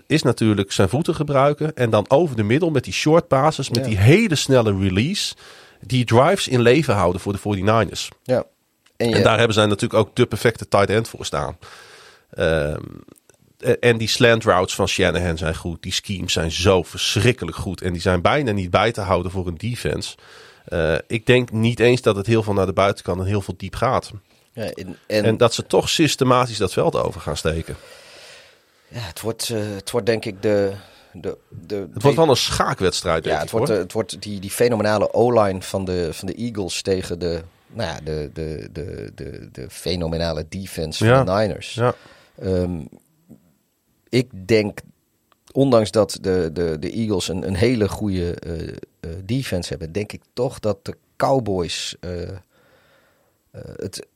[0.07, 1.75] is natuurlijk zijn voeten gebruiken.
[1.75, 5.35] En dan over de middel met die short passes, met die hele snelle release.
[5.81, 8.07] Die drives in leven houden voor de 49ers.
[8.23, 8.43] Ja.
[8.97, 11.57] En, en daar hebben zij natuurlijk ook de perfecte tight end voor staan.
[12.37, 13.03] Um,
[13.79, 15.83] en die slant routes van Shanahan zijn goed.
[15.83, 17.81] Die schemes zijn zo verschrikkelijk goed.
[17.81, 20.15] En die zijn bijna niet bij te houden voor een defense.
[20.69, 23.53] Uh, ik denk niet eens dat het heel veel naar de buitenkant en heel veel
[23.57, 24.11] diep gaat.
[24.53, 27.75] Ja, en, en, dat ze toch systematisch dat veld over gaan steken.
[28.87, 30.73] Ja, het wordt, uh, het wordt denk ik de,
[31.13, 33.25] de, de, het wordt wel een schaakwedstrijd.
[33.25, 37.19] Ja, het, wordt, het wordt die, die fenomenale O-line van de, van de Eagles tegen
[37.19, 41.73] de, nou ja, de, de, de, de, de fenomenale defense van de Niners.
[41.73, 41.93] Ja.
[42.43, 42.89] Um,
[44.09, 44.79] ik denk,
[45.51, 50.11] ondanks dat de, de, de Eagles een, een hele goede uh, uh, defense hebben, denk
[50.11, 51.95] ik toch dat de Cowboys
[53.75, 54.07] het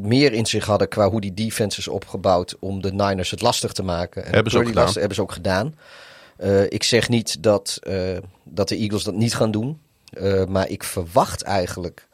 [0.00, 3.72] meer in zich hadden qua hoe die defense is opgebouwd om de Niners het lastig
[3.72, 4.24] te maken.
[4.24, 4.92] En hebben ze ook gedaan.
[4.92, 5.74] hebben ze ook gedaan.
[6.38, 9.80] Uh, ik zeg niet dat, uh, dat de Eagles dat niet gaan doen.
[10.12, 12.06] Uh, maar ik verwacht eigenlijk.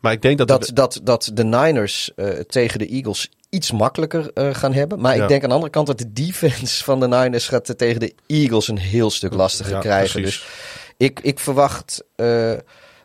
[0.00, 2.10] maar ik denk dat, dat, dat, dat de Niners
[2.46, 5.00] tegen de Eagles iets makkelijker gaan hebben.
[5.00, 5.22] Maar ja.
[5.22, 8.14] ik denk aan de andere kant dat de defense van de Niners gaat tegen de
[8.26, 10.20] Eagles een heel stuk lastiger ja, krijgen.
[10.20, 10.40] Precies.
[10.40, 10.48] Dus
[10.96, 12.04] ik, ik verwacht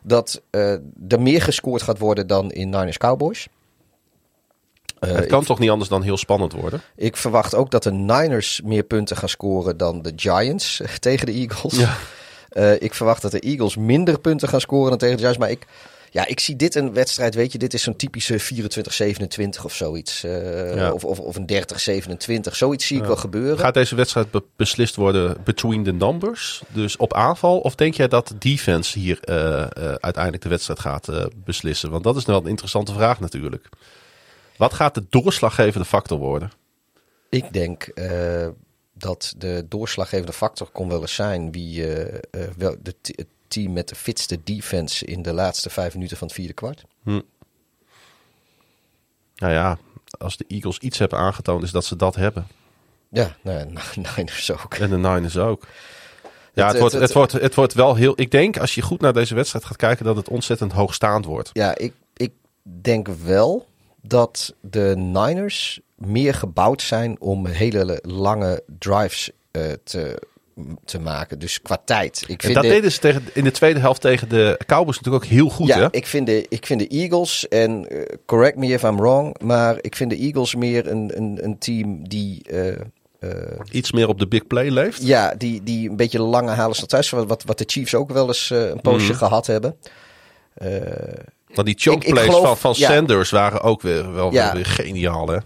[0.02, 0.72] dat uh,
[1.08, 3.48] er meer gescoord gaat worden dan in Niners Cowboys.
[5.00, 6.82] Uh, het kan ik, toch niet anders dan heel spannend worden?
[6.96, 11.32] Ik verwacht ook dat de Niners meer punten gaan scoren dan de Giants tegen de
[11.32, 11.76] Eagles.
[11.76, 11.96] Ja.
[12.52, 15.38] Uh, ik verwacht dat de Eagles minder punten gaan scoren dan tegen de Giants.
[15.38, 15.66] Maar ik,
[16.12, 20.24] ja, ik zie dit een wedstrijd, weet je, dit is zo'n typische 24-27 of zoiets.
[20.24, 21.50] Uh, of, of, of, een
[22.48, 23.58] 30-27, zoiets zie ik wel gebeuren.
[23.58, 27.58] Gaat deze wedstrijd be beslist worden between the numbers, dus op aanval?
[27.58, 31.08] Of denk jij dat defense hier uh, uh, uiteindelijk de wedstrijd gaat
[31.44, 31.90] beslissen?
[31.90, 33.68] Want dat is wel een interessante vraag natuurlijk.
[34.56, 36.52] Wat gaat de doorslaggevende factor worden?
[37.28, 37.92] Ik denk
[38.92, 41.86] dat de doorslaggevende factor kon wel eens zijn wie
[42.56, 42.94] wel de
[43.52, 46.84] team met de fitste defense in de laatste vijf minuten van het vierde kwart.
[47.02, 47.20] Hm.
[49.36, 49.78] Nou ja,
[50.18, 52.46] als de Eagles iets hebben aangetoond, is dat ze dat hebben.
[53.08, 53.66] Ja, nou,
[54.16, 54.74] Niners ook.
[54.74, 55.66] En de Niners ook.
[56.54, 58.12] Ja, het, het, wordt, het, wordt, het wordt wel heel.
[58.16, 61.50] Ik denk als je goed naar deze wedstrijd gaat kijken, dat het ontzettend hoogstaand wordt.
[61.52, 62.32] Ja, ik, ik
[62.62, 63.66] denk wel
[64.02, 70.22] dat de Niners meer gebouwd zijn om hele lange drives uh, te
[70.84, 71.38] te maken.
[71.38, 72.24] Dus qua tijd.
[72.26, 75.30] Ik vind dat deden ze tegen, in de tweede helft tegen de Cowboys natuurlijk ook
[75.30, 75.66] heel goed.
[75.66, 75.88] Ja, hè?
[75.90, 79.78] Ik, vind de, ik vind de Eagles, en uh, correct me if I'm wrong, maar
[79.80, 82.42] ik vind de Eagles meer een, een, een team die...
[82.52, 82.66] Uh,
[83.20, 83.30] uh,
[83.70, 85.06] Iets meer op de big play leeft?
[85.06, 87.10] Ja, die, die een beetje lange halen tot thuis.
[87.10, 89.18] Wat, wat de Chiefs ook wel eens een poosje mm.
[89.18, 89.76] gehad hebben.
[91.54, 95.28] Want die choke plays van, van ja, Sanders waren ook weer, wel ja, weer geniaal
[95.28, 95.38] hè?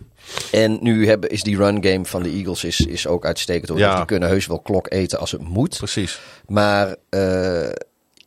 [0.52, 3.68] En nu hebben, is die run game van de Eagles is, is ook uitstekend.
[3.68, 3.78] Hoor.
[3.78, 3.96] Ja.
[3.96, 5.76] Die kunnen heus wel klok eten als het moet.
[5.76, 6.20] Precies.
[6.46, 7.68] Maar uh,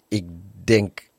[0.07, 0.25] ik
[0.63, 1.09] denk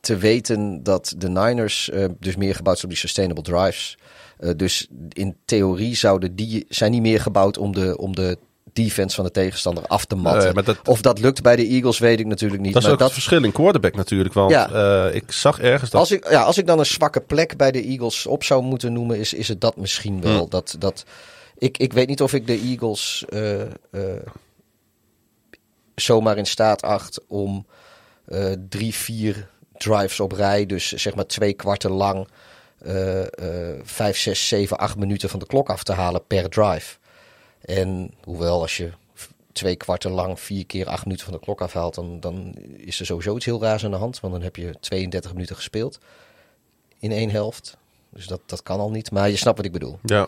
[0.00, 3.98] te weten dat de Niners uh, dus meer gebouwd zijn op die sustainable drives.
[4.40, 8.38] Uh, dus in theorie zouden die zijn niet meer gebouwd om de, om de
[8.82, 10.54] defense van de tegenstander af te matten.
[10.54, 12.72] Nee, dat, of dat lukt bij de Eagles, weet ik natuurlijk niet.
[12.72, 14.34] Dat is maar ook het verschil in quarterback natuurlijk.
[14.34, 14.70] Want ja,
[15.06, 16.00] uh, ik zag ergens dat...
[16.00, 18.92] Als ik, ja, als ik dan een zwakke plek bij de Eagles op zou moeten
[18.92, 20.38] noemen, is, is het dat misschien wel.
[20.38, 20.48] Hmm.
[20.48, 21.04] Dat, dat,
[21.58, 24.02] ik, ik weet niet of ik de Eagles uh, uh,
[25.94, 27.66] zomaar in staat acht om
[28.68, 32.28] drie, vier drives op rij, dus zeg maar twee kwarten lang...
[33.82, 36.96] vijf, zes, zeven, acht minuten van de klok af te halen per drive.
[37.60, 38.90] En hoewel als je
[39.52, 43.06] twee kwarten lang vier keer acht minuten van de klok afhaalt, dan, dan is er
[43.06, 44.20] sowieso iets heel raars aan de hand.
[44.20, 45.98] Want dan heb je 32 minuten gespeeld
[46.98, 47.76] in één helft.
[48.10, 49.10] Dus dat, dat kan al niet.
[49.10, 49.98] Maar je snapt wat ik bedoel.
[50.02, 50.26] Ja.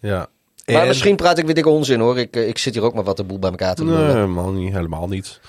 [0.00, 0.28] ja.
[0.66, 2.18] Maar misschien praat ik weer dikke onzin hoor.
[2.18, 3.94] Ik, ik zit hier ook maar wat de boel bij elkaar te doen.
[3.94, 4.72] Nee, helemaal niet.
[4.72, 5.40] Helemaal niet.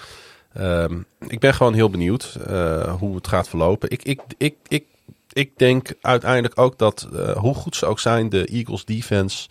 [0.54, 3.90] Ehm, ik ben gewoon heel benieuwd eh, hoe het gaat verlopen.
[3.90, 4.86] Ik, ik, ik, ik,
[5.34, 9.50] ik denk uiteindelijk ook dat, eh, hoe goed ze ook zijn, de Eagles defense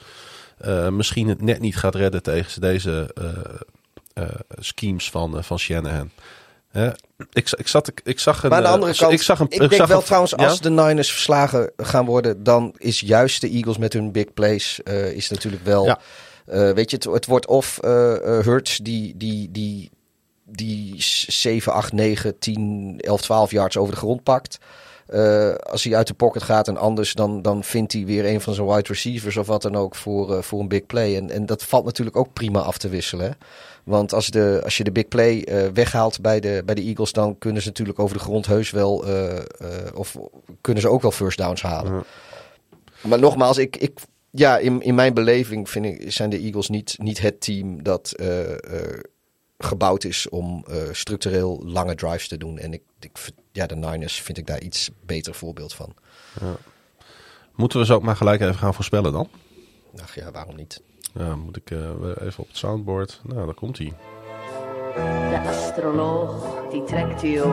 [0.63, 3.15] eh, misschien het net niet gaat redden tegen deze
[4.15, 4.25] eh,
[4.59, 6.11] schemes van, van Shanahan.
[7.33, 8.49] Ik, ik, zat, ik, ik zag een.
[8.49, 10.47] Maar aan de andere kant, ik, zag een, ik denk zag wel een- trouwens, ja?
[10.49, 14.81] als de Niners verslagen gaan worden, dan is juist de Eagles met hun big plays
[15.15, 15.85] is natuurlijk wel.
[15.85, 15.99] Ja.
[16.75, 19.91] weet je, het, het wordt of Hurts die, die, die,
[20.45, 24.59] die 7, 8, 9, 10, 11, 12 yards over de grond pakt.
[25.07, 28.41] Eh, als hij uit de pocket gaat en anders, dan, dan vindt hij weer een
[28.41, 31.17] van zijn wide receivers of wat dan ook voor, eh, voor een big play.
[31.17, 33.27] En, en dat valt natuurlijk ook prima af te wisselen.
[33.27, 33.33] Hè?
[33.85, 37.13] Want als, de, als je de big play eh, weghaalt bij de, bij de Eagles,
[37.13, 39.05] dan kunnen ze natuurlijk over de grond heus wel,
[39.95, 40.17] of
[40.61, 42.05] kunnen ze ook wel first downs halen.
[43.01, 44.01] Maar nogmaals, ik, ik,
[44.31, 48.15] ja, in, in mijn beleving vind ik, zijn de Eagles niet, niet het team dat
[49.59, 52.59] gebouwd is om eh, structureel lange drives te doen.
[52.59, 53.11] En ik, ik,
[53.53, 55.95] ja, de Niners vind ik daar iets beter voorbeeld van.
[57.55, 59.29] Moeten we zo ook maar gelijk even gaan voorspellen dan?
[60.03, 60.83] Ach ja, waarom niet?
[61.15, 61.79] Ja, moet ik eh,
[62.21, 63.21] even op het soundboard.
[63.25, 63.93] Nou, daar komt hij.
[65.31, 67.45] De astroloog die trekt uw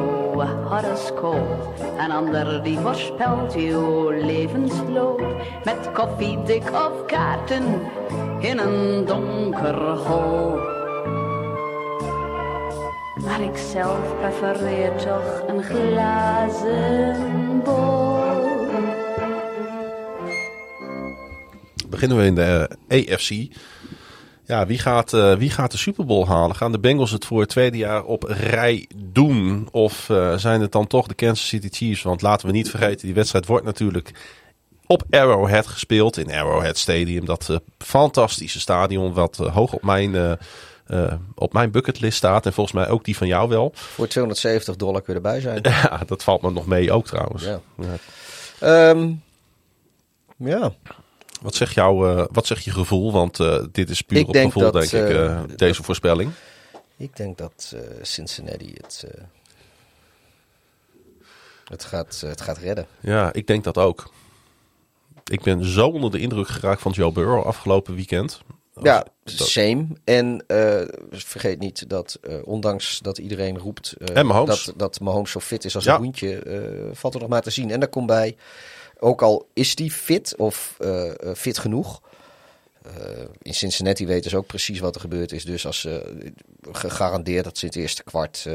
[0.43, 1.73] horoscoop.
[1.99, 5.43] Een ander die voorspelt uw levensloop.
[5.63, 7.63] Met koffiedik of kaarten
[8.39, 10.78] in een donker hol.
[13.23, 18.09] Maar ik zelf prefereer toch een glazen bol.
[21.89, 23.31] Beginnen we in de eh, AFC.
[24.45, 26.55] Ja, wie gaat, eh, wie gaat de Super Bowl halen?
[26.55, 29.67] Gaan de Bengals het voor het tweede jaar op rij doen?
[29.71, 32.01] Of eh, zijn het dan toch de Kansas City Chiefs?
[32.01, 34.11] Want laten we niet vergeten, die wedstrijd wordt natuurlijk
[34.85, 36.17] op Arrowhead gespeeld.
[36.17, 37.25] In Arrowhead Stadium.
[37.25, 40.37] Dat fantastische stadion wat hoog op mijn,
[40.89, 42.45] eh, op mijn bucketlist staat.
[42.45, 43.71] En volgens mij ook die van jou wel.
[43.73, 45.59] Voor 270 dollar kun je erbij zijn.
[45.69, 47.43] Ja, dat valt me nog mee ook trouwens.
[47.43, 47.59] Ja.
[47.77, 47.95] Ja.
[48.59, 49.11] Ehm,
[50.37, 50.73] ja.
[51.41, 53.11] Wat zegt jouw, eh, wat zegt je gevoel?
[53.11, 56.31] Want eh, dit is puur Ik op gevoel, dat, denk ik, deze voorspelling.
[56.97, 59.05] Ik denk dat Cincinnati het,
[61.63, 62.87] het, gaat, het gaat redden.
[62.99, 64.11] Ja, ik denk dat ook.
[65.23, 68.41] Ik ben zo onder de indruk geraakt van Joe Burrow afgelopen weekend.
[68.83, 69.87] Ja, dat- same.
[70.03, 75.39] En eh, vergeet niet dat, eh, ondanks dat iedereen roept eh, dat, dat Mahomes zo
[75.39, 75.95] fit is als Ja.
[75.95, 77.71] een hoentje, valt er nog maar te zien.
[77.71, 78.35] En daar komt bij,
[78.99, 80.77] ook al is die fit of
[81.35, 82.01] fit genoeg.
[83.41, 85.45] in Cincinnati weten ze ook precies wat er gebeurd is.
[85.45, 86.15] Dus als ze
[86.71, 88.47] gegarandeerd dat ze in het eerste kwart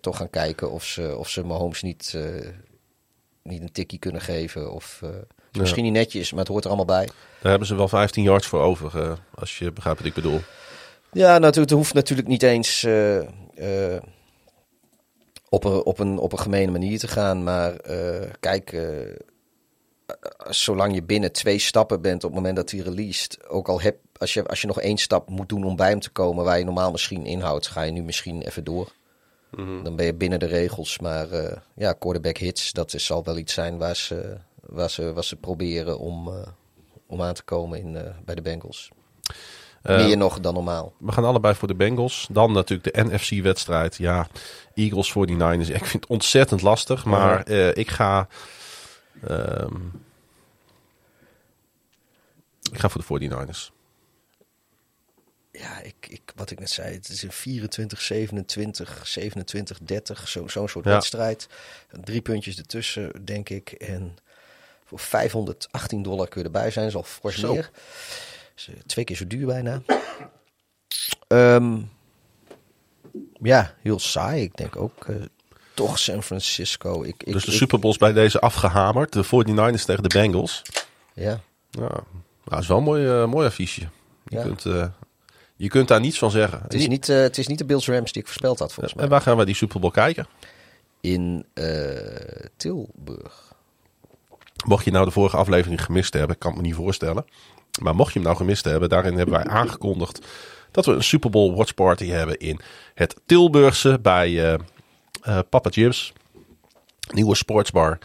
[0.00, 2.16] toch gaan kijken of ze, of ze Mahomes niet,
[3.42, 4.72] niet een tikkie kunnen geven.
[4.72, 5.02] Of
[5.52, 7.06] is misschien niet netjes, maar het hoort er allemaal bij.
[7.40, 10.40] Daar hebben ze wel 15 yards voor over, eh, als je begrijpt wat ik bedoel.
[11.12, 13.18] Ja, nou, het hoeft natuurlijk niet eens eh,
[13.94, 14.02] eh,
[15.48, 17.42] op, een, op, een, op een gemene manier te gaan.
[17.42, 17.76] Maar
[18.40, 18.76] kijk,
[20.48, 23.48] zolang je binnen twee stappen bent op het moment dat hij released.
[23.48, 26.00] Ook al heb, als je, als je nog één stap moet doen om bij hem
[26.00, 28.92] te komen waar je normaal misschien inhoudt, ga je nu misschien even door.
[29.82, 30.98] Dan ben je binnen de regels.
[30.98, 31.26] Maar
[31.74, 34.36] ja, quarterback hits, dat is, zal wel iets zijn waar ze,
[34.72, 36.46] waar ze, waar ze proberen om, eh,
[37.06, 38.90] om aan te komen in, eh, bij de Bengals.
[39.82, 40.92] Eh, Meer nog dan normaal.
[40.98, 42.28] We gaan allebei voor de Bengals.
[42.30, 43.96] Dan natuurlijk de NFC-wedstrijd.
[43.96, 44.28] Ja,
[44.74, 45.68] Eagles 49ers.
[45.68, 48.28] Ik vind het ontzettend lastig, maar ik ga...
[49.26, 49.74] ehm,
[52.72, 53.70] ik ga voor de 49ers.
[55.52, 60.48] Ja, ik, ik, wat ik net zei, het is een 24, 27, 27, 30, zo-
[60.48, 60.90] zo'n soort Ja.
[60.90, 61.48] wedstrijd.
[62.04, 63.70] Drie puntjes ertussen, denk ik.
[63.72, 64.16] En
[64.98, 67.52] voor 518 dollar kun je erbij zijn, is al fors Zo.
[67.52, 67.70] meer.
[68.56, 69.82] Is, eh, twee keer zo duur bijna.
[71.28, 71.78] Ehm,
[73.42, 74.42] ja, heel saai.
[74.42, 75.16] Ik denk ook eh,
[75.74, 77.02] toch San Francisco.
[77.02, 79.12] Ik, ik, dus de ik- Super Bowls bij deze afgehamerd.
[79.12, 80.62] De 49ers tegen de Bengals.
[81.14, 81.40] Ja,
[81.70, 82.00] Ja,
[82.44, 83.80] dat is wel een mooi, eh, mooi affiche.
[84.24, 84.42] Je, Ja.
[84.42, 84.62] kunt,
[85.56, 86.60] je kunt daar niets van zeggen.
[86.62, 89.04] het, is niet, het is niet de Bills Rams die ik voorspeld had, volgens mij.
[89.04, 90.26] En waar gaan we die Super Bowl kijken?
[91.00, 91.46] In
[92.56, 93.51] Tilburg.
[94.64, 97.24] Mocht je nou de vorige aflevering gemist hebben, ik kan het me niet voorstellen.
[97.82, 100.26] Maar mocht je hem nou gemist hebben, daarin hebben wij aangekondigd
[100.72, 102.60] dat we een Super Bowl Watch Party hebben in
[102.94, 104.54] het Tilburgse bij eh,
[105.22, 106.12] eh, Papa Jim's.
[107.12, 107.98] Nieuwe sportsbar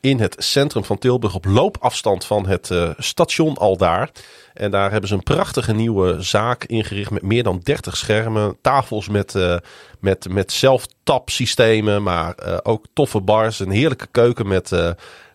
[0.00, 4.10] in het centrum van Tilburg op loopafstand van het eh, station al daar.
[4.54, 8.56] En daar hebben ze een prachtige nieuwe zaak ingericht met meer dan 30 schermen.
[8.60, 9.34] Tafels met,
[10.00, 13.60] met, met zelftapsystemen, maar ook toffe bars.
[13.60, 14.72] Een heerlijke keuken met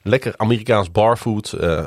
[0.07, 1.51] lekker Amerikaans barfood.
[1.53, 1.85] Eh, eh,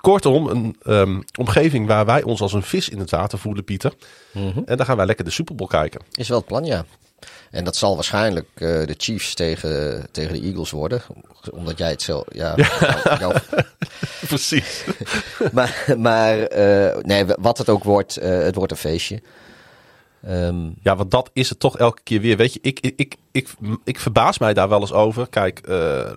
[0.00, 3.92] kortom, een ehm, omgeving waar wij ons als een vis in het water voelen, Pieter.
[4.64, 6.00] En daar gaan wij lekker de Super Bowl kijken.
[6.12, 6.84] Is wel het plan, ja.
[7.50, 11.02] En dat zal waarschijnlijk eh, de Chiefs tegen, tegen de Eagles worden.
[11.52, 12.24] Omdat jij het zelf...
[12.32, 13.34] Ja, jou- jou-
[14.28, 14.84] Precies.
[15.52, 16.36] maar maar
[17.02, 19.20] nee, wat het ook wordt, het wordt een feestje.
[20.22, 22.36] Ehm, Ja, want dat is het toch elke keer weer.
[22.36, 23.48] Weet je, ik, ik, ik, ik,
[23.84, 25.28] ik verbaas mij daar wel eens over.
[25.28, 25.60] Kijk,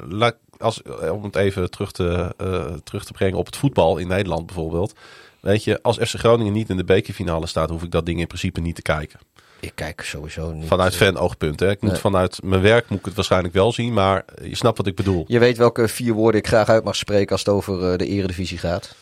[0.09, 3.97] laat- als, eh, om het even terug te, eh, terug te brengen op het voetbal
[3.97, 4.93] in Nederland bijvoorbeeld.
[5.39, 8.27] Weet je, als FC Groningen niet in de bekerfinale staat, hoef ik dat ding in
[8.27, 9.19] principe niet te kijken.
[9.59, 10.67] ik kijk sowieso niet.
[10.67, 11.59] Vanuit fan-oogpunt.
[11.59, 11.69] Hè.
[11.69, 11.99] Ik moet Nee.
[11.99, 15.23] vanuit mijn werk moet ik het waarschijnlijk wel zien, maar je snapt wat ik bedoel.
[15.27, 18.57] Je weet welke vier woorden ik graag uit mag spreken als het over de eredivisie
[18.57, 18.95] gaat.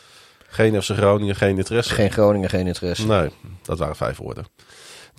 [0.48, 1.94] Geen FC Groningen, geen interesse.
[1.94, 3.06] Geen Groningen, geen interesse.
[3.08, 3.30] Nee,
[3.62, 4.46] dat waren vijf woorden.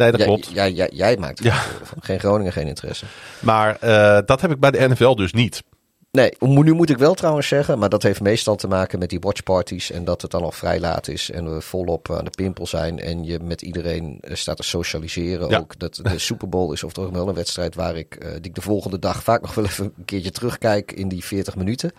[0.01, 0.51] Nee, dat Jij- klopt.
[0.53, 1.63] Jij, jij, jij maakt het Ja.
[2.01, 3.05] Geen Groningen, geen interesse.
[3.41, 5.63] Maar eh, dat heb ik bij de NFL dus niet.
[6.11, 9.21] Nee, nu moet ik wel trouwens zeggen, maar dat heeft meestal te maken met die
[9.21, 12.67] watchparties en dat het dan al vrij laat is en we volop aan de pimpel
[12.67, 15.49] zijn en je met iedereen eh, staat te socialiseren.
[15.49, 15.59] Ja.
[15.59, 18.41] Ook dat de Super Bowl is of toch wel een wedstrijd waar ik, eh, die
[18.41, 21.93] ik de volgende dag vaak nog wel even een keertje terugkijk in die 40 minuten.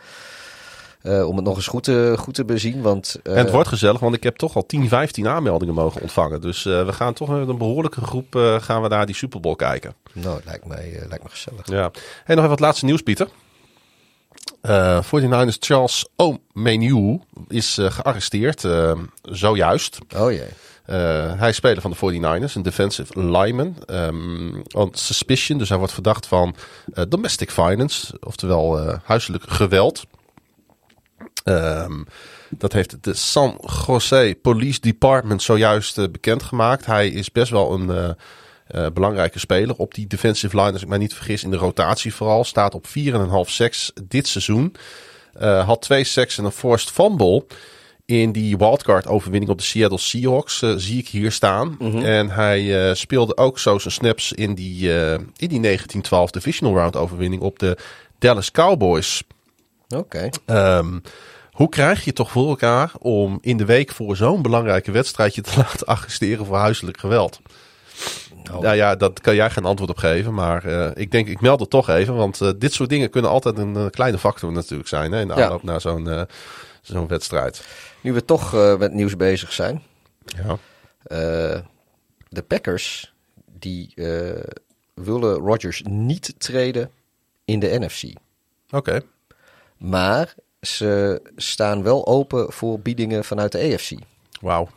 [1.03, 3.15] Eh, om het nog eens goed te, goed te bezien, want...
[3.23, 6.41] eh, En het wordt gezellig, want ik heb toch al 10, 15 aanmeldingen mogen ontvangen.
[6.41, 9.39] Dus eh, we gaan toch met een behoorlijke groep eh, gaan we naar die Super
[9.39, 9.93] Bowl kijken.
[10.13, 11.67] Nou, lijkt mij, eh, lijkt me gezellig.
[11.69, 11.83] Ja.
[11.83, 11.91] En
[12.25, 13.27] nog even wat laatste nieuws, Pieter.
[14.61, 18.91] Eh 49ers Charles Omenihu is eh, gearresteerd, eh,
[19.21, 19.97] zojuist.
[20.17, 20.43] Oh jee.
[20.85, 23.75] Eh, hij is speler van de 49ers, een defensive lineman.
[23.85, 26.55] ehm, on suspicion, dus hij wordt verdacht van
[26.93, 30.03] eh, domestic violence, oftewel eh, huiselijk geweld.
[31.43, 32.03] Ehm,
[32.49, 36.85] dat heeft de San Jose Police Department zojuist eh, bekendgemaakt.
[36.85, 38.09] Hij is best wel een eh,
[38.67, 42.13] eh, belangrijke speler op die defensive line, als ik mij niet vergis, in de rotatie
[42.13, 42.43] vooral.
[42.43, 44.75] Staat op 4,5 sacks dit seizoen.
[45.39, 47.45] Had twee sacks en een forced fumble
[48.05, 51.79] in die wildcard overwinning op de Seattle Seahawks zie ik hier staan.
[52.03, 54.89] En hij speelde ook zo zijn snaps in die,
[55.37, 57.77] in die 1912 divisional round overwinning op de
[58.19, 59.23] Dallas Cowboys.
[59.95, 60.29] Oké.
[60.45, 60.97] Ehm,
[61.61, 65.41] hoe krijg je toch voor elkaar om in de week voor zo'n belangrijke wedstrijd je
[65.41, 67.39] te laten arresteren voor huiselijk geweld?
[68.43, 68.61] Nou.
[68.61, 70.33] Nou ja, dat kan jij geen antwoord op geven.
[70.33, 72.15] Maar eh, ik denk, ik meld het toch even.
[72.15, 75.11] Want eh, dit soort dingen kunnen altijd een kleine factor natuurlijk zijn.
[75.11, 75.43] Hè, in de Ja.
[75.43, 76.21] aanloop naar zo'n eh,
[76.81, 77.65] zo'n wedstrijd.
[78.01, 79.83] Nu we toch met nieuws bezig zijn.
[80.23, 80.57] Ja.
[82.29, 83.13] De Packers
[83.59, 83.93] die
[84.93, 86.91] willen Rodgers niet treden
[87.45, 88.03] in de NFC.
[88.69, 89.01] Oké.
[89.77, 93.91] Maar ze staan wel open voor biedingen vanuit de AFC.
[94.41, 94.67] Wauw.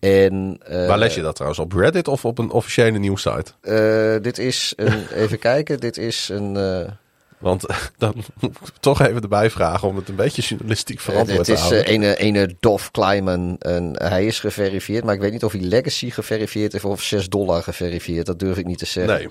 [0.00, 1.60] En eh, Waar lees je dat trouwens?
[1.62, 3.52] Op Reddit of op een officiële nieuwssite?
[3.60, 6.56] eh, dit is een, even kijken, dit is een.
[6.56, 6.90] eh,
[7.38, 7.64] Want
[7.98, 11.52] dan moet ik toch even erbij vragen om het een beetje journalistiek verantwoord het te
[11.52, 11.84] is houden.
[11.84, 13.56] eh, ene, ene Dov Kleiman.
[13.58, 17.28] En hij is geverifieerd, maar ik weet niet of hij Legacy geverifieerd heeft of 6
[17.28, 18.26] dollar geverifieerd.
[18.26, 19.14] Dat durf ik niet te zeggen.
[19.16, 19.28] nee.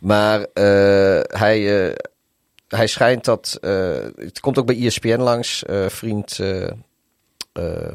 [0.00, 0.46] Maar
[1.38, 1.94] hij,
[2.68, 3.58] hij schijnt dat.
[3.60, 5.64] eh, het komt ook bij ESPN langs.
[5.64, 6.38] eh, vriend.
[7.52, 7.94] eh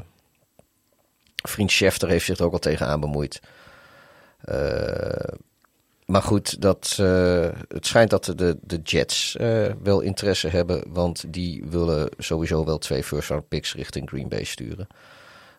[1.46, 3.42] vriend Schefter heeft zich er ook al tegenaan bemoeid.
[6.06, 6.96] Maar goed, dat,
[7.68, 9.36] het schijnt dat de, de Jets
[9.84, 10.84] wel interesse hebben.
[10.88, 14.88] Want die willen sowieso wel twee first round picks richting Green Bay sturen.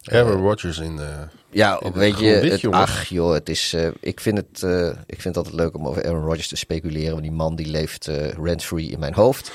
[0.05, 1.11] Aaron Rodgers in de...
[1.51, 5.21] Ja, In weet je, het, ach joh, het is, eh, ik, vind het, eh, ik
[5.21, 7.11] vind het altijd leuk om over Aaron Rodgers te speculeren.
[7.11, 9.53] Want die man die leeft eh rent-free in mijn hoofd.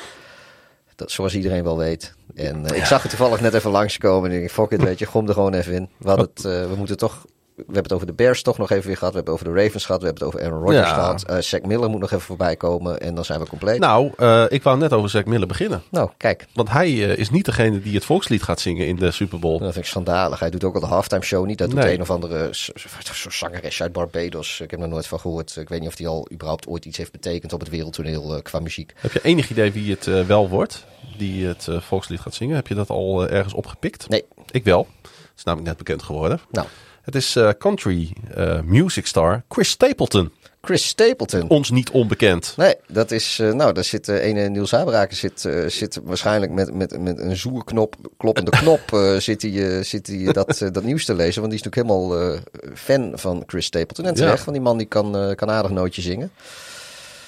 [0.99, 2.13] Dat, zoals iedereen wel weet.
[2.35, 4.31] En eh, ik zag het toevallig net even langskomen.
[4.31, 5.89] En ik fuck it, weet je, gom er gewoon even in.
[5.97, 7.25] We, het, eh, we moeten toch...
[7.67, 9.11] We hebben het over de Bears toch nog even weer gehad.
[9.13, 10.01] We hebben het over de Ravens gehad.
[10.01, 10.93] We hebben het over Aaron Rodgers Ja.
[10.93, 11.23] gehad.
[11.23, 12.99] Eh Zach Miller moet nog even voorbij komen.
[12.99, 13.79] En dan zijn we compleet.
[13.79, 15.83] Nou, eh, ik wou net over Zack Miller beginnen.
[15.91, 16.45] Nou, kijk.
[16.53, 19.57] Want hij eh, is niet degene die het volkslied gaat zingen in de Super Bowl.
[19.59, 20.39] Dat vind ik schandalig.
[20.39, 21.57] Hij doet ook al de halftime show niet.
[21.57, 21.93] Dat doet Nee.
[21.93, 22.87] een of andere s- s-
[23.21, 24.59] soort zangeresje uit Barbados.
[24.59, 25.55] Ik heb er nooit van gehoord.
[25.55, 28.59] Ik weet niet of hij al überhaupt ooit iets heeft betekend op het wereldtoneel qua
[28.59, 28.93] muziek.
[28.95, 30.85] Heb je enig idee wie het wel wordt?
[31.17, 32.55] Die het volkslied gaat zingen?
[32.55, 34.09] Heb je dat al ergens opgepikt?
[34.09, 34.25] Nee.
[34.51, 34.87] Ik wel.
[35.01, 36.39] Het is namelijk net bekend geworden.
[36.51, 36.67] Nou,
[37.09, 40.31] Het is eh, country eh, music star Chris Stapleton.
[40.61, 41.47] Chris Stapleton.
[41.49, 42.53] Ons niet onbekend.
[42.57, 43.39] Nee, dat is.
[43.39, 47.35] eh, nou, daar zit uh, ene Niels Habraken zit, zit waarschijnlijk met, met, met een
[47.35, 48.81] zoerknop, kloppende knop,
[49.19, 51.41] zit hij, zit hij dat, dat nieuws te lezen.
[51.41, 52.37] Want die is natuurlijk helemaal
[52.73, 54.05] fan van Chris Stapleton.
[54.05, 54.43] En terecht, Ja.
[54.43, 56.31] want die man die kan, kan aardig nootje zingen.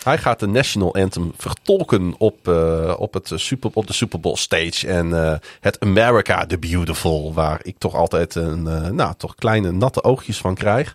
[0.04, 4.36] Hij gaat de national anthem vertolken op, eh, op, het super, op de Super Bowl
[4.36, 4.88] stage.
[4.88, 9.72] En eh, het America the Beautiful, waar ik toch altijd een, eh, nou, toch kleine
[9.72, 10.94] natte oogjes van krijg.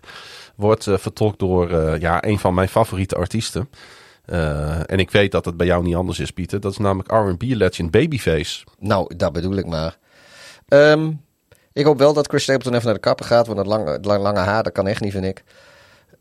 [0.55, 3.69] Wordt vertolkt door ja, een van mijn favoriete artiesten.
[4.85, 6.59] En ik weet dat het bij jou niet anders is, Pieter.
[6.59, 8.63] Dat is namelijk R&B-legend Babyface.
[8.79, 9.97] Nou, dat bedoel ik maar.
[10.67, 11.11] Ehm,
[11.73, 14.21] ik hoop wel dat Chris Stapleton even naar de kapper gaat, want dat lange, lang-
[14.21, 15.43] lange haar, dat kan echt niet, vind ik.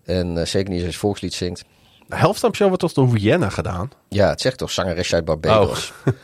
[0.05, 1.65] En zeker niet als het volkslied zingt.
[2.07, 3.91] De Halftime Show wordt toch door Rihanna gedaan?
[4.09, 5.93] Ja, het zegt toch zangeres uit Barbados.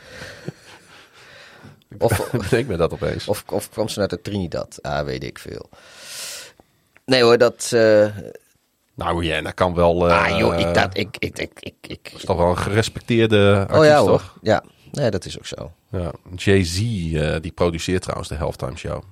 [1.99, 2.17] Of,
[2.49, 3.27] Denk me dat opeens.
[3.27, 4.79] of, of kwam ze uit de Trinidad?
[4.81, 5.69] Ah, weet ik veel.
[7.05, 7.69] Nee hoor, dat...
[7.73, 8.07] eh,
[8.95, 10.09] Nou, Rihanna kan wel...
[10.09, 13.55] eh, ah joh, ik, dat, ik, ik, ik, ik, ik, is toch wel een gerespecteerde
[13.59, 14.37] artiest, Oh ja hoor, toch?
[14.41, 14.63] ja.
[14.91, 15.71] Nee, dat is ook zo.
[15.91, 16.11] Ja.
[16.35, 16.79] Jay-Z,
[17.13, 19.03] eh, die produceert trouwens de Halftime Show.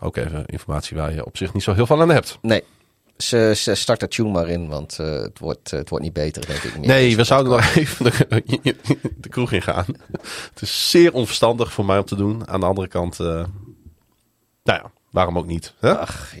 [0.00, 2.38] Ook even informatie waar je op zich niet zo heel veel aan hebt.
[2.42, 2.64] Nee,
[3.20, 6.12] ze, ze start dat tune maar in, want eh, het, wordt, eh, het wordt niet
[6.14, 6.78] beter, denk ik.
[6.78, 6.86] meer.
[6.86, 8.76] Nee, Deze we zouden nog even de,
[9.16, 9.84] de kroeg in gaan.
[10.54, 12.48] Het is zeer onverstandig voor mij om te doen.
[12.48, 15.74] Aan de andere kant, eh, nou ja, waarom ook niet?
[15.80, 15.98] Hè?
[15.98, 16.34] Ach,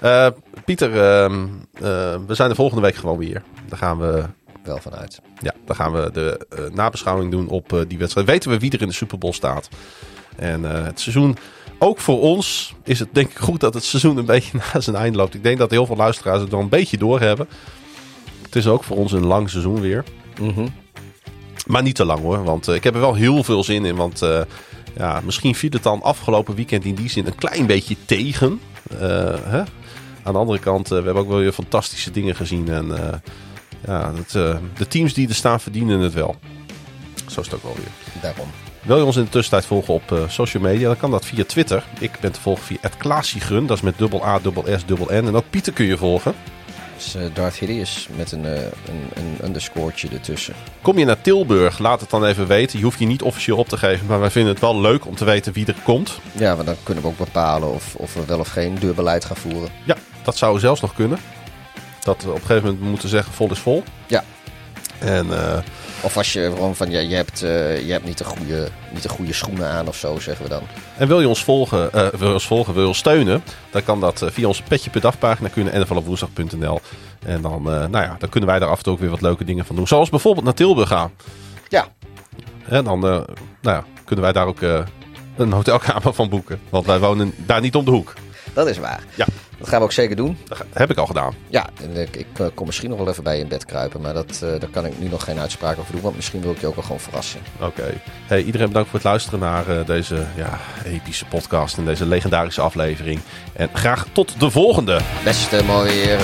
[0.00, 0.34] ja.
[0.64, 3.42] Pieter, ehm, eh, we zijn de volgende week gewoon weer.
[3.68, 4.24] Dan gaan we,
[4.62, 5.20] Wel vanuit.
[5.40, 8.26] ja, dan gaan we de nabeschouwing doen op die wedstrijd.
[8.26, 9.68] Weten we wie er in de Super Bowl staat.
[10.36, 11.36] En het seizoen,
[11.78, 14.96] ook voor ons, is het denk ik goed dat het seizoen een beetje na zijn
[14.96, 15.34] eind loopt.
[15.34, 17.48] Ik denk dat heel veel luisteraars het wel een beetje doorhebben.
[18.42, 20.04] Het is ook voor ons een lang seizoen weer.
[20.40, 20.66] Mhm.
[21.66, 23.96] Maar niet te lang hoor, want eh, ik heb er wel heel veel zin in.
[23.96, 24.40] Want eh,
[24.96, 28.60] ja, misschien viel het dan afgelopen weekend in die zin een klein beetje tegen.
[28.90, 28.98] Eh,
[29.44, 29.62] hè?
[30.22, 32.68] Aan de andere kant, we hebben ook wel weer fantastische dingen gezien.
[32.68, 32.86] En
[33.86, 34.32] ja, het,
[34.76, 36.36] de teams die er staan verdienen het wel.
[37.26, 38.22] Zo is het ook wel weer.
[38.22, 38.67] Daarom.
[38.88, 40.86] Wil je ons in de tussentijd volgen op eh, social media?
[40.86, 41.84] Dan kan dat via Twitter.
[41.98, 43.66] Ik ben te volgen via @klaasiegrun.
[43.66, 45.26] Dat is met dubbel A, dubbel S, dubbel N.
[45.26, 46.34] En ook Pieter kun je volgen.
[46.96, 50.54] Dus eh, Darth Hideous met een, eh, een, een underscore'tje ertussen.
[50.82, 52.78] Kom je naar Tilburg, laat het dan even weten.
[52.78, 55.14] Je hoeft je niet officieel op te geven, maar wij vinden het wel leuk om
[55.14, 56.18] te weten wie er komt.
[56.32, 59.36] Ja, want dan kunnen we ook bepalen of, of we wel of geen deurbeleid gaan
[59.36, 59.68] voeren.
[59.84, 61.18] Ja, dat zou zelfs nog kunnen.
[62.02, 63.82] Dat we op een gegeven moment moeten zeggen vol is vol.
[64.06, 64.24] Ja.
[64.98, 65.26] En
[66.02, 69.02] Of als je gewoon van, ja, je hebt, eh, je hebt niet, de goede, niet
[69.02, 70.62] de goede schoenen aan of zo, zeggen we dan.
[70.96, 73.84] En wil je ons volgen, eh, wil je ons volgen, wil je ons steunen, dan
[73.84, 75.48] kan dat eh, via onze petje.af pagina.
[75.48, 76.80] Kun je naar nflopwoensdag.nl.
[77.26, 79.44] En dan, nou ja, dan kunnen wij daar af en toe ook weer wat leuke
[79.44, 79.86] dingen van doen.
[79.86, 81.12] Zoals bijvoorbeeld naar Tilburg gaan.
[81.68, 81.86] Ja,
[82.68, 83.26] En dan nou
[83.62, 84.60] ja, kunnen wij daar ook
[85.36, 86.60] een hotelkamer van boeken.
[86.68, 88.14] Want wij wonen daar niet om de hoek.
[88.52, 89.00] dat is waar.
[89.14, 89.26] Ja.
[89.58, 90.38] Dat gaan we ook zeker doen.
[90.48, 91.34] Dat heb ik al gedaan.
[91.48, 94.00] Ja, en ik, ik eh, kom misschien nog wel even bij je in bed kruipen.
[94.00, 96.00] Maar dat, eh, daar kan ik nu nog geen uitspraak over doen.
[96.00, 97.40] Want misschien wil ik je ook wel gewoon verrassen.
[97.60, 98.00] Oké.
[98.26, 102.60] Hey, iedereen bedankt voor het luisteren naar eh, deze ja, epische podcast en deze legendarische
[102.60, 103.20] aflevering.
[103.52, 105.00] En graag tot de volgende.
[105.24, 106.18] Beste mooi weer.